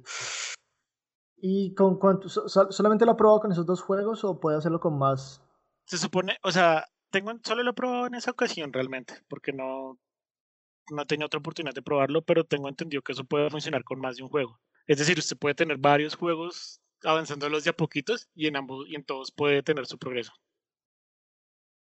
¿Y 1.36 1.74
con 1.74 1.98
cuánto? 1.98 2.28
so- 2.28 2.48
so- 2.48 2.72
¿Solamente 2.72 3.04
lo 3.04 3.12
ha 3.12 3.16
probado 3.16 3.40
con 3.40 3.52
esos 3.52 3.66
dos 3.66 3.80
juegos 3.82 4.24
o 4.24 4.40
puede 4.40 4.56
hacerlo 4.58 4.80
con 4.80 4.98
más? 4.98 5.42
Se 5.84 5.96
supone, 5.96 6.36
o 6.42 6.50
sea, 6.50 6.84
tengo, 7.10 7.32
solo 7.44 7.62
lo 7.62 7.70
he 7.70 7.74
probado 7.74 8.06
en 8.06 8.14
esa 8.14 8.32
ocasión 8.32 8.72
realmente, 8.72 9.14
porque 9.28 9.52
no, 9.52 9.98
no 10.90 11.06
tenido 11.06 11.26
otra 11.26 11.38
oportunidad 11.38 11.74
de 11.74 11.82
probarlo, 11.82 12.22
pero 12.22 12.42
tengo 12.44 12.68
entendido 12.68 13.02
que 13.02 13.12
eso 13.12 13.24
puede 13.24 13.48
funcionar 13.50 13.84
con 13.84 14.00
más 14.00 14.16
de 14.16 14.24
un 14.24 14.28
juego. 14.28 14.58
Es 14.88 14.98
decir, 14.98 15.18
usted 15.18 15.36
puede 15.36 15.54
tener 15.54 15.78
varios 15.78 16.16
juegos 16.16 16.80
avanzándolos 17.04 17.62
de 17.62 17.70
a 17.70 17.74
poquitos 17.74 18.28
y 18.34 18.48
en 18.48 18.56
ambos 18.56 18.86
y 18.88 18.96
en 18.96 19.04
todos 19.04 19.30
puede 19.30 19.62
tener 19.62 19.86
su 19.86 19.98
progreso. 19.98 20.32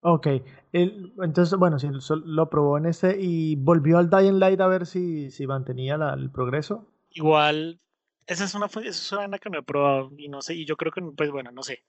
Ok. 0.06 0.26
El- 0.72 1.14
entonces, 1.22 1.58
bueno, 1.58 1.78
si 1.78 1.88
sol- 2.00 2.22
lo 2.26 2.50
probó 2.50 2.76
en 2.76 2.84
este 2.86 3.16
y 3.18 3.56
volvió 3.56 3.96
al 3.96 4.10
Dying 4.10 4.38
Light 4.38 4.60
a 4.60 4.66
ver 4.66 4.84
si, 4.86 5.30
si 5.30 5.46
mantenía 5.46 5.96
la- 5.96 6.12
el 6.12 6.30
progreso. 6.30 6.86
Igual, 7.10 7.80
esa 8.26 8.44
es 8.44 8.54
una, 8.54 8.66
esa 8.66 8.80
es 8.80 9.12
una 9.12 9.38
que 9.38 9.48
no 9.48 9.58
he 9.58 9.62
probado 9.62 10.10
y 10.18 10.28
no 10.28 10.42
sé, 10.42 10.54
y 10.54 10.66
yo 10.66 10.76
creo 10.76 10.92
que, 10.92 11.00
pues 11.16 11.30
bueno, 11.30 11.50
no 11.52 11.62
sé. 11.62 11.84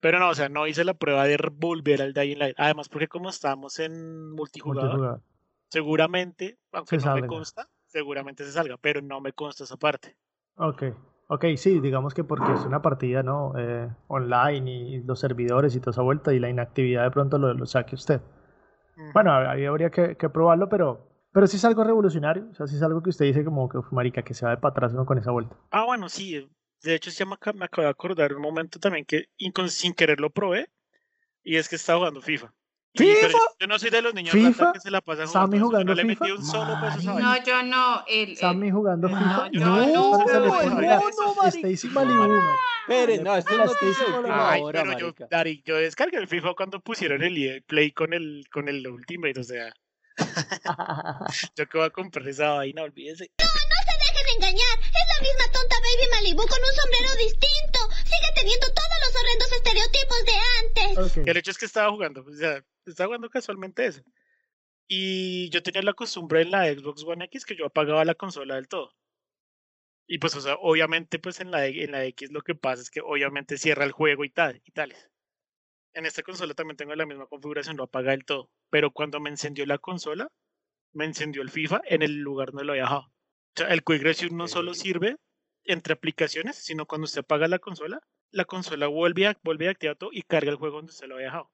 Pero 0.00 0.18
no, 0.18 0.30
o 0.30 0.34
sea, 0.34 0.48
no 0.48 0.66
hice 0.66 0.84
la 0.84 0.94
prueba 0.94 1.24
de 1.24 1.38
volver 1.54 2.02
al 2.02 2.12
Dying 2.14 2.38
Light. 2.38 2.54
Además, 2.58 2.88
porque 2.88 3.08
como 3.08 3.30
estamos 3.30 3.78
en 3.78 4.30
multijugador, 4.32 4.90
multijugador. 4.90 5.22
seguramente, 5.70 6.58
aunque 6.72 7.00
Se 7.00 7.06
no 7.06 7.14
me 7.14 7.26
consta, 7.26 7.68
seguramente 7.86 8.44
se 8.44 8.52
salga, 8.52 8.76
pero 8.76 9.00
no 9.02 9.20
me 9.20 9.32
consta 9.32 9.64
esa 9.64 9.76
parte. 9.76 10.16
Ok. 10.56 10.82
Ok, 11.30 11.44
sí, 11.56 11.80
digamos 11.80 12.14
que 12.14 12.24
porque 12.24 12.52
es 12.52 12.64
una 12.64 12.80
partida, 12.80 13.22
¿no? 13.22 13.52
Eh, 13.58 13.88
online 14.08 14.70
y 14.70 15.02
los 15.02 15.20
servidores 15.20 15.76
y 15.76 15.80
toda 15.80 15.90
esa 15.92 16.02
vuelta 16.02 16.32
y 16.32 16.38
la 16.38 16.48
inactividad 16.48 17.04
de 17.04 17.10
pronto 17.10 17.36
lo, 17.38 17.52
lo 17.52 17.66
saque 17.66 17.94
usted. 17.94 18.20
Bueno, 19.14 19.32
ahí 19.32 19.64
habría 19.66 19.90
que, 19.90 20.16
que 20.16 20.28
probarlo, 20.28 20.68
pero, 20.68 21.06
pero 21.32 21.46
sí 21.46 21.56
es 21.56 21.64
algo 21.64 21.84
revolucionario. 21.84 22.48
O 22.50 22.54
sea, 22.54 22.66
sí 22.66 22.76
es 22.76 22.82
algo 22.82 23.02
que 23.02 23.10
usted 23.10 23.26
dice 23.26 23.44
como 23.44 23.68
que, 23.68 23.78
"Uf, 23.78 23.92
marica, 23.92 24.22
que 24.22 24.34
se 24.34 24.44
va 24.44 24.52
de 24.52 24.56
para 24.56 24.70
atrás 24.72 24.92
uno 24.94 25.06
con 25.06 25.18
esa 25.18 25.30
vuelta. 25.30 25.54
Ah, 25.70 25.84
bueno, 25.84 26.08
sí. 26.08 26.34
eh, 26.36 26.48
De 26.82 26.94
hecho, 26.94 27.10
ya 27.10 27.24
me, 27.26 27.34
aca- 27.34 27.52
me 27.52 27.64
acabo 27.66 27.82
de 27.84 27.90
acordar 27.90 28.32
un 28.34 28.42
momento 28.42 28.78
también 28.78 29.04
que 29.04 29.28
sin 29.68 29.92
querer 29.94 30.20
lo 30.20 30.30
probé. 30.30 30.70
Y 31.44 31.56
es 31.56 31.68
que 31.68 31.76
estaba 31.76 31.98
jugando 31.98 32.20
FIFA. 32.20 32.52
¿FIFA? 32.94 33.28
yo, 33.28 33.38
yo 33.60 33.66
no 33.66 33.78
soy 33.78 33.90
de 33.90 34.02
los 34.02 34.14
niños 34.14 34.32
¿FIFA? 34.32 34.48
rata 34.66 34.72
que 34.72 34.80
se 34.80 34.90
la 34.90 35.00
pasan 35.00 35.26
jugando. 35.26 35.46
¿Sammy 35.46 35.58
yo 35.58 35.64
jugando 35.66 35.92
no 35.92 35.94
le 35.94 36.04
metí 36.04 36.24
FIFA? 36.24 36.34
un 36.38 36.44
solo 36.46 36.74
peso 36.80 37.10
a. 37.10 37.20
No, 37.20 37.44
yo 37.44 37.62
no. 37.62 38.04
El, 38.08 38.30
el- 38.30 38.36
Sammy 38.36 38.70
jugando 38.70 39.08
no, 39.08 39.16
FIFA. 39.18 39.30
no, 39.52 39.76
no, 39.76 40.26
se 40.26 40.32
no, 40.34 40.48
no, 40.48 41.34
no, 41.36 41.46
Stacy 41.48 41.88
Malibu. 41.88 42.38
Espere, 42.88 43.18
no, 43.18 43.36
esto 43.36 43.56
noticia 43.56 43.90
Stacy. 44.06 44.28
Ay, 44.30 44.62
pero 44.72 44.98
yo. 44.98 45.14
Dari, 45.30 45.62
yo 45.64 45.76
descargué 45.76 46.16
el 46.18 46.26
FIFA 46.28 46.54
cuando 46.54 46.80
pusieron 46.80 47.22
el 47.22 47.36
EA 47.36 47.60
Play 47.66 47.92
con 47.92 48.12
el, 48.14 48.44
con 48.50 48.68
el 48.68 48.86
Ultimate, 48.88 49.38
o 49.38 49.44
sea, 49.44 49.72
yo 51.56 51.68
que 51.68 51.78
voy 51.78 51.86
a 51.86 51.90
comprar 51.90 52.26
esa 52.28 52.50
vaina, 52.54 52.82
olvídese. 52.82 53.30
dejen 53.36 54.36
engañar. 54.36 54.78
Es 54.80 55.16
la 55.16 55.22
misma 55.22 55.44
tonta 55.52 55.76
Baby 55.80 56.08
Malibu 56.12 56.46
con 56.46 56.58
un 56.58 56.74
sombrero 56.74 57.14
distinto. 57.18 57.78
Sigue 58.04 58.32
teniendo 58.34 58.66
todos 58.68 58.98
los 59.04 59.16
horrendos 59.20 59.52
estereotipos 59.52 60.24
de 60.26 60.32
antes. 61.04 61.18
Ok. 61.18 61.28
El 61.28 61.36
hecho 61.36 61.50
es 61.50 61.58
que 61.58 61.66
estaba 61.66 61.90
jugando, 61.90 62.24
o 62.26 62.34
sea, 62.34 62.62
estaba 62.90 63.08
jugando 63.08 63.30
casualmente 63.30 63.86
eso. 63.86 64.02
Y 64.88 65.50
yo 65.50 65.62
tenía 65.62 65.82
la 65.82 65.92
costumbre 65.94 66.42
en 66.42 66.50
la 66.50 66.66
Xbox 66.66 67.04
One 67.04 67.24
X 67.26 67.44
que 67.44 67.56
yo 67.56 67.66
apagaba 67.66 68.04
la 68.04 68.14
consola 68.14 68.54
del 68.56 68.68
todo. 68.68 68.94
Y 70.06 70.18
pues, 70.18 70.34
o 70.36 70.40
sea, 70.40 70.54
obviamente, 70.54 71.18
pues 71.18 71.40
en 71.40 71.50
la, 71.50 71.66
en 71.66 71.92
la 71.92 72.04
X 72.06 72.32
lo 72.32 72.40
que 72.40 72.54
pasa 72.54 72.82
es 72.82 72.90
que 72.90 73.00
obviamente 73.02 73.58
cierra 73.58 73.84
el 73.84 73.92
juego 73.92 74.24
y 74.24 74.30
tal, 74.30 74.62
y 74.64 74.72
tales. 74.72 75.10
En 75.92 76.06
esta 76.06 76.22
consola 76.22 76.54
también 76.54 76.76
tengo 76.76 76.94
la 76.94 77.04
misma 77.06 77.26
configuración, 77.26 77.76
lo 77.76 77.84
apaga 77.84 78.12
del 78.12 78.24
todo. 78.24 78.50
Pero 78.70 78.90
cuando 78.90 79.20
me 79.20 79.30
encendió 79.30 79.66
la 79.66 79.78
consola, 79.78 80.28
me 80.92 81.04
encendió 81.04 81.42
el 81.42 81.50
FIFA 81.50 81.82
en 81.84 82.02
el 82.02 82.16
lugar 82.20 82.52
donde 82.52 82.64
lo 82.64 82.72
había 82.72 82.84
dejado. 82.84 83.02
O 83.02 83.12
sea, 83.56 83.68
el 83.68 83.84
Quick 83.84 84.02
Resume 84.02 84.36
no 84.36 84.48
solo 84.48 84.72
sirve 84.72 85.16
entre 85.64 85.92
aplicaciones, 85.92 86.56
sino 86.56 86.86
cuando 86.86 87.04
usted 87.04 87.20
apaga 87.20 87.46
la 87.48 87.58
consola, 87.58 88.00
la 88.30 88.46
consola 88.46 88.86
vuelve 88.86 89.26
a, 89.26 89.38
vuelve 89.42 89.68
a 89.68 89.72
activar 89.72 89.96
todo 89.96 90.10
y 90.12 90.22
carga 90.22 90.50
el 90.50 90.56
juego 90.56 90.76
donde 90.76 90.92
se 90.92 91.06
lo 91.06 91.16
había 91.16 91.26
dejado. 91.26 91.50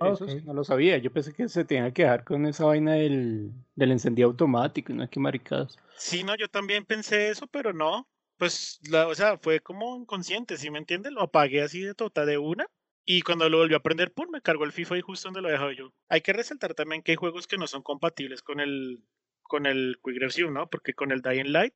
Ah, 0.00 0.10
Eso 0.10 0.28
sí, 0.28 0.42
no 0.42 0.52
lo 0.54 0.64
sabía. 0.64 0.98
Yo 0.98 1.12
pensé 1.12 1.32
que 1.32 1.48
se 1.48 1.64
tenía 1.64 1.92
que 1.92 2.02
dejar 2.02 2.24
con 2.24 2.44
esa 2.46 2.64
vaina 2.66 2.94
del, 2.94 3.52
del 3.74 3.92
encendido 3.92 4.28
automático. 4.28 4.92
No 4.92 5.04
es 5.04 5.10
que 5.10 5.20
maricadas. 5.20 5.80
Sí, 5.94 6.24
no, 6.24 6.36
yo 6.36 6.48
también 6.48 6.84
pensé 6.84 7.30
eso, 7.30 7.46
pero 7.46 7.72
no. 7.72 8.08
Pues, 8.36 8.80
la, 8.90 9.06
o 9.08 9.14
sea, 9.14 9.38
fue 9.38 9.60
como 9.60 9.96
inconsciente, 9.96 10.56
¿sí 10.56 10.70
me 10.70 10.78
entiendes? 10.78 11.12
Lo 11.12 11.22
apagué 11.22 11.62
así 11.62 11.80
de 11.80 11.94
tota 11.94 12.26
de 12.26 12.38
una. 12.38 12.66
Y 13.04 13.22
cuando 13.22 13.48
lo 13.48 13.58
volví 13.58 13.74
a 13.74 13.80
prender, 13.80 14.12
pum, 14.12 14.28
me 14.30 14.42
cargó 14.42 14.64
el 14.64 14.72
FIFA 14.72 14.98
y 14.98 15.00
justo 15.00 15.28
donde 15.28 15.42
lo 15.42 15.48
he 15.48 15.52
dejado 15.52 15.72
yo. 15.72 15.94
Hay 16.08 16.20
que 16.20 16.32
resaltar 16.32 16.74
también 16.74 17.02
que 17.02 17.12
hay 17.12 17.16
juegos 17.16 17.46
que 17.46 17.56
no 17.58 17.66
son 17.66 17.82
compatibles 17.82 18.42
con 18.42 18.60
el, 18.60 19.02
con 19.42 19.66
el 19.66 19.98
Quick 20.02 20.18
Resume, 20.20 20.52
¿no? 20.52 20.68
Porque 20.70 20.94
con 20.94 21.10
el 21.12 21.22
Dying 21.22 21.52
Light, 21.52 21.74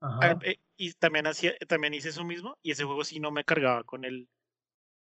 ah, 0.00 0.18
Ajá. 0.20 0.38
eh, 0.42 0.58
y 0.76 0.92
también, 0.94 1.26
hacía, 1.26 1.56
también 1.68 1.94
hice 1.94 2.08
eso 2.10 2.24
mismo, 2.24 2.58
y 2.62 2.72
ese 2.72 2.84
juego 2.84 3.04
sí 3.04 3.20
no 3.20 3.30
me 3.30 3.44
cargaba 3.44 3.84
con 3.84 4.04
el, 4.04 4.28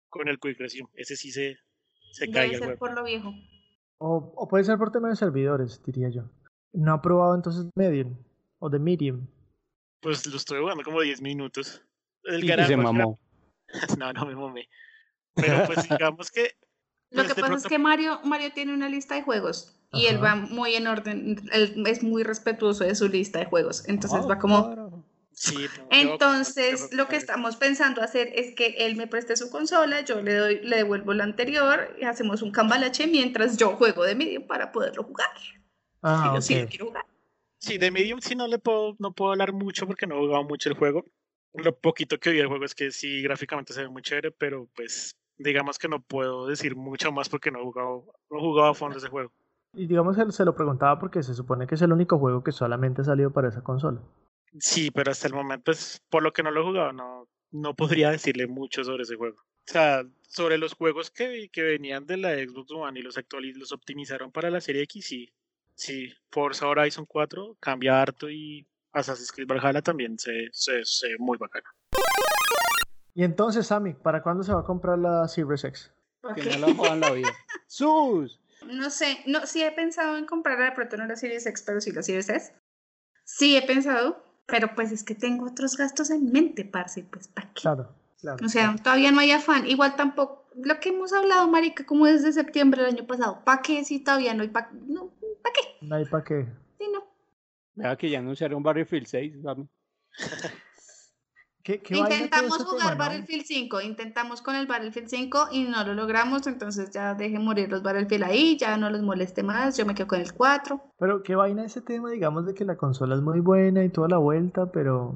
con 0.08 0.28
el 0.28 0.38
Quick 0.38 0.58
Resume. 0.58 0.88
Ese 0.94 1.16
sí 1.16 1.30
se, 1.32 1.58
se 2.14 2.26
debe 2.26 2.50
ser 2.50 2.58
juego. 2.58 2.78
por 2.78 2.94
lo 2.94 3.04
viejo. 3.04 3.34
O, 3.98 4.32
o 4.36 4.48
puede 4.48 4.64
ser 4.64 4.78
por 4.78 4.92
tema 4.92 5.08
de 5.08 5.16
servidores, 5.16 5.82
diría 5.84 6.08
yo. 6.08 6.22
No 6.72 6.92
ha 6.92 7.02
probado 7.02 7.34
entonces 7.34 7.66
Medium 7.74 8.16
o 8.58 8.68
de 8.70 8.78
Medium. 8.78 9.26
Pues 10.00 10.26
lo 10.26 10.36
estuve 10.36 10.60
jugando 10.60 10.82
como 10.84 11.00
10 11.00 11.20
minutos. 11.22 11.82
El 12.24 12.44
Y, 12.44 12.48
se 12.66 12.76
mamó. 12.76 13.18
No, 13.98 14.12
no 14.12 14.24
me 14.24 14.36
mamé. 14.36 14.68
Pero 15.34 15.66
pues 15.66 15.88
digamos 15.88 16.30
que. 16.30 16.56
Lo 17.10 17.22
pues, 17.22 17.34
que 17.34 17.40
pasa 17.40 17.54
es 17.54 17.66
que 17.66 17.78
Mario, 17.78 18.20
Mario 18.24 18.52
tiene 18.54 18.72
una 18.72 18.88
lista 18.88 19.14
de 19.14 19.22
juegos 19.22 19.76
y 19.92 20.06
él 20.06 20.22
va 20.22 20.34
muy 20.34 20.74
en 20.74 20.86
orden, 20.86 21.36
él 21.52 21.84
es 21.86 22.02
muy 22.02 22.22
respetuoso 22.22 22.84
de 22.84 22.94
su 22.94 23.08
lista 23.08 23.38
de 23.38 23.46
juegos, 23.46 23.88
entonces 23.88 24.20
Ah, 24.24 24.26
va 24.26 24.38
como... 24.38 24.66
claro. 24.66 24.83
Sí, 25.34 25.54
no, 25.54 25.58
yo- 25.58 25.88
yo- 25.90 26.12
Entonces, 26.12 26.90
yo- 26.90 26.96
lo 26.96 27.08
que 27.08 27.16
estamos 27.16 27.56
pensando 27.56 28.02
hacer 28.02 28.30
es 28.34 28.54
que 28.54 28.74
él 28.78 28.96
me 28.96 29.06
preste 29.06 29.36
su 29.36 29.50
consola, 29.50 30.00
yo 30.02 30.20
le 30.22 30.34
doy, 30.34 30.60
le 30.62 30.76
devuelvo 30.76 31.12
la 31.12 31.24
anterior 31.24 31.94
y 32.00 32.04
hacemos 32.04 32.40
un 32.42 32.52
cambalache 32.52 33.06
mientras 33.06 33.56
yo 33.56 33.70
juego 33.76 34.04
de 34.04 34.14
medio 34.14 34.46
para 34.46 34.70
poderlo 34.72 35.02
jugar. 35.02 35.30
Ah, 36.02 36.30
Y 36.30 36.34
yo 36.36 36.40
sí 36.40 36.66
quiero 36.68 36.86
jugar. 36.86 37.04
Sí, 37.58 37.78
de 37.78 37.90
Medium 37.90 38.20
sí 38.20 38.34
no 38.34 38.46
le 38.46 38.58
puedo, 38.58 38.94
no 38.98 39.12
puedo 39.12 39.32
hablar 39.32 39.52
mucho 39.52 39.86
porque 39.86 40.06
no 40.06 40.16
he 40.16 40.18
jugado 40.18 40.44
mucho 40.44 40.68
el 40.68 40.76
juego. 40.76 41.04
Lo 41.54 41.74
poquito 41.76 42.18
que 42.18 42.30
vi 42.30 42.38
del 42.38 42.48
juego 42.48 42.64
es 42.64 42.74
que 42.74 42.90
sí, 42.90 43.22
gráficamente 43.22 43.72
se 43.72 43.82
ve 43.82 43.88
muy 43.88 44.02
chévere, 44.02 44.30
pero 44.32 44.68
pues 44.76 45.16
digamos 45.38 45.78
que 45.78 45.88
no 45.88 46.00
puedo 46.02 46.46
decir 46.46 46.76
mucho 46.76 47.10
más 47.10 47.28
porque 47.28 47.50
no 47.50 47.60
he 47.60 47.62
jugado, 47.62 48.04
no 48.30 48.38
he 48.38 48.40
jugado 48.40 48.68
a 48.70 48.74
fondo 48.74 48.98
ese 48.98 49.08
juego. 49.08 49.32
Y 49.72 49.86
digamos 49.86 50.16
que 50.16 50.30
se 50.30 50.44
lo 50.44 50.54
preguntaba 50.54 50.98
porque 50.98 51.22
se 51.22 51.34
supone 51.34 51.66
que 51.66 51.74
es 51.74 51.82
el 51.82 51.92
único 51.92 52.18
juego 52.18 52.44
que 52.44 52.52
solamente 52.52 53.00
ha 53.00 53.04
salido 53.04 53.30
para 53.32 53.48
esa 53.48 53.62
consola. 53.62 54.00
Sí, 54.58 54.90
pero 54.90 55.10
hasta 55.10 55.26
el 55.26 55.34
momento, 55.34 55.64
pues, 55.66 56.02
por 56.08 56.22
lo 56.22 56.32
que 56.32 56.42
no 56.42 56.50
lo 56.50 56.60
he 56.60 56.64
jugado, 56.64 56.92
no, 56.92 57.28
no 57.50 57.74
podría 57.74 58.10
decirle 58.10 58.46
mucho 58.46 58.84
sobre 58.84 59.02
ese 59.02 59.16
juego. 59.16 59.36
O 59.38 59.72
sea, 59.72 60.04
sobre 60.28 60.58
los 60.58 60.74
juegos 60.74 61.10
que, 61.10 61.48
que 61.50 61.62
venían 61.62 62.06
de 62.06 62.16
la 62.16 62.34
Xbox 62.34 62.70
One 62.72 63.00
y 63.00 63.02
los 63.02 63.16
actualiz 63.16 63.56
los 63.56 63.72
optimizaron 63.72 64.30
para 64.30 64.50
la 64.50 64.60
serie 64.60 64.82
X, 64.82 65.06
sí. 65.06 65.32
Sí, 65.74 66.12
Forza 66.30 66.68
Horizon 66.68 67.04
4 67.06 67.56
cambia 67.58 68.00
harto 68.00 68.30
y 68.30 68.66
Assassin's 68.92 69.32
Creed 69.32 69.48
Valhalla 69.48 69.82
también 69.82 70.18
se, 70.18 70.48
se, 70.52 70.84
se 70.84 71.08
ve 71.08 71.16
muy 71.18 71.36
bacano. 71.36 71.68
Y 73.14 73.22
entonces, 73.24 73.66
Sammy, 73.66 73.94
¿para 73.94 74.22
cuándo 74.22 74.42
se 74.42 74.52
va 74.52 74.60
a 74.60 74.64
comprar 74.64 74.98
la 74.98 75.26
Series 75.28 75.64
X? 75.64 75.92
Que 76.34 76.42
no 76.42 76.66
la 76.66 76.74
jodan 76.74 77.00
la 77.00 77.10
vida. 77.12 77.32
¡Sus! 77.66 78.40
No 78.66 78.90
sé, 78.90 79.18
no, 79.26 79.46
sí 79.46 79.62
he 79.62 79.70
pensado 79.72 80.16
en 80.16 80.26
comprar 80.26 80.58
de 80.58 80.72
pronto 80.72 80.96
no 80.96 81.06
la 81.06 81.16
Series 81.16 81.46
X, 81.46 81.62
pero 81.66 81.80
sí 81.80 81.92
la 81.92 82.02
Series 82.02 82.28
S. 82.28 82.54
Sí 83.24 83.56
he 83.56 83.62
pensado, 83.62 84.24
pero 84.46 84.74
pues 84.74 84.92
es 84.92 85.04
que 85.04 85.14
tengo 85.14 85.46
otros 85.46 85.76
gastos 85.76 86.10
en 86.10 86.30
mente, 86.30 86.64
parce, 86.64 87.02
pues 87.02 87.28
¿para 87.28 87.48
qué? 87.48 87.62
Claro, 87.62 87.94
claro. 88.20 88.44
O 88.44 88.48
sea, 88.48 88.74
todavía 88.82 89.10
no 89.10 89.20
hay 89.20 89.30
afán. 89.30 89.66
Igual 89.66 89.96
tampoco, 89.96 90.44
lo 90.56 90.78
que 90.80 90.90
hemos 90.90 91.12
hablado, 91.12 91.48
marica, 91.48 91.84
como 91.86 92.06
desde 92.06 92.32
septiembre 92.32 92.82
del 92.82 92.94
año 92.94 93.06
pasado, 93.06 93.42
¿para 93.44 93.62
qué 93.62 93.84
si 93.84 94.00
todavía 94.00 94.34
no 94.34 94.42
hay 94.42 94.48
para 94.48 94.70
no, 94.72 95.10
¿pa' 95.42 95.50
qué? 95.52 95.86
No 95.86 95.96
hay 95.96 96.04
para 96.04 96.24
qué. 96.24 96.46
Sí, 96.78 96.86
no. 96.92 97.04
Vea 97.74 97.96
que 97.96 98.10
ya 98.10 98.18
anunciaron 98.18 98.62
Battlefield 98.62 99.06
6, 99.06 99.42
Sammy. 99.42 99.68
¿Qué, 101.64 101.80
qué 101.80 101.94
vaina 101.94 102.08
todo 102.08 102.16
Intentamos 102.24 102.58
jugar 102.64 102.90
tema, 102.90 102.90
no? 102.92 102.98
Battlefield 102.98 103.44
5, 103.46 103.80
intentamos 103.80 104.42
con 104.42 104.54
el 104.54 104.66
Battlefield 104.66 105.08
5 105.08 105.48
y 105.52 105.64
no 105.64 105.82
lo 105.82 105.94
logramos, 105.94 106.46
entonces 106.46 106.90
ya 106.90 107.14
deje 107.14 107.38
morir 107.38 107.70
los 107.70 107.82
Battlefield 107.82 108.24
ahí, 108.24 108.58
ya 108.58 108.76
no 108.76 108.90
los 108.90 109.00
moleste 109.00 109.42
más, 109.42 109.74
yo 109.78 109.86
me 109.86 109.94
quedo 109.94 110.06
con 110.06 110.20
el 110.20 110.34
4. 110.34 110.92
Pero 110.98 111.22
qué 111.22 111.34
vaina 111.34 111.64
ese 111.64 111.80
tema, 111.80 112.10
digamos, 112.10 112.44
de 112.44 112.52
que 112.52 112.66
la 112.66 112.76
consola 112.76 113.14
es 113.14 113.22
muy 113.22 113.40
buena 113.40 113.82
y 113.82 113.88
toda 113.88 114.08
la 114.08 114.18
vuelta, 114.18 114.70
pero... 114.70 115.14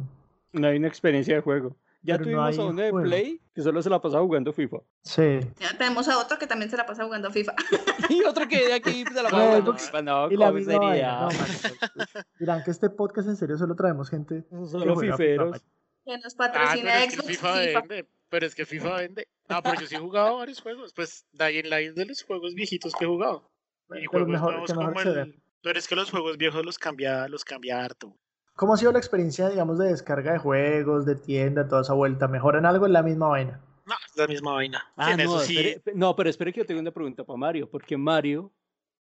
No 0.53 0.67
hay 0.67 0.79
una 0.79 0.89
experiencia 0.89 1.35
de 1.35 1.43
juego. 1.43 1.77
Ya 2.01 2.17
Pero 2.17 2.31
no 2.31 2.37
tuvimos 2.37 2.59
a 2.59 2.71
uno 2.71 2.81
de 2.83 2.91
juego. 2.93 3.07
Play 3.09 3.41
que 3.55 3.61
solo 3.61 3.83
se 3.83 3.91
la 3.91 4.01
pasaba 4.01 4.23
jugando 4.23 4.53
FIFA. 4.53 4.79
Sí. 5.03 5.41
Ya 5.59 5.77
tenemos 5.77 6.09
a 6.09 6.19
otro 6.19 6.39
que 6.39 6.47
también 6.47 6.71
se 6.71 6.77
la 6.77 6.87
pasa 6.87 7.05
jugando 7.05 7.31
FIFA. 7.31 7.53
y 8.09 8.23
otro 8.23 8.49
que 8.49 8.69
de 8.69 8.73
aquí 8.75 9.05
se 9.05 9.15
la 9.15 9.25
No, 9.25 9.31
pasaba 9.31 9.47
jugando 9.49 9.75
FIFA. 9.75 10.03
No, 10.03 10.31
y 10.31 10.37
la 10.37 10.47
¿cómo 10.47 10.59
misma 10.59 10.79
vaina. 10.79 10.93
sería? 10.93 11.21
No, 11.21 11.27
marica, 11.27 12.27
Dirán 12.39 12.63
que 12.65 12.71
este 12.71 12.89
podcast 12.89 13.29
en 13.29 13.37
serio 13.37 13.59
solo 13.59 13.75
traemos 13.75 14.09
gente 14.09 14.45
Solo 14.71 14.97
fiferos. 14.97 15.57
FIFA. 15.59 15.78
Que 16.09 16.17
nos 16.19 16.33
Ah, 16.35 16.37
patrocina 16.39 16.91
pero 16.93 17.05
es 17.05 17.07
que 17.07 17.17
Xbox 17.17 17.29
FIFA, 17.29 17.53
FIFA. 17.53 17.81
vende. 17.81 18.09
Pero 18.31 18.47
es 18.47 18.55
que 18.55 18.65
FIFA 18.67 18.97
vende. 18.97 19.29
No, 19.49 19.63
pero 19.63 19.81
yo 19.81 19.87
sí 19.87 19.95
he 19.95 19.99
jugado 19.99 20.39
varios 20.39 20.61
juegos. 20.63 20.93
Pues 20.95 21.27
Dying 21.33 21.69
Light 21.69 21.89
es 21.91 21.95
de 21.97 22.07
los 22.07 22.23
juegos 22.23 22.55
viejitos 22.55 22.95
que 22.95 23.05
he 23.05 23.09
jugado. 23.09 23.51
Y 23.91 23.93
Pero 23.93 24.11
juegos 24.11 24.29
mejor- 24.29 24.51
nuevos 24.53 24.71
que 24.71 24.77
mejor 24.79 24.95
como 24.95 25.15
el. 25.21 25.43
Pero 25.63 25.79
es 25.79 25.87
que 25.87 25.97
los 25.97 26.11
juegos 26.11 26.39
viejos 26.39 26.65
los 26.65 26.79
cambia, 26.79 27.29
los 27.29 27.45
cambia 27.45 27.85
harto. 27.85 28.17
¿Cómo 28.55 28.73
ha 28.73 28.77
sido 28.79 28.91
la 28.93 28.99
experiencia, 28.99 29.51
digamos, 29.51 29.79
de 29.79 29.89
descarga 29.89 30.33
de 30.33 30.39
juegos, 30.39 31.05
de 31.05 31.15
tienda, 31.15 31.69
toda 31.69 31.83
esa 31.83 31.93
vuelta? 31.93 32.27
¿Mejoran 32.27 32.65
algo 32.65 32.87
en 32.87 32.93
la 32.95 33.03
misma 33.03 33.29
vaina? 33.29 33.61
No, 33.85 33.95
es 34.07 34.17
la 34.17 34.27
misma 34.27 34.53
vaina. 34.55 34.85
Ah, 34.97 35.13
en 35.13 35.19
no, 35.19 35.23
eso 35.25 35.41
sí. 35.41 35.57
espere- 35.59 35.93
no, 35.95 36.17
pero 36.17 36.31
espere 36.31 36.53
que 36.55 36.61
yo 36.61 36.67
tengo 36.67 36.81
una 36.81 36.91
pregunta 36.91 37.23
para 37.25 37.37
Mario. 37.37 37.69
Porque 37.71 37.97
Mario 37.99 38.51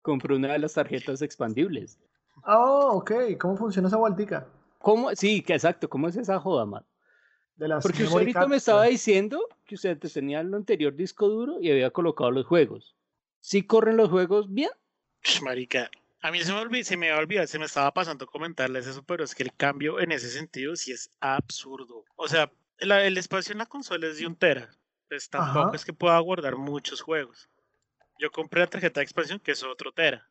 compró 0.03 0.37
una 0.37 0.53
de 0.53 0.59
las 0.59 0.73
tarjetas 0.73 1.21
expandibles. 1.23 1.99
Ah, 2.45 2.89
ok. 2.93 3.13
¿Cómo 3.39 3.57
funciona 3.59 3.89
esa 3.89 3.97
vueltica? 3.99 4.47
¿Cómo? 4.81 5.15
Sí, 5.15 5.41
que 5.43 5.55
exacto. 5.55 5.89
¿Cómo 5.89 6.09
es 6.09 6.17
esa 6.17 6.39
joda, 6.41 6.67
man? 6.67 6.85
De 7.57 7.69
las 7.69 7.83
Porque 7.83 8.03
usted 8.03 8.13
ahorita 8.15 8.41
cards, 8.41 8.51
me 8.51 8.57
estaba 8.57 8.85
diciendo 8.85 9.49
que 9.65 9.77
usted 9.77 9.97
tenía 9.99 10.41
el 10.41 10.53
anterior 10.53 10.95
disco 10.95 11.29
duro 11.29 11.61
y 11.61 11.71
había 11.71 11.91
colocado 11.91 12.31
los 12.31 12.47
juegos. 12.47 12.95
¿Sí 13.41 13.63
corren 13.63 13.97
los 13.97 14.11
juegos 14.11 14.53
bien? 14.53 14.71
Marica. 15.43 15.91
A 16.23 16.31
mí 16.31 16.41
se 16.41 16.53
me, 16.53 16.59
olvidó, 16.59 16.85
se 16.85 16.97
me 16.97 17.11
va 17.11 17.17
a 17.17 17.21
olvidar, 17.21 17.47
se 17.47 17.59
me 17.59 17.67
estaba 17.67 17.93
pasando 17.93 18.27
comentarles 18.27 18.87
eso, 18.87 19.03
pero 19.03 19.23
es 19.25 19.35
que 19.35 19.43
el 19.43 19.55
cambio 19.55 20.01
en 20.01 20.11
ese 20.11 20.31
sentido 20.31 20.75
sí 20.75 20.91
es 20.93 21.11
absurdo. 21.21 22.05
O 22.17 22.29
sea, 22.29 22.51
la- 22.79 23.05
el 23.05 23.19
espacio 23.19 23.53
en 23.53 23.59
la 23.59 23.67
consola 23.67 24.07
es 24.07 24.19
de 24.19 24.27
un 24.27 24.35
tera. 24.35 24.71
Pues 25.09 25.29
tampoco 25.29 25.67
Ajá. 25.69 25.77
es 25.77 25.85
que 25.85 25.93
pueda 25.93 26.19
guardar 26.21 26.57
muchos 26.57 27.03
juegos. 27.03 27.49
Yo 28.19 28.31
compré 28.31 28.61
la 28.61 28.67
tarjeta 28.69 29.01
de 29.01 29.05
expansión 29.05 29.39
que 29.39 29.53
es 29.53 29.63
otro 29.63 29.93
tera. 29.93 30.29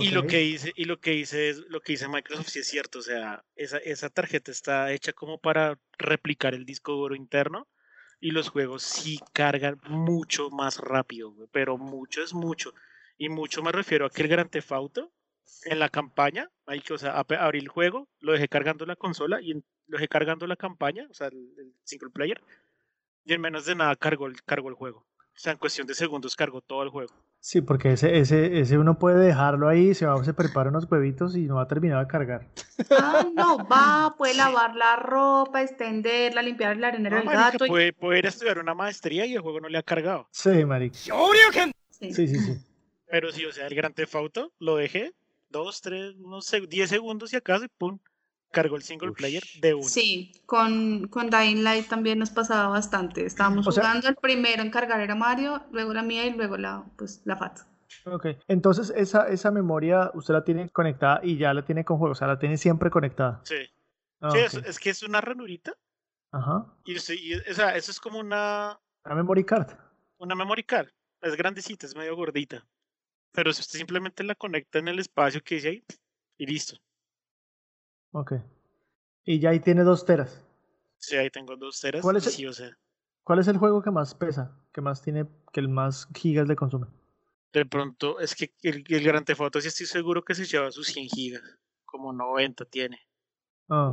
Y 0.00 0.10
lo 0.10 0.26
que 0.26 0.42
hice, 0.42 0.72
y 0.76 0.84
lo 0.84 1.00
que 1.00 1.14
hice 1.14 1.50
es, 1.50 1.58
lo 1.68 1.80
que 1.80 1.94
hice 1.94 2.08
Microsoft 2.08 2.48
sí 2.48 2.60
es 2.60 2.68
cierto, 2.68 3.00
o 3.00 3.02
sea, 3.02 3.44
esa, 3.56 3.78
esa 3.78 4.08
tarjeta 4.08 4.50
está 4.50 4.92
hecha 4.92 5.12
como 5.12 5.38
para 5.38 5.78
replicar 5.98 6.54
el 6.54 6.64
disco 6.64 6.92
duro 6.92 7.14
interno 7.14 7.68
y 8.20 8.30
los 8.30 8.48
juegos 8.48 8.82
sí 8.82 9.18
cargan 9.32 9.80
mucho 9.88 10.50
más 10.50 10.78
rápido, 10.78 11.32
güey, 11.32 11.48
pero 11.52 11.76
mucho 11.76 12.22
es 12.22 12.32
mucho. 12.32 12.72
Y 13.18 13.28
mucho 13.28 13.62
me 13.62 13.72
refiero 13.72 14.06
a 14.06 14.10
que 14.10 14.22
el 14.22 14.28
Grand 14.28 14.50
Theft 14.50 14.72
Auto 14.72 15.12
en 15.64 15.78
la 15.78 15.88
campaña, 15.88 16.50
hay 16.66 16.80
que, 16.80 16.94
o 16.94 16.98
sea, 16.98 17.18
abrí 17.18 17.58
el 17.58 17.68
juego, 17.68 18.08
lo 18.20 18.32
dejé 18.32 18.48
cargando 18.48 18.86
la 18.86 18.96
consola 18.96 19.40
y 19.42 19.54
lo 19.54 19.62
dejé 19.98 20.08
cargando 20.08 20.46
la 20.46 20.56
campaña, 20.56 21.06
o 21.10 21.14
sea, 21.14 21.28
el, 21.28 21.52
el 21.58 21.74
single 21.84 22.10
player, 22.10 22.40
y 23.24 23.34
en 23.34 23.40
menos 23.40 23.66
de 23.66 23.74
nada 23.74 23.96
cargó 23.96 24.26
el, 24.26 24.42
cargó 24.42 24.68
el 24.68 24.74
juego. 24.74 25.06
O 25.34 25.38
sea, 25.38 25.52
en 25.52 25.58
cuestión 25.58 25.86
de 25.86 25.94
segundos 25.94 26.36
cargó 26.36 26.60
todo 26.60 26.82
el 26.82 26.88
juego. 26.88 27.14
Sí, 27.44 27.60
porque 27.60 27.90
ese, 27.94 28.18
ese, 28.18 28.60
ese 28.60 28.78
uno 28.78 29.00
puede 29.00 29.18
dejarlo 29.18 29.68
ahí, 29.68 29.94
se 29.94 30.06
va, 30.06 30.22
se 30.22 30.32
prepara 30.32 30.70
unos 30.70 30.88
huevitos 30.88 31.34
y 31.36 31.40
no 31.48 31.56
va 31.56 31.62
a 31.62 31.66
terminar 31.66 31.98
de 32.00 32.06
cargar. 32.08 32.46
Ah, 32.90 33.26
no, 33.34 33.58
va, 33.66 34.14
puede 34.16 34.34
lavar 34.34 34.76
la 34.76 34.94
ropa, 34.94 35.60
extenderla, 35.60 36.40
limpiar 36.40 36.76
el 36.76 36.84
arenero 36.84 37.16
No, 37.16 37.22
del 37.22 37.30
gato. 37.32 37.66
y- 37.66 37.68
puede, 37.68 37.92
puede 37.92 38.20
ir 38.20 38.26
a 38.26 38.28
estudiar 38.28 38.60
una 38.60 38.74
maestría 38.74 39.26
y 39.26 39.34
el 39.34 39.40
juego 39.40 39.58
no 39.58 39.68
le 39.68 39.76
ha 39.76 39.82
cargado. 39.82 40.28
Sí, 40.30 40.64
marica. 40.64 40.96
sí. 41.90 42.12
Sí, 42.12 42.28
sí, 42.28 42.38
sí. 42.38 42.52
Pero 43.10 43.32
sí, 43.32 43.44
o 43.44 43.50
sea, 43.52 43.66
el 43.66 43.74
Grand 43.74 43.94
Theft 43.94 44.14
Auto 44.14 44.52
lo 44.60 44.76
dejé 44.76 45.12
dos, 45.50 45.80
tres, 45.80 46.14
no 46.18 46.40
sé, 46.42 46.60
diez 46.68 46.90
segundos 46.90 47.32
y 47.32 47.36
acaso 47.36 47.64
y 47.64 47.68
pum, 47.76 47.98
cargó 48.52 48.76
el 48.76 48.82
single 48.82 49.12
player 49.12 49.42
de 49.60 49.74
uno. 49.74 49.82
Sí, 49.88 50.30
con, 50.46 51.08
con 51.08 51.28
Dying 51.30 51.64
Light 51.64 51.88
también 51.88 52.18
nos 52.20 52.30
pasaba 52.30 52.68
bastante. 52.68 53.24
Estábamos 53.26 53.66
O 53.66 53.72
sea- 53.72 53.82
jugando, 53.82 54.08
el 54.08 54.16
primero 54.16 54.62
en 54.62 54.70
cargar 54.70 55.00
era 55.00 55.14
Mario, 55.16 55.64
luego 55.72 55.92
la 55.92 56.02
mía 56.02 56.26
y 56.26 56.32
luego 56.34 56.56
la, 56.56 56.84
pues, 56.96 57.20
la 57.24 57.36
FAT. 57.36 57.60
Ok. 58.06 58.26
Entonces, 58.48 58.92
esa, 58.96 59.28
esa 59.28 59.50
memoria 59.50 60.10
usted 60.14 60.34
la 60.34 60.44
tiene 60.44 60.68
conectada 60.70 61.20
y 61.22 61.36
ya 61.36 61.52
la 61.52 61.64
tiene 61.64 61.84
con 61.84 61.98
juego, 61.98 62.12
o 62.12 62.14
sea, 62.14 62.28
la 62.28 62.38
tiene 62.38 62.56
siempre 62.56 62.90
conectada. 62.90 63.40
Sí, 63.44 63.56
Ah, 64.20 64.30
sí 64.30 64.38
es, 64.38 64.54
ok. 64.54 64.64
es 64.66 64.78
que 64.78 64.90
es 64.90 65.02
una 65.02 65.20
ranurita 65.20 65.74
Ajá. 66.30 66.64
y, 66.84 66.92
y, 66.92 67.34
o 67.34 67.54
sea, 67.54 67.74
eso 67.76 67.90
es 67.90 67.98
como 67.98 68.18
una, 68.20 68.78
La 69.04 69.14
memory 69.14 69.44
card. 69.44 69.72
una 70.18 70.34
memory 70.34 70.62
card. 70.62 70.88
Es 71.20 71.36
grandecita, 71.36 71.86
es 71.86 71.94
medio 71.96 72.14
gordita. 72.16 72.64
Pero 73.32 73.52
si 73.52 73.60
usted 73.60 73.78
simplemente 73.78 74.22
la 74.24 74.34
conecta 74.34 74.78
en 74.78 74.88
el 74.88 74.98
espacio 74.98 75.42
que 75.42 75.54
dice 75.56 75.68
ahí 75.68 75.84
y 76.38 76.46
listo. 76.46 76.76
Ok. 78.12 78.34
Y 79.24 79.38
ya 79.40 79.50
ahí 79.50 79.60
tiene 79.60 79.82
dos 79.82 80.04
teras. 80.04 80.44
Sí, 80.98 81.16
ahí 81.16 81.30
tengo 81.30 81.56
dos 81.56 81.80
teras. 81.80 82.02
¿Cuál 82.02 82.16
es 82.16 82.26
el- 82.26 82.32
sí, 82.32 82.46
o 82.46 82.52
sea, 82.52 82.70
¿Cuál 83.24 83.38
es 83.38 83.48
el 83.48 83.58
juego 83.58 83.82
que 83.82 83.90
más 83.90 84.14
pesa? 84.14 84.56
Que 84.72 84.80
más 84.80 85.00
tiene, 85.02 85.26
que 85.52 85.60
el 85.60 85.68
más 85.68 86.08
gigas 86.14 86.48
le 86.48 86.56
consume. 86.56 86.86
de 87.52 87.66
pronto, 87.66 88.18
es 88.18 88.34
que 88.34 88.52
el, 88.62 88.84
el 88.88 89.26
Auto 89.38 89.60
sí 89.60 89.68
estoy 89.68 89.86
seguro 89.86 90.24
que 90.24 90.34
se 90.34 90.44
lleva 90.44 90.70
sus 90.72 90.88
100 90.88 91.08
gigas. 91.08 91.42
Como 91.84 92.12
90 92.12 92.64
tiene. 92.64 92.98
Ah, 93.68 93.92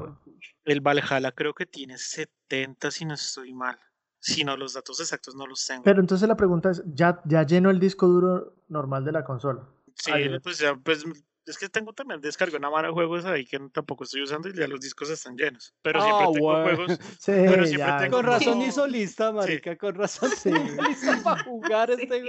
El 0.63 0.81
Valhalla 0.81 1.31
creo 1.31 1.53
que 1.53 1.65
tiene 1.65 1.97
70 1.97 2.89
si 2.89 3.05
no 3.05 3.13
estoy 3.13 3.53
mal. 3.53 3.77
Si 4.19 4.43
no, 4.43 4.57
los 4.57 4.73
datos 4.73 4.99
exactos 4.99 5.35
no 5.35 5.45
los 5.45 5.65
tengo. 5.65 5.83
Pero 5.83 6.01
entonces 6.01 6.27
la 6.27 6.35
pregunta 6.35 6.71
es, 6.71 6.83
¿ya, 6.93 7.21
ya 7.25 7.43
llenó 7.43 7.69
el 7.69 7.79
disco 7.79 8.07
duro 8.07 8.55
normal 8.67 9.05
de 9.05 9.11
la 9.11 9.23
consola? 9.23 9.67
sí, 9.95 10.11
pues 10.43 10.59
ya, 10.59 10.75
pues 10.75 11.03
es 11.45 11.57
que 11.57 11.67
tengo 11.69 11.93
también 11.93 12.21
descargué 12.21 12.57
una 12.57 12.69
mano 12.69 12.87
de 12.89 12.93
juegos 12.93 13.25
ahí 13.25 13.45
que 13.45 13.57
no- 13.59 13.69
tampoco 13.69 14.03
estoy 14.03 14.21
usando 14.21 14.49
y 14.49 14.53
ya 14.53 14.67
los 14.67 14.79
discos 14.79 15.09
están 15.09 15.35
llenos. 15.35 15.73
Pero 15.81 16.01
siempre 16.01 16.25
Ah, 16.27 16.31
tengo 16.31 16.45
bueno. 16.45 16.63
juegos. 16.75 16.99
Sí, 17.19 17.31
Pero 17.31 17.65
siempre 17.65 17.77
ya, 17.87 17.97
tengo 17.97 18.17
Con 18.17 18.25
razón 18.25 18.53
como- 18.53 18.65
hizo 18.65 18.87
lista, 18.87 19.31
marica. 19.31 19.75
Con 19.77 19.95
razón 19.95 20.29
Sí. 20.29 20.51
lista 20.87 21.19
para 21.23 21.43
jugar 21.43 21.91
este 21.91 22.21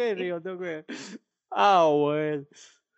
no, 0.45 0.57
güey. 0.57 0.85
Ah, 1.51 1.87
bueno. 1.91 2.45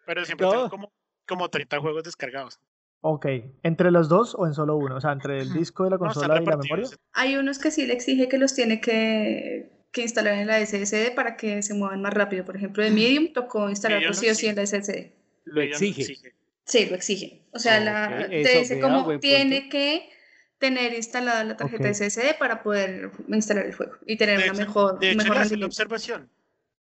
Pero 0.07 0.25
siempre 0.25 0.47
No. 0.47 0.53
tengo 0.53 0.69
como, 0.71 0.93
como 1.27 1.49
30 1.49 1.81
juegos 1.81 2.05
descargados. 2.05 2.61
Ok, 3.05 3.27
¿entre 3.65 3.91
los 3.91 4.09
dos 4.09 4.37
o 4.39 4.47
en 4.47 4.55
solo 4.55 4.77
uno? 4.77 4.97
O 4.97 5.01
sea, 5.01 5.11
entre 5.11 5.41
el 5.41 5.53
disco 5.53 5.83
de 5.85 5.91
la 5.91 5.97
No, 5.97 6.05
consola 6.05 6.41
y 6.41 6.47
la 6.47 6.57
memoria. 6.57 6.87
Hay 7.15 7.35
unos 7.37 7.59
que 7.59 7.73
sí 7.73 7.85
le 7.85 7.95
exige 7.95 8.29
que 8.29 8.39
los 8.39 8.55
tiene 8.55 8.81
que, 8.81 9.73
que 9.91 10.03
instalar 10.03 10.35
en 10.35 10.47
la 10.47 10.61
SSD 10.65 11.13
para 11.17 11.37
que 11.37 11.63
se 11.63 11.75
muevan 11.75 12.01
más 12.01 12.15
rápido. 12.15 12.45
Por 12.45 12.57
ejemplo, 12.57 12.85
de 12.85 12.91
Medium 12.93 13.33
tocó 13.33 13.69
instalarlo 13.69 14.15
sí 14.15 14.29
o 14.31 14.35
sí 14.37 14.47
en 14.47 14.55
la 14.55 14.63
SSD. 14.67 15.11
Lo 15.45 15.55
no 15.57 15.63
exige. 15.63 16.35
Sí, 16.65 16.87
lo 16.87 16.95
exige. 16.95 17.43
O 17.53 17.59
sea, 17.59 17.81
la, 17.81 18.29
te 18.29 18.43
eso, 18.43 18.59
dice 18.61 18.81
buen 19.05 19.21
tiene 19.21 19.61
punto. 19.63 19.71
que 19.73 20.11
tener 20.59 20.95
instalada 20.95 21.43
la 21.45 21.57
tarjeta 21.57 21.89
Ok. 21.89 21.95
SSD 21.95 22.39
para 22.39 22.63
poder 22.63 23.11
instalar 23.29 23.67
el 23.67 23.75
juego 23.75 23.95
y 24.07 24.17
tener 24.17 24.39
De 24.39 24.45
una 24.45 24.53
hecho, 24.53 24.67
mejor, 24.67 24.99
de 25.01 25.15
mejor 25.17 25.59
la 25.59 25.67
observación. 25.67 26.31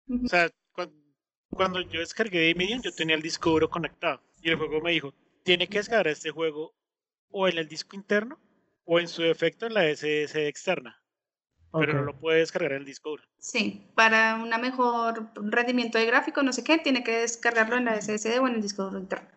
O 0.09 0.27
sea, 0.27 0.49
cuan- 0.71 0.93
cuando, 1.49 1.81
yo 1.81 1.99
descargué 1.99 2.39
de 2.39 2.55
Medium, 2.55 2.81
yo 2.81 2.91
tenía 2.91 3.15
el 3.15 3.21
disco 3.21 3.51
duro 3.51 3.69
conectado. 3.69 4.21
Y 4.41 4.49
el 4.49 4.55
juego 4.57 4.81
me 4.81 4.91
dijo, 4.91 5.13
tiene 5.43 5.67
que 5.67 5.77
descargar 5.77 6.07
este 6.07 6.31
juego 6.31 6.73
o 7.29 7.47
en 7.47 7.57
el 7.57 7.67
disco 7.67 7.95
interno 7.95 8.39
o 8.85 8.99
en 8.99 9.07
su 9.07 9.21
defecto 9.21 9.67
en 9.67 9.73
la 9.75 9.83
SSD 9.85 10.47
externa. 10.47 11.01
Pero 11.73 11.93
no 11.93 12.01
lo 12.03 12.17
puede 12.19 12.39
descargar 12.39 12.71
en 12.71 12.79
el 12.79 12.85
disco 12.85 13.11
duro. 13.11 13.23
Sí, 13.37 13.87
para 13.93 14.35
una 14.35 14.57
mejor 14.57 15.29
rendimiento 15.35 15.97
de 15.97 16.05
gráfico, 16.05 16.41
no 16.41 16.53
sé 16.53 16.63
qué, 16.63 16.77
tiene 16.77 17.03
que 17.03 17.19
descargarlo 17.19 17.75
en 17.75 17.85
la 17.85 17.99
SSD 18.01 18.39
o 18.39 18.47
en 18.47 18.55
el 18.55 18.61
disco 18.61 18.83
duro 18.85 18.99
interno. 18.99 19.27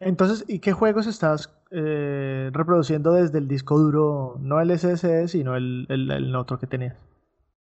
Entonces, 0.00 0.44
¿y 0.48 0.58
qué 0.58 0.72
juegos 0.72 1.06
estás 1.06 1.52
eh, 1.70 2.50
reproduciendo 2.52 3.12
desde 3.12 3.38
el 3.38 3.46
disco 3.48 3.78
duro? 3.78 4.36
No 4.40 4.60
el 4.60 4.76
SSD, 4.76 5.28
sino 5.28 5.56
el, 5.56 5.86
el, 5.88 6.10
el 6.10 6.34
otro 6.34 6.58
que 6.58 6.66
tenías. 6.66 6.96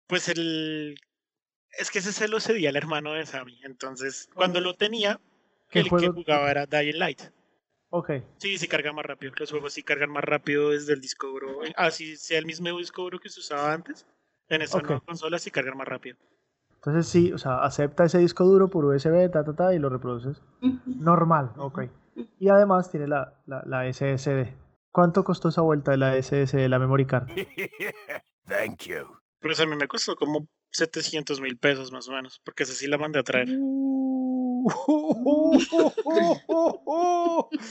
Pues 0.07 0.30
el... 0.30 0.97
Es 1.78 1.89
que 1.89 1.99
ese 1.99 2.12
se 2.12 2.28
lo 2.28 2.39
cedía 2.39 2.70
al 2.70 2.76
hermano 2.76 3.14
de 3.14 3.26
Sammy. 3.26 3.59
Entonces, 3.64 4.30
cuando 4.34 4.59
lo 4.59 4.76
tenía, 4.76 5.20
¿Qué 5.70 5.80
el 5.80 5.89
juego? 5.89 6.14
que 6.14 6.24
jugaba 6.24 6.51
era 6.51 6.66
Dying 6.66 6.99
Light. 6.99 7.22
Ok, 7.93 8.09
Sí, 8.37 8.57
sí 8.57 8.67
carga 8.67 8.93
más 8.93 9.05
rápido. 9.05 9.33
Los 9.37 9.51
juegos 9.51 9.73
sí 9.73 9.83
cargan 9.83 10.09
más 10.11 10.23
rápido 10.23 10.69
desde 10.71 10.93
el 10.93 11.01
disco 11.01 11.27
duro. 11.27 11.59
Así 11.75 12.15
sea 12.17 12.39
el 12.39 12.45
mismo 12.45 12.75
disco 12.77 13.01
duro 13.03 13.19
que 13.19 13.29
se 13.29 13.39
usaba 13.41 13.73
antes. 13.73 14.05
En 14.49 14.61
esta 14.61 14.77
Ok. 14.77 14.83
nueva 14.85 14.99
consola 15.01 15.37
sí 15.39 15.51
cargan 15.51 15.77
más 15.77 15.87
rápido. 15.87 16.17
entonces 16.75 17.07
sí, 17.07 17.31
o 17.33 17.37
sea, 17.37 17.63
acepta 17.63 18.05
ese 18.05 18.17
disco 18.17 18.43
duro 18.45 18.69
por 18.69 18.85
USB, 18.85 19.29
ta, 19.29 19.43
ta, 19.43 19.53
ta, 19.53 19.73
y 19.75 19.79
lo 19.79 19.89
reproduces. 19.89 20.41
Normal, 20.85 21.51
ok. 21.57 21.81
Y 22.39 22.49
además 22.49 22.89
tiene 22.89 23.07
la, 23.07 23.39
la, 23.45 23.61
la 23.65 23.85
SSD. 23.91 24.55
¿Cuánto 24.91 25.23
costó 25.23 25.49
esa 25.49 25.61
vuelta 25.61 25.91
de 25.91 25.97
la 25.97 26.15
SSD, 26.21 26.67
la 26.69 26.79
memory 26.79 27.05
card? 27.05 27.27
Thank 28.47 28.83
you. 28.87 29.05
Pues 29.41 29.59
a 29.59 29.65
mí 29.65 29.75
me 29.75 29.87
costó 29.87 30.15
como 30.15 30.47
700 30.71 31.39
mil 31.41 31.57
pesos 31.57 31.91
más 31.91 32.07
o 32.09 32.13
menos. 32.13 32.39
Porque 32.43 32.63
esa 32.63 32.73
sí 32.73 32.87
la 32.87 32.97
mandé 32.97 33.19
a 33.19 33.23
traer. 33.23 33.49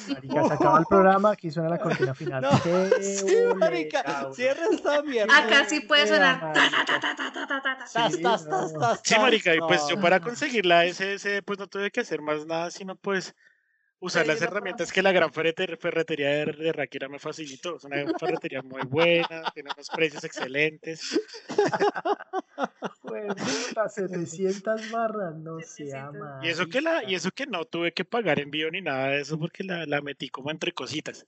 Marica, 0.08 0.46
se 0.46 0.54
acaba 0.54 0.78
el 0.78 0.84
programa, 0.88 1.30
aquí 1.32 1.50
suena 1.50 1.68
la 1.68 1.78
cortina 1.78 2.14
final. 2.14 2.42
No, 2.50 2.50
Qué 2.62 2.90
sí, 3.02 3.36
marica, 3.56 4.30
cierra 4.32 4.62
esta 4.72 5.02
mierda. 5.02 5.36
Acá 5.36 5.64
sí 5.68 5.80
puede 5.80 6.06
sonar. 6.06 6.40
Marica. 6.40 6.70
ta, 6.70 6.70
ta, 6.70 7.00
ta, 7.00 7.00
ta, 7.00 7.32
ta, 7.32 7.46
ta, 7.46 7.62
ta, 7.62 7.62
ta. 7.62 7.84
Tas, 7.84 9.00
Sí, 9.04 9.14
marica, 9.18 9.54
y 9.54 9.58
pues 9.60 9.82
yo 9.88 10.00
para 10.00 10.20
conseguir 10.20 10.66
la 10.66 10.84
SS 10.84 11.42
pues 11.42 11.58
no 11.58 11.66
tuve 11.66 11.90
que 11.90 12.00
hacer 12.00 12.20
más 12.22 12.46
nada, 12.46 12.70
sino 12.70 12.96
pues 12.96 13.34
usar 14.00 14.26
las 14.26 14.42
herramientas 14.42 14.92
que 14.92 15.02
la 15.02 15.12
gran 15.12 15.30
ferrete- 15.30 15.78
ferretería 15.78 16.30
de, 16.30 16.46
de 16.52 16.72
Raquira 16.72 17.08
me 17.08 17.18
facilitó. 17.18 17.76
Es 17.76 17.84
una 17.84 17.96
ferretería 18.18 18.62
muy 18.62 18.82
buena, 18.82 19.50
tiene 19.54 19.70
unos 19.74 19.88
precios 19.90 20.24
excelentes. 20.24 21.20
Puta, 23.02 23.88
700 23.88 24.90
barras, 24.90 25.34
no 25.36 25.60
se 25.60 25.86
700. 25.88 26.02
ama. 26.22 26.40
Y 26.42 26.48
eso 26.48 26.66
que 26.66 26.80
la, 26.80 27.04
y 27.04 27.14
eso 27.14 27.30
que 27.30 27.46
no 27.46 27.64
tuve 27.64 27.92
que 27.92 28.04
pagar 28.04 28.40
envío 28.40 28.70
ni 28.70 28.80
nada 28.82 29.08
de 29.08 29.20
eso 29.20 29.38
porque 29.38 29.64
la, 29.64 29.86
la 29.86 30.00
metí 30.00 30.28
como 30.28 30.50
entre 30.50 30.72
cositas. 30.72 31.26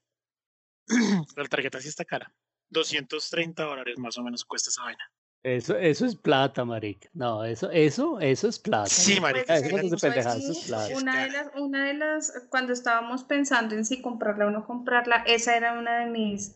La 1.36 1.44
tarjeta 1.44 1.80
sí 1.80 1.88
está 1.88 2.04
cara. 2.04 2.34
230 2.70 3.62
dólares 3.62 3.98
más 3.98 4.18
o 4.18 4.22
menos 4.22 4.44
cuesta 4.44 4.70
esa 4.70 4.82
vaina. 4.82 5.12
Eso, 5.44 5.76
eso 5.76 6.06
es 6.06 6.14
plata, 6.14 6.64
marica. 6.64 7.08
No, 7.14 7.44
eso, 7.44 7.68
eso, 7.70 8.20
eso 8.20 8.48
es 8.48 8.58
plata. 8.60 8.86
Sí, 8.86 9.20
marica. 9.20 9.46
Pues, 9.46 9.62
Eso 9.62 9.76
es 9.76 9.82
de 9.82 9.86
eso 9.88 9.96
pendejadas, 9.98 10.38
sí, 10.38 10.42
eso 10.44 10.52
es 10.52 10.66
plata. 10.66 10.96
Una 10.96 11.24
de 11.24 11.30
las, 11.30 11.46
una 11.56 11.86
de 11.86 11.94
las, 11.94 12.32
cuando 12.48 12.72
estábamos 12.72 13.24
pensando 13.24 13.74
en 13.74 13.84
si 13.84 14.00
comprarla 14.00 14.46
o 14.46 14.50
no 14.50 14.64
comprarla, 14.64 15.24
esa 15.26 15.56
era 15.56 15.72
una 15.76 15.98
de 15.98 16.06
mis, 16.06 16.54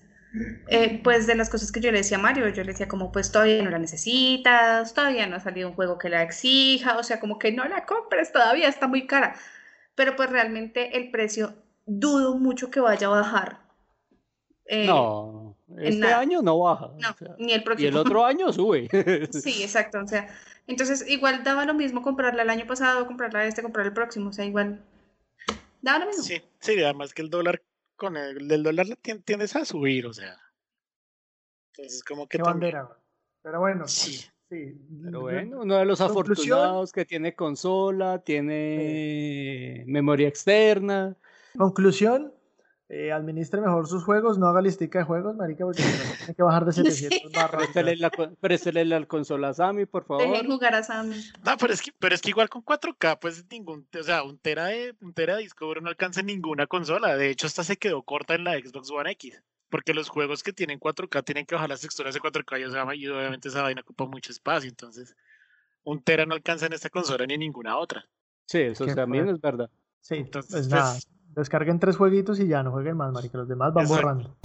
eh, 0.68 1.01
pues 1.03 1.26
de 1.26 1.34
las 1.34 1.51
cosas 1.51 1.72
que 1.72 1.80
yo 1.80 1.91
le 1.91 1.99
decía 1.99 2.18
a 2.18 2.20
Mario, 2.20 2.49
yo 2.49 2.62
le 2.62 2.72
decía 2.72 2.87
como 2.87 3.11
pues 3.11 3.32
todavía 3.32 3.61
no 3.62 3.70
la 3.70 3.78
necesitas, 3.80 4.95
todavía 4.95 5.26
no 5.26 5.37
ha 5.37 5.41
salido 5.41 5.68
un 5.68 5.74
juego 5.74 5.99
que 5.99 6.09
la 6.09 6.22
exija, 6.22 6.97
o 6.97 7.03
sea, 7.03 7.18
como 7.18 7.41
que 7.41 7.51
no 7.51 7.64
la 7.64 7.87
compres, 7.87 8.32
todavía 8.32 8.68
está 8.68 8.87
muy 8.87 9.09
cara, 9.09 9.34
pero 9.97 10.14
pues 10.14 10.30
realmente 10.30 10.97
el 10.97 11.11
precio 11.11 11.55
dudo 11.87 12.37
mucho 12.37 12.70
que 12.70 12.78
vaya 12.78 13.09
a 13.09 13.11
bajar. 13.11 13.59
Eh, 14.66 14.87
No, 14.87 15.56
este 15.79 15.99
nada. 16.01 16.19
año 16.21 16.43
no 16.43 16.59
baja. 16.61 16.87
o 16.87 16.99
no, 16.99 17.14
sea, 17.17 17.35
ni 17.39 17.53
el 17.53 17.61
y 17.61 17.64
próximo. 17.64 17.89
el 17.89 17.97
otro 17.97 18.25
año 18.25 18.53
sube. 18.53 18.89
Sí, 19.33 19.62
exacto, 19.62 19.99
o 20.03 20.07
sea, 20.07 20.29
entonces 20.67 21.05
igual 21.09 21.43
daba 21.45 21.64
lo 21.64 21.75
mismo 21.75 22.03
comprarla 22.03 22.43
el 22.43 22.51
año 22.51 22.67
pasado, 22.67 23.07
comprarla 23.07 23.47
este, 23.47 23.62
comprar 23.62 23.87
el 23.87 23.93
próximo, 23.93 24.31
o 24.31 24.33
sea, 24.33 24.45
igual 24.45 24.81
daba 25.83 26.01
lo 26.01 26.07
mismo. 26.07 26.23
Sí, 26.23 26.41
sí, 26.61 26.83
además 26.83 27.12
que 27.14 27.23
el 27.23 27.31
dólar 27.31 27.62
con 27.97 28.17
el, 28.17 28.51
el 28.51 28.62
dólar 28.62 28.87
la 28.87 28.97
tien- 28.97 29.23
tiendes 29.25 29.57
a 29.57 29.64
subir, 29.64 30.07
o 30.07 30.12
sea. 30.12 30.37
Entonces 31.77 32.03
como 32.05 32.27
que 32.27 32.39
Qué 32.39 32.45
también- 32.45 32.75
bandera. 32.75 32.99
Pero 33.43 33.61
bueno, 33.61 33.87
Sí. 33.87 34.25
sí. 34.49 34.75
Pero 35.05 35.21
bueno, 35.21 35.61
uno 35.61 35.77
de 35.77 35.85
los 35.85 35.99
Conclusión. 36.01 36.59
afortunados 36.59 36.93
que 36.93 37.05
tiene 37.05 37.35
consola, 37.35 38.19
tiene 38.25 39.85
memoria 39.87 40.27
externa. 40.29 41.17
Conclusión, 41.57 42.33
eh, 42.89 43.11
administre 43.11 43.61
mejor 43.61 43.89
sus 43.89 44.05
juegos, 44.05 44.39
no 44.39 44.47
haga 44.47 44.62
listica 44.62 45.01
de 45.01 45.05
juegos, 45.05 45.34
marica, 45.34 45.64
porque 45.64 45.82
si 45.82 45.89
no, 45.89 46.14
tiene 46.18 46.34
que 46.34 46.43
bajar 46.43 46.64
de 46.64 46.72
700 46.72 47.32
barras. 47.32 47.62
Préstele 47.62 47.97
la, 47.97 48.11
préstele 48.11 48.84
la 48.84 49.05
consola 49.07 49.49
a 49.49 49.55
Sammy, 49.55 49.87
por 49.87 50.05
favor. 50.05 50.22
Dejen 50.22 50.47
jugar 50.47 50.74
a 50.74 50.82
Sammy. 50.84 51.16
No, 51.45 51.57
pero 51.57 51.72
es 51.72 51.82
que, 51.82 51.93
pero 51.99 52.14
es 52.14 52.20
que 52.20 52.30
igual 52.30 52.49
con 52.49 52.64
4K, 52.64 53.18
pues 53.20 53.45
ningún, 53.51 53.89
o 53.99 54.03
sea, 54.05 54.22
un 54.22 54.39
tera 54.39 54.66
de, 54.66 54.95
un 55.01 55.12
tera 55.12 55.34
de 55.34 55.43
disco 55.43 55.66
duro 55.66 55.80
no 55.80 55.89
alcanza 55.89 56.20
en 56.20 56.26
ninguna 56.26 56.68
consola. 56.68 57.16
De 57.16 57.30
hecho, 57.30 57.49
hasta 57.49 57.64
se 57.64 57.76
quedó 57.76 58.03
corta 58.03 58.34
en 58.34 58.45
la 58.45 58.53
Xbox 58.53 58.91
One 58.91 59.11
X. 59.12 59.43
Porque 59.68 59.93
los 59.93 60.09
juegos 60.09 60.45
que 60.45 60.53
tienen 60.53 60.78
4K 60.78 61.24
tienen 61.24 61.45
que 61.45 61.57
bajar 61.57 61.68
las 61.68 61.80
texturas 61.80 62.14
de 62.14 62.20
4K 62.20 62.61
y, 62.61 62.64
o 62.64 62.70
sea, 62.70 62.95
y 62.95 63.09
obviamente 63.09 63.49
esa 63.49 63.62
vaina 63.62 63.80
ocupa 63.80 64.07
mucho 64.07 64.30
espacio. 64.30 64.70
Entonces, 64.70 65.16
un 65.82 66.01
tera 66.05 66.24
no 66.24 66.34
alcanza 66.34 66.66
en 66.66 66.72
esta 66.72 66.89
consola 66.89 67.26
ni 67.26 67.34
en 67.34 67.41
ninguna 67.41 67.76
otra. 67.76 68.07
Sí, 68.47 68.59
eso 68.59 68.87
también 68.87 69.28
es 69.28 69.41
verdad. 69.41 69.68
Sí, 70.01 70.14
Entonces, 70.18 70.53
pues 70.53 70.68
pues, 70.68 70.80
nada, 70.80 70.99
descarguen 71.37 71.78
tres 71.78 71.97
jueguitos 71.97 72.41
y 72.41 72.49
ya 72.49 72.62
no 72.62 72.72
jueguen 72.72 72.97
más, 72.97 73.12
marica, 73.12 73.39
los 73.39 73.49
demás 73.49 73.72
van 73.74 73.84
Exacto. 73.84 74.03
borrando. 74.07 74.37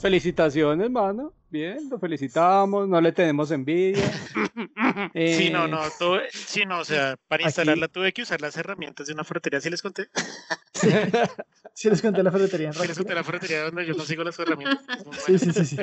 Felicitaciones, 0.00 0.90
mano. 0.90 1.34
Bien, 1.50 1.90
lo 1.90 1.98
felicitamos, 1.98 2.88
no 2.88 3.00
le 3.00 3.12
tenemos 3.12 3.50
envidia. 3.50 4.04
Sí, 5.14 5.50
no, 5.50 5.64
Eh, 5.64 5.68
no, 5.68 5.78
tuve- 5.98 6.28
sí, 6.30 6.64
no, 6.66 6.80
o 6.80 6.84
sea, 6.84 7.16
para 7.28 7.44
instalarla 7.44 7.86
Aquí- 7.86 7.92
tuve 7.94 8.12
que 8.12 8.22
usar 8.22 8.40
las 8.40 8.56
herramientas 8.56 9.06
de 9.06 9.14
una 9.14 9.24
ferretería, 9.24 9.60
¿sí 9.60 9.70
les 9.70 9.80
conté? 9.82 10.08
Sí, 11.74 11.88
les 11.88 12.02
conté 12.02 12.22
la 12.22 12.30
ferretería 12.30 12.68
en 12.68 12.74
Sí 12.74 12.86
les 12.86 12.96
conté 12.98 13.14
la 13.14 13.24
ferretería 13.24 13.62
donde 13.64 13.86
yo 13.86 13.96
consigo 13.96 14.22
las 14.24 14.38
herramientas. 14.38 14.84
Muy 15.06 15.14
Sí, 15.16 15.38
sí, 15.38 15.52
sí, 15.52 15.64
sí. 15.64 15.76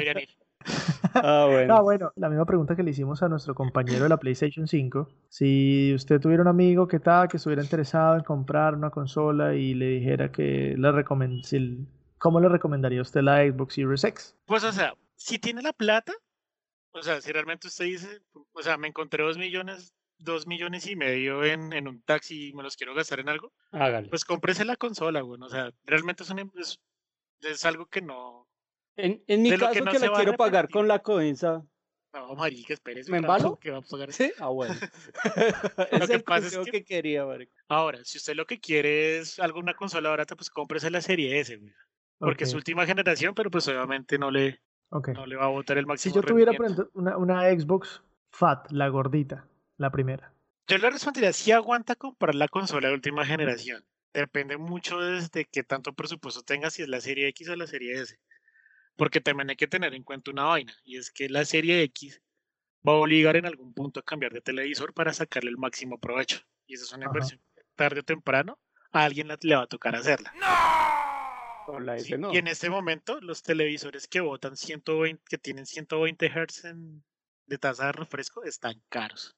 Ah, 1.13 1.47
bueno. 1.49 1.75
Ah, 1.77 1.81
bueno, 1.81 2.11
la 2.15 2.29
misma 2.29 2.45
pregunta 2.45 2.75
que 2.75 2.83
le 2.83 2.91
hicimos 2.91 3.23
a 3.23 3.29
nuestro 3.29 3.55
compañero 3.55 4.03
de 4.03 4.09
la 4.09 4.17
PlayStation 4.17 4.67
5. 4.67 5.09
Si 5.29 5.91
usted 5.95 6.19
tuviera 6.19 6.43
un 6.43 6.47
amigo 6.47 6.87
que 6.87 6.99
tal, 6.99 7.27
que 7.27 7.37
estuviera 7.37 7.63
interesado 7.63 8.15
en 8.17 8.23
comprar 8.23 8.75
una 8.75 8.91
consola 8.91 9.55
y 9.55 9.73
le 9.73 9.87
dijera 9.87 10.31
que 10.31 10.75
le 10.77 10.91
recomend 10.91 11.43
si- 11.43 11.87
¿cómo 12.19 12.39
le 12.39 12.49
recomendaría 12.49 13.01
usted 13.01 13.21
la 13.21 13.37
Xbox 13.43 13.73
Series 13.73 14.03
X? 14.03 14.35
Pues, 14.45 14.63
o 14.63 14.71
sea, 14.71 14.93
si 15.15 15.39
tiene 15.39 15.61
la 15.63 15.73
plata, 15.73 16.13
o 16.91 17.01
sea, 17.01 17.19
si 17.21 17.31
realmente 17.31 17.67
usted 17.67 17.85
dice, 17.85 18.21
o 18.53 18.61
sea, 18.61 18.77
me 18.77 18.87
encontré 18.87 19.23
dos 19.23 19.37
millones, 19.37 19.93
dos 20.19 20.45
millones 20.45 20.85
y 20.87 20.95
medio 20.95 21.43
en, 21.43 21.73
en 21.73 21.87
un 21.87 22.01
taxi 22.01 22.49
y 22.49 22.53
me 22.53 22.63
los 22.63 22.75
quiero 22.75 22.93
gastar 22.93 23.19
en 23.19 23.29
algo, 23.29 23.53
Hágale. 23.71 24.09
pues 24.09 24.23
cómprese 24.25 24.65
la 24.65 24.75
consola, 24.75 25.21
güey. 25.21 25.41
O 25.41 25.49
sea, 25.49 25.71
realmente 25.85 26.23
es, 26.23 26.29
un, 26.29 26.51
es, 26.55 26.79
es 27.41 27.65
algo 27.65 27.87
que 27.87 28.01
no. 28.01 28.46
En, 28.97 29.23
en 29.27 29.41
mi 29.41 29.51
de 29.51 29.57
lo 29.57 29.67
que 29.69 29.79
caso, 29.79 29.85
no 29.85 29.91
que, 29.91 29.99
la 29.99 30.09
va 30.09 30.17
a 30.17 30.21
quiero 30.21 30.37
pagar 30.37 30.69
con 30.69 30.87
la 30.87 30.99
coenza. 30.99 31.63
No, 32.13 32.35
marica, 32.35 32.73
espérese. 32.73 33.11
¿Me 33.11 33.17
embalo? 33.17 33.59
que 33.59 33.69
va 33.69 33.77
a 33.77 33.81
pagar. 33.81 34.11
Sí, 34.11 34.31
ah, 34.39 34.49
bueno. 34.49 34.73
Lo 36.01 36.07
que 36.07 36.13
el 36.15 36.23
pasa 36.23 36.47
es 36.47 36.57
que- 36.57 36.71
que 36.71 36.83
quería, 36.83 37.25
marica. 37.25 37.53
Ahora, 37.67 37.99
si 38.03 38.17
usted 38.17 38.35
lo 38.35 38.45
que 38.45 38.59
quiere 38.59 39.19
es 39.19 39.39
alguna 39.39 39.75
consola 39.75 40.09
barata, 40.09 40.35
pues 40.35 40.49
cómprese 40.49 40.89
la 40.89 41.01
serie 41.01 41.39
S, 41.39 41.55
güey. 41.57 41.73
Porque 42.19 42.45
es 42.45 42.53
última 42.55 42.85
generación, 42.87 43.35
pero 43.35 43.51
pues 43.51 43.67
obviamente 43.67 44.17
no 44.17 44.31
le, 44.31 44.59
no 44.89 45.25
le 45.27 45.35
va 45.35 45.45
a 45.45 45.49
botar 45.49 45.77
el 45.77 45.83
Si 45.83 45.87
máximo 45.87 46.15
yo 46.15 46.21
tuviera, 46.23 46.53
por 46.53 46.65
ejemplo, 46.65 46.89
una, 46.95 47.15
una 47.17 47.43
Xbox 47.51 48.01
Fat, 48.31 48.71
la 48.71 48.87
gordita, 48.87 49.47
la 49.77 49.91
primera. 49.91 50.33
Yo 50.67 50.79
le 50.79 50.89
respondería 50.89 51.31
si 51.31 51.51
aguanta 51.51 51.95
comprar 51.95 52.33
la 52.33 52.47
consola 52.47 52.87
de 52.87 52.95
última 52.95 53.23
generación. 53.23 53.85
Depende 54.13 54.57
mucho 54.57 54.99
desde 54.99 55.45
qué 55.45 55.61
tanto 55.61 55.93
presupuesto 55.93 56.41
tenga, 56.41 56.71
si 56.71 56.81
es 56.81 56.89
la 56.89 57.01
serie 57.01 57.27
X 57.27 57.49
o 57.49 57.55
la 57.55 57.67
serie 57.67 58.01
S. 58.01 58.17
Porque 58.97 59.21
también 59.21 59.49
hay 59.49 59.55
que 59.55 59.67
tener 59.67 59.93
en 59.93 60.03
cuenta 60.03 60.31
una 60.31 60.43
vaina, 60.45 60.75
y 60.83 60.97
es 60.97 61.11
que 61.11 61.29
la 61.29 61.45
serie 61.45 61.81
X 61.83 62.21
va 62.87 62.93
a 62.93 62.95
obligar 62.95 63.35
en 63.37 63.45
algún 63.45 63.73
punto 63.73 63.99
a 63.99 64.03
cambiar 64.03 64.33
de 64.33 64.41
televisor 64.41 64.93
para 64.93 65.13
sacarle 65.13 65.49
el 65.49 65.57
máximo 65.57 65.99
provecho. 65.99 66.39
Y 66.65 66.73
esa 66.73 66.83
es 66.85 66.91
una 66.93 67.05
Ajá. 67.05 67.13
inversión. 67.15 67.41
Tarde 67.75 67.99
o 67.99 68.03
temprano, 68.03 68.59
a 68.91 69.03
alguien 69.03 69.27
le 69.41 69.55
va 69.55 69.61
a 69.63 69.67
tocar 69.67 69.95
hacerla. 69.95 70.33
Con 71.65 71.85
la 71.85 71.99
¿sí? 71.99 72.17
No. 72.17 72.33
Y 72.33 72.37
en 72.37 72.47
este 72.47 72.69
momento, 72.69 73.19
los 73.21 73.43
televisores 73.43 74.07
que 74.07 74.19
botan 74.21 74.55
120, 74.55 75.21
que 75.29 75.37
tienen 75.37 75.65
120 75.65 76.27
Hz 76.29 76.65
en- 76.65 77.03
de 77.45 77.57
tasa 77.57 77.87
de 77.87 77.91
refresco 77.91 78.43
están 78.43 78.81
caros. 78.89 79.37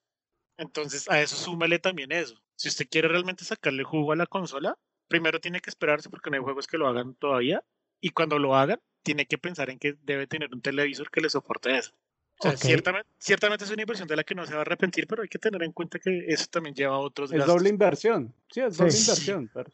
Entonces, 0.57 1.09
a 1.09 1.21
eso 1.21 1.35
súmele 1.35 1.79
también 1.79 2.11
eso. 2.11 2.41
Si 2.55 2.67
usted 2.69 2.87
quiere 2.89 3.07
realmente 3.07 3.45
sacarle 3.45 3.83
jugo 3.83 4.11
a 4.11 4.15
la 4.15 4.25
consola, 4.25 4.77
primero 5.07 5.39
tiene 5.39 5.59
que 5.61 5.69
esperarse 5.69 6.09
porque 6.09 6.29
no 6.29 6.35
hay 6.37 6.43
juegos 6.43 6.67
que 6.67 6.77
lo 6.77 6.87
hagan 6.87 7.15
todavía. 7.15 7.63
Y 8.01 8.09
cuando 8.11 8.37
lo 8.39 8.55
hagan, 8.55 8.79
tiene 9.03 9.25
que 9.25 9.37
pensar 9.37 9.69
en 9.69 9.79
que 9.79 9.95
debe 10.03 10.27
tener 10.27 10.53
un 10.53 10.61
televisor 10.61 11.09
que 11.09 11.21
le 11.21 11.29
soporte 11.29 11.77
eso. 11.77 11.91
O 12.39 12.43
sea, 12.43 12.51
Ok. 12.51 12.57
ciertamente, 12.57 13.09
ciertamente 13.17 13.65
es 13.65 13.71
una 13.71 13.81
inversión 13.81 14.07
de 14.07 14.15
la 14.15 14.23
que 14.23 14.33
no 14.35 14.45
se 14.45 14.53
va 14.53 14.59
a 14.59 14.61
arrepentir, 14.61 15.07
pero 15.07 15.21
hay 15.23 15.27
que 15.29 15.39
tener 15.39 15.61
en 15.63 15.71
cuenta 15.73 15.99
que 15.99 16.25
eso 16.27 16.45
también 16.49 16.73
lleva 16.75 16.95
a 16.95 16.99
otros 16.99 17.31
Es 17.31 17.37
gastos. 17.37 17.55
doble 17.55 17.69
inversión. 17.69 18.33
Sí, 18.49 18.61
es 18.61 18.77
doble 18.77 18.91
Sí. 18.91 19.01
inversión. 19.01 19.49
pero- 19.53 19.69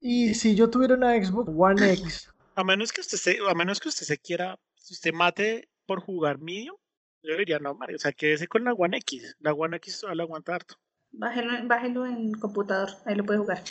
Y 0.00 0.34
si 0.34 0.54
yo 0.54 0.68
tuviera 0.70 0.94
una 0.94 1.14
Xbox 1.22 1.50
One 1.54 1.92
X, 1.92 2.28
A 2.54 2.64
menos 2.64 2.92
que 2.92 3.00
usted 3.00 3.16
se, 3.18 3.38
a 3.48 3.54
menos 3.54 3.80
que 3.80 3.88
usted 3.88 4.04
se 4.04 4.18
quiera, 4.18 4.58
si 4.74 4.92
usted 4.94 5.12
mate 5.14 5.68
por 5.86 6.00
jugar 6.00 6.38
medium, 6.38 6.76
yo 7.22 7.36
diría, 7.36 7.58
no, 7.58 7.74
Mario, 7.74 7.96
o 7.96 7.98
sea, 7.98 8.12
quédese 8.12 8.46
con 8.48 8.64
la 8.64 8.72
One 8.74 8.96
X. 8.98 9.36
La 9.40 9.52
One 9.54 9.76
X 9.78 10.00
todavía 10.00 10.16
la 10.16 10.22
aguanta 10.24 10.54
harto. 10.54 10.74
Bájelo, 11.12 11.54
en- 11.56 11.68
bájelo 11.68 12.04
en 12.06 12.32
computador, 12.32 12.90
ahí 13.06 13.14
lo 13.14 13.24
puede 13.24 13.38
jugar. 13.38 13.62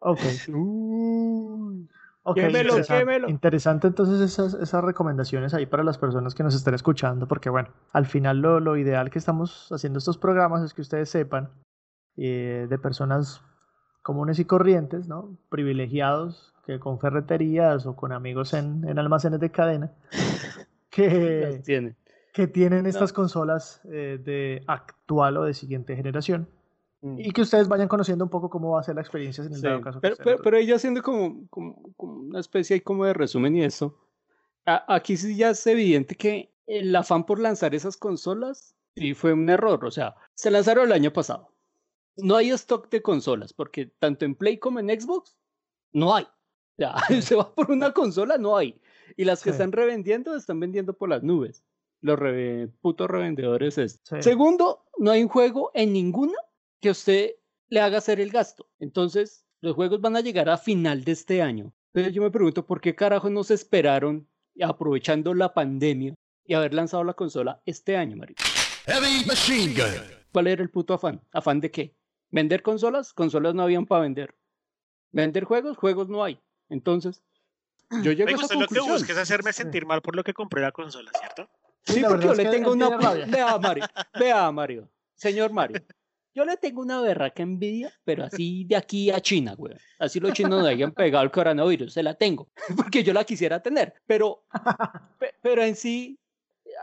ok. 0.00 0.20
Ok, 2.28 2.34
Quémelo, 2.34 2.58
interesante. 2.58 2.98
quémelo. 2.98 3.30
Interesante 3.30 3.86
entonces 3.86 4.20
esas, 4.20 4.52
esas 4.52 4.84
recomendaciones 4.84 5.54
ahí 5.54 5.64
para 5.64 5.82
las 5.82 5.96
personas 5.96 6.34
que 6.34 6.42
nos 6.42 6.54
estén 6.54 6.74
escuchando, 6.74 7.26
porque 7.26 7.48
bueno, 7.48 7.70
al 7.94 8.04
final 8.04 8.40
lo, 8.40 8.60
lo 8.60 8.76
ideal 8.76 9.08
que 9.08 9.18
estamos 9.18 9.72
haciendo 9.72 9.98
estos 9.98 10.18
programas 10.18 10.62
es 10.62 10.74
que 10.74 10.82
ustedes 10.82 11.08
sepan 11.08 11.48
eh, 12.18 12.66
de 12.68 12.78
personas 12.78 13.40
comunes 14.02 14.38
y 14.38 14.44
corrientes, 14.44 15.08
¿no? 15.08 15.38
Privilegiados, 15.48 16.52
que 16.66 16.78
con 16.78 17.00
ferreterías 17.00 17.86
o 17.86 17.96
con 17.96 18.12
amigos 18.12 18.52
en, 18.52 18.86
en 18.86 18.98
almacenes 18.98 19.40
de 19.40 19.50
cadena, 19.50 19.92
que 20.90 22.46
tienen 22.52 22.84
estas 22.84 23.14
consolas 23.14 23.80
eh, 23.90 24.20
de 24.22 24.64
actual 24.66 25.38
o 25.38 25.44
de 25.44 25.54
siguiente 25.54 25.96
generación. 25.96 26.46
Mm. 27.00 27.18
Y 27.20 27.30
que 27.30 27.42
ustedes 27.42 27.68
vayan 27.68 27.86
conociendo 27.88 28.24
un 28.24 28.30
poco 28.30 28.50
cómo 28.50 28.72
va 28.72 28.80
a 28.80 28.82
ser 28.82 28.96
la 28.96 29.00
experiencia 29.02 29.44
en 29.44 29.52
el 29.52 29.60
Sí, 29.60 29.66
dado 29.66 29.80
caso. 29.80 30.00
Pero, 30.00 30.16
pero, 30.22 30.38
pero 30.42 30.56
ella 30.56 30.76
haciendo 30.76 31.02
como, 31.02 31.46
como, 31.48 31.92
como 31.96 32.14
una 32.20 32.40
especie 32.40 32.74
ahí 32.74 32.80
como 32.80 33.04
de 33.04 33.12
resumen 33.14 33.54
y 33.56 33.64
eso. 33.64 33.96
a- 34.66 34.84
Aquí 34.94 35.16
sí 35.16 35.36
ya 35.36 35.50
es 35.50 35.66
evidente 35.66 36.14
que 36.16 36.52
el 36.66 36.94
afán 36.96 37.24
por 37.24 37.38
lanzar 37.38 37.74
esas 37.74 37.96
consolas 37.96 38.74
sí 38.96 39.14
fue 39.14 39.32
un 39.32 39.48
error. 39.48 39.84
O 39.84 39.90
sea, 39.90 40.16
se 40.34 40.50
lanzaron 40.50 40.86
el 40.86 40.92
año 40.92 41.12
pasado. 41.12 41.52
No 42.16 42.34
hay 42.36 42.50
stock 42.50 42.90
de 42.90 43.00
consolas, 43.00 43.52
porque 43.52 43.86
tanto 44.00 44.24
en 44.24 44.34
Play 44.34 44.58
como 44.58 44.80
en 44.80 44.88
Xbox 45.00 45.38
no 45.92 46.14
hay. 46.16 46.26
Ya, 46.76 46.94
se 47.22 47.36
va 47.36 47.54
por 47.54 47.70
una 47.70 47.92
consola, 47.92 48.38
no 48.38 48.56
hay. 48.56 48.80
Y 49.16 49.24
las 49.24 49.42
que 49.42 49.50
Sí. 49.50 49.54
están 49.54 49.70
revendiendo, 49.72 50.34
están 50.36 50.58
vendiendo 50.60 50.94
por 50.94 51.08
las 51.08 51.22
nubes. 51.22 51.62
Los 52.00 52.18
re- 52.18 52.68
putos 52.80 53.08
revendedores. 53.08 53.78
estos. 53.78 54.02
Sí. 54.18 54.22
Segundo, 54.22 54.84
no 54.98 55.12
hay 55.12 55.22
un 55.22 55.28
juego 55.28 55.70
en 55.74 55.92
ninguna 55.92 56.34
que 56.80 56.90
usted 56.90 57.32
le 57.68 57.80
haga 57.80 57.98
hacer 57.98 58.20
el 58.20 58.30
gasto. 58.30 58.68
Entonces, 58.78 59.44
los 59.60 59.74
juegos 59.74 60.00
van 60.00 60.16
a 60.16 60.20
llegar 60.20 60.48
a 60.48 60.58
final 60.58 61.04
de 61.04 61.12
este 61.12 61.42
año. 61.42 61.72
Entonces 61.92 62.14
yo 62.14 62.22
me 62.22 62.30
pregunto, 62.30 62.66
¿por 62.66 62.80
qué 62.80 62.94
carajo 62.94 63.28
no 63.30 63.44
se 63.44 63.54
esperaron, 63.54 64.28
aprovechando 64.60 65.34
la 65.34 65.52
pandemia, 65.52 66.14
y 66.44 66.54
haber 66.54 66.74
lanzado 66.74 67.04
la 67.04 67.14
consola 67.14 67.60
este 67.66 67.96
año, 67.96 68.16
marico? 68.16 68.42
Heavy 68.86 69.24
machine 69.26 69.74
gun. 69.74 70.18
¿Cuál 70.32 70.46
era 70.46 70.62
el 70.62 70.70
puto 70.70 70.94
afán? 70.94 71.20
¿Afán 71.32 71.60
de 71.60 71.70
qué? 71.70 71.94
¿Vender 72.30 72.62
consolas? 72.62 73.12
Consolas 73.12 73.54
no 73.54 73.62
habían 73.62 73.86
para 73.86 74.02
vender. 74.02 74.34
¿Vender 75.10 75.44
juegos? 75.44 75.76
Juegos 75.76 76.08
no 76.08 76.22
hay. 76.22 76.40
Entonces, 76.68 77.22
yo 78.02 78.12
llego 78.12 78.28
a 78.28 78.32
esa 78.32 78.42
usted 78.42 78.56
lo 78.56 78.66
que 78.66 78.80
busca 78.80 79.12
es 79.12 79.18
hacerme 79.18 79.52
sentir 79.52 79.86
mal 79.86 80.02
por 80.02 80.14
lo 80.14 80.22
que 80.22 80.34
compré 80.34 80.62
la 80.62 80.72
consola, 80.72 81.10
¿cierto? 81.18 81.48
Sí, 81.84 82.00
la 82.00 82.08
porque 82.08 82.26
yo 82.26 82.34
le 82.34 82.44
tengo 82.46 82.72
una... 82.72 82.90
Vea, 83.26 83.58
Mario. 83.62 83.86
Vea, 84.18 84.52
Mario. 84.52 84.88
Señor 85.14 85.52
Mario. 85.52 85.82
Yo 86.38 86.44
le 86.44 86.56
tengo 86.56 86.82
una 86.82 87.00
berraca 87.00 87.42
envidia, 87.42 87.92
pero 88.04 88.22
así 88.22 88.62
de 88.64 88.76
aquí 88.76 89.10
a 89.10 89.20
China, 89.20 89.54
güey. 89.56 89.74
Así 89.98 90.20
los 90.20 90.32
chinos 90.34 90.60
no 90.62 90.66
hayan 90.68 90.92
pegado 90.92 91.24
el 91.24 91.32
coronavirus. 91.32 91.92
Se 91.92 92.00
la 92.04 92.14
tengo. 92.14 92.48
Porque 92.76 93.02
yo 93.02 93.12
la 93.12 93.24
quisiera 93.24 93.60
tener. 93.60 93.94
Pero, 94.06 94.44
pe- 95.18 95.34
pero 95.42 95.64
en 95.64 95.74
sí, 95.74 96.16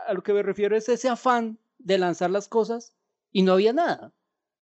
a 0.06 0.12
lo 0.12 0.22
que 0.22 0.34
me 0.34 0.42
refiero 0.42 0.76
es 0.76 0.86
ese 0.90 1.08
afán 1.08 1.58
de 1.78 1.96
lanzar 1.96 2.30
las 2.30 2.48
cosas 2.48 2.92
y 3.32 3.44
no 3.44 3.52
había 3.52 3.72
nada. 3.72 4.12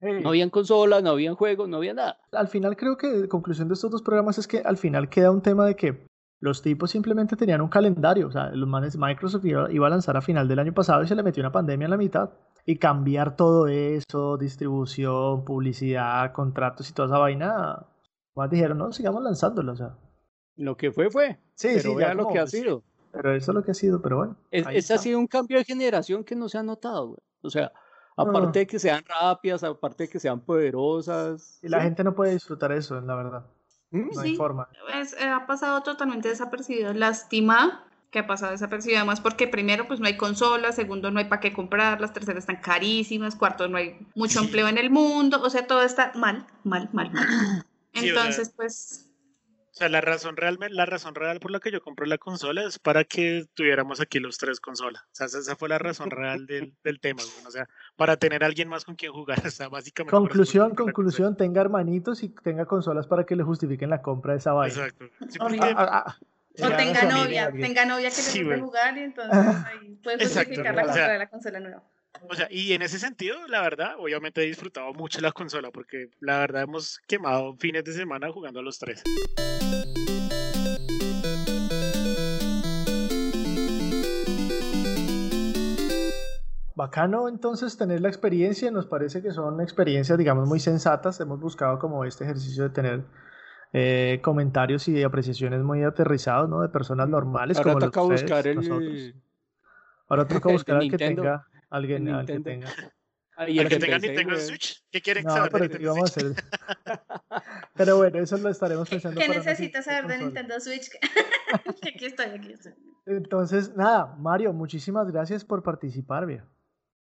No 0.00 0.30
habían 0.30 0.50
consolas, 0.50 1.04
no 1.04 1.10
habían 1.10 1.36
juegos, 1.36 1.68
no 1.68 1.76
había 1.76 1.94
nada. 1.94 2.18
al 2.32 2.48
final 2.48 2.76
creo 2.76 2.96
que 2.96 3.06
la 3.06 3.28
conclusión 3.28 3.68
de 3.68 3.74
estos 3.74 3.92
dos 3.92 4.02
programas 4.02 4.38
es 4.38 4.48
que 4.48 4.58
al 4.58 4.76
final 4.76 5.08
queda 5.08 5.30
un 5.30 5.40
tema 5.42 5.66
de 5.66 5.76
que 5.76 6.04
los 6.40 6.62
tipos 6.62 6.90
simplemente 6.90 7.36
tenían 7.36 7.60
un 7.60 7.68
calendario. 7.68 8.26
O 8.26 8.32
sea, 8.32 8.48
los 8.50 8.68
manes, 8.68 8.96
Microsoft 8.96 9.44
iba, 9.44 9.70
iba 9.70 9.86
a 9.86 9.90
lanzar 9.90 10.16
a 10.16 10.20
final 10.20 10.48
del 10.48 10.58
año 10.58 10.72
pasado 10.74 11.04
y 11.04 11.06
se 11.06 11.14
le 11.14 11.22
metió 11.22 11.42
una 11.42 11.52
pandemia 11.52 11.84
en 11.84 11.90
la 11.92 11.96
mitad. 11.96 12.30
Y 12.66 12.76
cambiar 12.76 13.36
todo 13.36 13.68
eso, 13.68 14.36
distribución, 14.36 15.44
publicidad, 15.44 16.32
contratos 16.32 16.88
y 16.90 16.92
toda 16.92 17.08
esa 17.08 17.18
vaina, 17.18 17.86
más 18.34 18.50
dijeron, 18.50 18.78
no, 18.78 18.92
sigamos 18.92 19.22
lanzándolo. 19.22 19.72
O 19.72 19.76
sea, 19.76 19.96
Lo 20.56 20.76
que 20.76 20.92
fue, 20.92 21.10
fue. 21.10 21.38
sí, 21.54 21.68
pero 21.76 21.94
sí, 21.94 21.96
ya 22.00 22.14
lo 22.14 22.24
como, 22.24 22.34
que 22.34 22.38
ha 22.38 22.42
pues, 22.42 22.50
sido. 22.52 22.82
Pero 23.12 23.34
eso 23.34 23.50
es 23.50 23.54
lo 23.56 23.64
que 23.64 23.70
ha 23.72 23.74
sido, 23.74 24.00
pero 24.02 24.18
bueno. 24.18 24.36
Es- 24.50 24.66
ese 24.70 24.94
ha 24.94 24.98
sido 24.98 25.18
un 25.18 25.26
cambio 25.26 25.58
de 25.58 25.64
generación 25.64 26.22
que 26.22 26.36
no 26.36 26.48
se 26.48 26.58
ha 26.58 26.62
notado, 26.62 27.08
güey. 27.08 27.18
O 27.42 27.50
sea, 27.50 27.72
aparte 28.16 28.58
Ah. 28.58 28.60
de 28.60 28.66
que 28.66 28.78
sean 28.78 29.02
rápidas, 29.08 29.64
aparte 29.64 30.04
de 30.04 30.08
que 30.10 30.20
sean 30.20 30.40
poderosas. 30.40 31.58
Y 31.62 31.68
la 31.68 31.78
¿sí? 31.78 31.84
gente 31.84 32.04
no 32.04 32.14
puede 32.14 32.32
disfrutar 32.32 32.70
eso, 32.72 33.00
la 33.00 33.14
verdad. 33.16 33.46
¿Mm? 33.90 34.10
No 34.14 34.20
hay 34.20 34.30
Sí. 34.30 34.36
forma. 34.36 34.68
Es- 34.94 35.14
eh, 35.14 35.28
ha 35.28 35.46
pasado 35.46 35.82
totalmente 35.82 36.28
desapercibido. 36.28 36.92
Lástima 36.92 37.84
que 38.10 38.18
ha 38.20 38.26
pasado 38.26 38.52
desapercibido, 38.52 38.98
además 38.98 39.20
porque 39.20 39.46
primero 39.48 39.86
pues 39.86 40.00
no 40.00 40.06
hay 40.06 40.16
consolas, 40.16 40.74
segundo 40.76 41.10
no 41.10 41.18
hay 41.20 41.26
para 41.26 41.40
qué 41.40 41.52
comprarlas, 41.52 42.12
tercero 42.12 42.38
están 42.38 42.56
carísimas, 42.56 43.36
cuarto 43.36 43.68
no 43.68 43.76
hay 43.78 43.98
mucho 44.14 44.40
Sí. 44.40 44.44
empleo 44.46 44.68
en 44.68 44.78
el 44.78 44.90
mundo, 44.90 45.40
o 45.42 45.50
sea, 45.50 45.66
todo 45.66 45.82
está 45.82 46.12
mal, 46.14 46.46
mal, 46.64 46.88
mal, 46.92 47.10
mal. 47.12 47.26
Sí, 47.94 48.10
o 48.10 48.14
sea, 48.14 48.22
Entonces, 48.24 48.52
pues, 48.56 49.06
O 49.72 49.74
sea, 49.80 49.88
la 49.88 50.00
razón 50.02 50.36
real, 50.36 50.58
la 50.70 50.84
razón 50.84 51.14
real 51.14 51.38
por 51.40 51.50
la 51.52 51.60
que 51.60 51.70
yo 51.70 51.80
compré 51.80 52.06
la 52.06 52.18
consola 52.18 52.64
es 52.64 52.78
para 52.78 53.04
que 53.04 53.46
tuviéramos 53.54 54.00
aquí 54.00 54.18
los 54.18 54.36
tres 54.36 54.60
consolas. 54.60 55.02
O 55.04 55.08
sea, 55.12 55.26
esa, 55.26 55.56
fue 55.56 55.68
la 55.70 55.78
razón 55.78 56.10
real 56.10 56.44
del, 56.46 56.74
del 56.84 57.00
tema, 57.00 57.22
güey. 57.22 57.46
O 57.46 57.50
sea, 57.50 57.66
para 57.96 58.16
tener 58.18 58.42
a 58.42 58.46
alguien 58.48 58.68
más 58.68 58.84
con 58.84 58.96
quien 58.96 59.12
jugar. 59.12 59.38
O 59.46 59.50
sea, 59.50 59.68
básicamente. 59.68 60.10
Conclusión, 60.10 60.74
conclusión, 60.74 61.36
tenga 61.36 61.60
hermanitos 61.62 62.22
y 62.24 62.28
tenga 62.28 62.66
consolas 62.66 63.06
para 63.06 63.24
que 63.24 63.36
le 63.36 63.42
justifiquen 63.44 63.88
la 63.90 64.02
compra 64.02 64.32
de 64.34 64.40
esa 64.40 64.52
vaina. 64.52 64.74
Exacto. 64.74 65.06
Sí, 65.30 65.38
porque- 65.38 65.60
Ah, 65.62 65.74
ah, 65.78 66.04
ah. 66.08 66.18
O 66.62 66.68
Ya, 66.68 66.76
tenga 66.76 67.02
novia, 67.04 67.50
tenga 67.52 67.84
novia 67.84 68.10
que 68.10 68.16
le 68.16 68.22
Sí, 68.22 68.38
guste 68.42 68.44
güey. 68.44 68.60
jugar 68.60 68.96
y 68.98 69.00
entonces 69.00 69.38
ahí 69.66 69.94
puede 70.02 70.16
Exacto, 70.22 70.38
justificar 70.48 70.74
la 70.74 70.82
o 70.82 70.84
compra 70.86 71.04
sea, 71.04 71.12
de 71.12 71.18
la 71.18 71.28
consola 71.28 71.60
nueva. 71.60 71.82
O 72.28 72.34
sea, 72.34 72.48
y 72.50 72.72
en 72.72 72.82
ese 72.82 72.98
sentido, 72.98 73.46
la 73.48 73.62
verdad, 73.62 73.94
obviamente 73.98 74.42
he 74.42 74.46
disfrutado 74.46 74.92
mucho 74.92 75.20
la 75.20 75.32
consola 75.32 75.70
porque 75.70 76.10
la 76.20 76.38
verdad 76.40 76.62
hemos 76.62 76.98
quemado 77.06 77.56
fines 77.56 77.84
de 77.84 77.92
semana 77.92 78.30
jugando 78.30 78.60
a 78.60 78.62
los 78.62 78.78
tres. 78.78 79.02
Bacano 86.74 87.28
entonces 87.28 87.76
tener 87.76 88.00
la 88.00 88.08
experiencia, 88.08 88.70
nos 88.70 88.86
parece 88.86 89.20
que 89.22 89.32
son 89.32 89.60
experiencias, 89.60 90.16
digamos, 90.16 90.48
muy 90.48 90.60
sensatas. 90.60 91.20
Hemos 91.20 91.38
buscado 91.40 91.78
como 91.78 92.04
este 92.04 92.24
ejercicio 92.24 92.62
de 92.64 92.70
tener 92.70 93.02
eh, 93.72 94.20
comentarios 94.22 94.88
y 94.88 95.02
apreciaciones 95.02 95.62
muy 95.62 95.82
aterrizados, 95.84 96.48
¿no? 96.48 96.62
De 96.62 96.68
personas 96.68 97.08
normales 97.08 97.56
Ahora 97.58 97.70
como 97.70 97.80
los 97.80 97.88
toca 97.90 98.02
ustedes, 98.02 98.22
buscar 98.22 98.46
el. 98.46 98.56
nosotros. 98.56 99.14
Ahora 100.08 100.26
toca 100.26 100.48
de 100.48 100.54
buscar 100.54 100.76
al 100.76 100.90
que 100.90 100.98
tenga, 100.98 101.46
alguien 101.70 102.08
al 102.08 102.26
que 102.26 102.32
Nintendo. 102.34 102.68
tenga. 102.68 102.92
Ay, 103.36 103.58
El 103.58 103.66
el 103.66 103.68
que 103.68 103.74
de 103.78 103.80
tenga 103.86 103.98
Nintendo. 103.98 104.36
Switch, 104.38 104.84
¿qué 104.90 105.00
quieren 105.00 105.24
No, 105.24 105.30
saber 105.30 105.52
de 105.52 105.58
pero 105.58 105.68
¿qué 105.70 105.78
Nintendo 105.78 105.94
vamos 105.94 106.10
a 106.10 106.20
Switch? 106.20 106.26
hacer? 106.26 106.44
Pero 107.74 107.96
bueno, 107.96 108.18
eso 108.18 108.36
lo 108.36 108.48
estaremos 108.50 108.86
¿Qué, 108.88 108.96
pensando. 108.96 109.18
qué 109.20 109.28
necesitas 109.28 109.84
saber 109.86 110.06
de. 110.08 110.18
Nintendo 110.18 110.60
Switch? 110.60 110.90
Que 110.90 110.98
aquí 111.94 112.04
estoy, 112.06 112.26
aquí 112.26 112.52
estoy. 112.52 112.74
Entonces, 113.06 113.74
nada, 113.76 114.14
Mario, 114.18 114.52
muchísimas 114.52 115.10
gracias 115.10 115.44
por 115.44 115.62
participar, 115.62 116.26
viejo. 116.26 116.46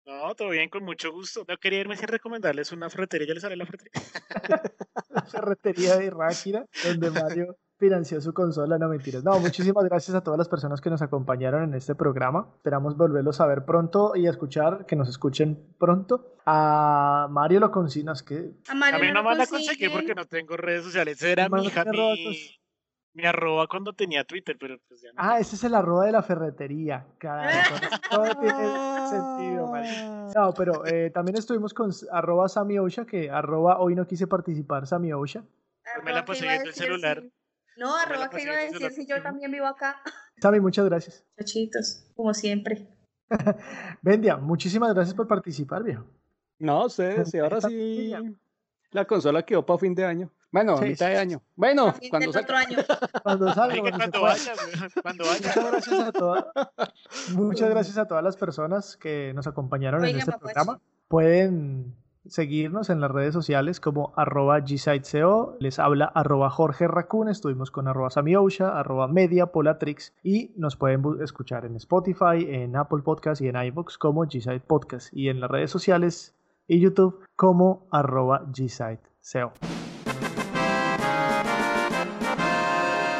No, 0.07 0.33
todo 0.35 0.49
bien, 0.49 0.69
con 0.69 0.85
mucho 0.85 1.11
gusto. 1.11 1.43
No 1.45 1.57
quería 1.57 1.81
irme 1.81 1.97
sin 1.97 2.07
recomendarles 2.07 2.71
una 2.71 2.89
ferretería, 2.89 3.27
ya 3.27 3.33
les 3.33 3.43
sale 3.43 3.57
la 3.57 3.65
ferretería. 3.65 4.01
la 5.09 5.21
ferretería 5.31 5.97
de 5.97 6.09
Ráquira, 6.09 6.65
donde 6.85 7.11
Mario 7.11 7.57
financió 7.77 8.21
su 8.21 8.33
consola, 8.33 8.77
no 8.77 8.87
mentiras. 8.87 9.25
No, 9.25 9.37
muchísimas 9.37 9.83
gracias 9.83 10.15
a 10.15 10.21
todas 10.21 10.37
las 10.37 10.47
personas 10.47 10.79
que 10.79 10.89
nos 10.89 11.01
acompañaron 11.01 11.65
en 11.65 11.73
este 11.73 11.93
programa. 11.93 12.53
Esperamos 12.55 12.95
volverlos 12.95 13.41
a 13.41 13.47
ver 13.47 13.65
pronto 13.65 14.13
y 14.15 14.27
a 14.27 14.29
escuchar, 14.29 14.85
que 14.85 14.95
nos 14.95 15.09
escuchen 15.09 15.75
pronto. 15.77 16.37
A 16.45 17.27
Mario 17.29 17.59
lo 17.59 17.69
consigno, 17.69 18.13
es 18.13 18.23
que 18.23 18.53
A 18.69 18.75
Mario 18.75 18.95
A 18.95 18.99
mí 19.01 19.07
no 19.11 19.23
me 19.23 19.29
van 19.29 19.41
a 19.41 19.47
conseguir 19.47 19.91
porque 19.91 20.15
no 20.15 20.23
tengo 20.23 20.55
redes 20.55 20.85
sociales. 20.85 21.21
Era 21.21 21.49
mi, 21.49 21.65
hija, 21.65 21.83
mi. 21.83 22.57
Mi 23.17 23.25
arroba 23.25 23.67
cuando 23.67 23.93
tenía 23.93 24.23
Twitter, 24.23 24.55
pero 24.59 24.77
pues 24.87 25.01
ya 25.01 25.09
no. 25.11 25.15
Ah, 25.17 25.39
ese 25.39 25.55
es 25.55 25.63
el 25.63 25.73
arroba 25.73 26.05
de 26.05 26.11
la 26.11 26.21
ferretería. 26.21 27.05
Carajo, 27.17 27.75
todo 28.11 28.39
tiene 28.39 29.07
sentido, 29.09 29.67
Mario. 29.67 30.31
No, 30.35 30.53
pero 30.53 30.85
eh, 30.85 31.09
también 31.09 31.35
estuvimos 31.37 31.73
con 31.73 31.91
arroba 32.11 32.47
Sammy 32.47 32.77
Osha, 32.77 33.05
que 33.05 33.29
arroba 33.31 33.79
hoy 33.79 33.95
no 33.95 34.05
quise 34.05 34.27
participar, 34.27 34.85
Sammy 34.85 35.11
Osha. 35.13 35.41
Pues 35.41 36.05
me 36.05 36.11
la 36.11 36.19
Arroba, 36.19 36.25
¿qué 36.25 36.31
pasé 36.33 36.47
viendo 36.47 36.69
el 36.69 36.75
celular. 36.75 37.21
si- 37.21 37.31
No, 37.77 37.95
me 37.95 38.01
arroba, 38.03 38.29
¿qué 38.29 38.35
pasé 38.37 38.43
iba 38.43 38.53
a 38.53 38.57
decir 38.57 38.91
si 38.91 39.05
yo 39.07 39.21
también 39.23 39.51
vivo 39.51 39.65
acá? 39.65 40.01
Sammy, 40.41 40.59
muchas 40.59 40.85
gracias. 40.85 41.25
Chachitos, 41.39 42.11
como 42.15 42.33
siempre. 42.35 42.87
Vendia, 44.03 44.37
muchísimas 44.37 44.93
gracias 44.93 45.15
por 45.15 45.27
participar, 45.27 45.83
viejo. 45.83 46.05
No, 46.59 46.85
ustedes, 46.85 47.33
y 47.33 47.39
ahora 47.39 47.61
sí. 47.61 48.13
La 48.91 49.05
consola 49.05 49.43
quedó 49.43 49.65
para 49.65 49.79
fin 49.79 49.93
de 49.95 50.05
año. 50.05 50.31
Bueno, 50.57 50.73
a 50.73 50.77
Sí, 50.77 50.85
mitad 50.85 51.05
sí, 51.07 51.11
de 51.13 51.17
año. 51.17 51.41
Bueno, 51.55 51.87
A 51.87 51.93
fin 51.93 52.09
cuando 52.09 52.29
otro 52.29 52.41
salga. 52.41 52.59
año. 52.59 52.77
Cuando 53.23 53.53
salga, 53.53 53.91
cuando 53.97 54.21
vaya, 54.21 54.53
cuando 55.01 55.25
vaya. 55.25 55.53
Muchas 55.53 55.71
gracias 55.71 55.99
a 55.99 56.11
todas, 56.11 56.45
muchas 57.33 57.69
gracias 57.69 57.97
a 57.97 58.05
todas 58.05 58.23
las 58.23 58.37
personas 58.37 58.97
que 58.97 59.31
nos 59.35 59.47
acompañaron 59.47 60.03
en 60.05 60.17
este 60.17 60.31
mapache. 60.31 60.39
programa. 60.53 60.79
Pueden 61.07 61.95
seguirnos 62.25 62.89
en 62.89 62.99
las 62.99 63.09
redes 63.11 63.33
sociales 63.33 63.79
como 63.79 64.13
arroba 64.17 64.59
gsiteseo. 64.59 65.55
Les 65.59 65.79
habla 65.79 66.05
arroba 66.05 66.49
Jorge 66.49 66.87
Raccoon. 66.87 67.29
Estuvimos 67.29 67.71
con 67.71 67.87
arroba 67.87 68.09
Samiosha, 68.09 68.77
arroba 68.77 69.07
Media 69.07 69.47
Polatrix. 69.47 70.13
Y 70.23 70.51
nos 70.57 70.75
pueden 70.75 71.01
escuchar 71.21 71.65
en 71.65 71.75
Spotify, 71.77 72.45
en 72.49 72.75
Apple 72.75 73.01
Podcast 73.03 73.41
y 73.41 73.47
en 73.47 73.55
iVoox 73.55 73.97
como 73.97 74.25
Gsite 74.25 74.59
Podcast. 74.59 75.13
Y 75.13 75.29
en 75.29 75.39
las 75.39 75.49
redes 75.49 75.71
sociales 75.71 76.35
y 76.67 76.79
YouTube 76.81 77.23
como 77.37 77.87
arroba 77.91 78.43
gsiteseo. 78.51 79.53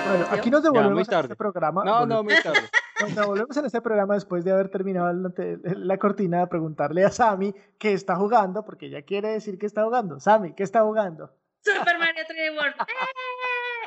Bueno, 0.10 0.26
aquí 0.32 0.50
nos 0.50 0.64
devolvemos 0.64 1.08
a 1.08 1.12
tarde. 1.12 1.26
este 1.28 1.36
programa. 1.36 1.84
No, 1.84 1.92
Volvemos- 2.00 2.08
no, 2.08 2.24
muy 2.24 2.36
tarde. 2.42 2.70
nos 3.02 3.16
devolvemos 3.16 3.58
en 3.58 3.66
este 3.66 3.82
programa 3.82 4.14
después 4.16 4.44
de 4.44 4.52
haber 4.52 4.70
terminado 4.70 5.14
la, 5.14 5.98
cortina 5.98 6.40
de 6.40 6.48
preguntarle 6.48 7.06
a 7.06 7.12
Sammy 7.12 7.54
qué 7.78 7.94
está 7.94 8.16
jugando, 8.16 8.64
porque 8.66 8.88
ella 8.88 9.02
quiere 9.04 9.30
decir 9.30 9.58
que 9.58 9.66
está 9.66 9.84
jugando. 9.84 10.20
Sammy, 10.20 10.54
¿qué 10.54 10.64
está 10.64 10.82
jugando? 10.82 11.32
Super 11.64 11.98
Mario 12.00 12.24
3D 12.28 12.56
World. 12.56 12.76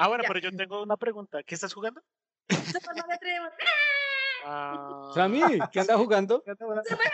Ah, 0.03 0.09
bueno, 0.09 0.23
Ya. 0.23 0.29
pero 0.29 0.41
yo 0.41 0.51
tengo 0.57 0.83
una 0.83 0.97
pregunta. 0.97 1.43
¿Qué 1.43 1.55
estás 1.55 1.75
jugando? 1.75 2.01
Super 2.49 2.97
Mario 2.97 3.19
3D 3.21 3.41
World. 3.41 3.55
Ah, 4.47 5.11
Sammy, 5.15 5.43
¿qué 5.71 5.81
anda 5.81 5.99
jugando? 5.99 6.43
¿Qué 6.43 6.53
está 6.53 6.65
jugando? 6.65 6.83
Exacto. 6.89 7.05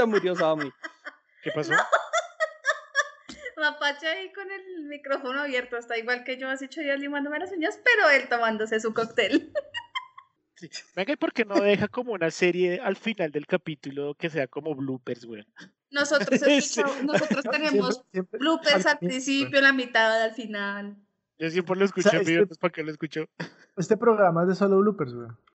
Se 0.00 0.06
murió 0.06 0.34
Sammy. 0.34 0.70
¿Qué 1.42 1.50
pasó? 1.54 1.72
Mapache 3.56 4.06
ahí 4.06 4.32
con 4.32 4.50
el 4.50 4.84
micrófono 4.88 5.40
abierto, 5.40 5.76
está 5.76 5.98
igual 5.98 6.24
que 6.24 6.38
yo 6.38 6.48
hace 6.48 6.64
ocho 6.66 6.80
días 6.80 6.98
limándome 6.98 7.38
las 7.38 7.52
uñas, 7.52 7.78
pero 7.84 8.08
él 8.10 8.28
tomándose 8.28 8.80
su 8.80 8.92
cóctel. 8.94 9.52
Sí. 10.56 10.68
Venga, 10.94 11.14
¿y 11.14 11.16
por 11.16 11.32
qué 11.32 11.46
no 11.46 11.54
deja 11.58 11.88
como 11.88 12.12
una 12.12 12.30
serie 12.30 12.80
al 12.82 12.94
final 12.94 13.30
del 13.32 13.46
capítulo 13.46 14.14
que 14.14 14.28
sea 14.28 14.46
como 14.46 14.74
bloopers, 14.74 15.24
güey? 15.24 15.42
Nosotros, 15.90 16.38
Sí. 16.38 16.82
nosotros 17.02 17.44
tenemos 17.50 17.94
Siempre- 17.94 18.10
siempre- 18.12 18.38
bloopers 18.40 18.84
al 18.84 18.98
principio, 18.98 19.56
en 19.56 19.64
la 19.64 19.72
mitad, 19.72 20.22
al 20.22 20.34
final. 20.34 20.96
Yo 21.38 21.48
siempre 21.48 21.76
lo 21.76 21.86
escuché 21.86 22.08
en 22.08 22.12
¿Sabes 22.12 22.26
vivo, 22.26 22.36
qué? 22.40 22.42
entonces 22.42 22.58
¿para 22.58 22.72
qué 22.72 22.82
lo 22.82 22.90
escucho? 22.90 23.24
Este 23.78 23.96
programa 23.96 24.42
es 24.42 24.48
de 24.48 24.54
solo 24.54 24.76
bloopers, 24.80 25.14
güey. 25.14 25.28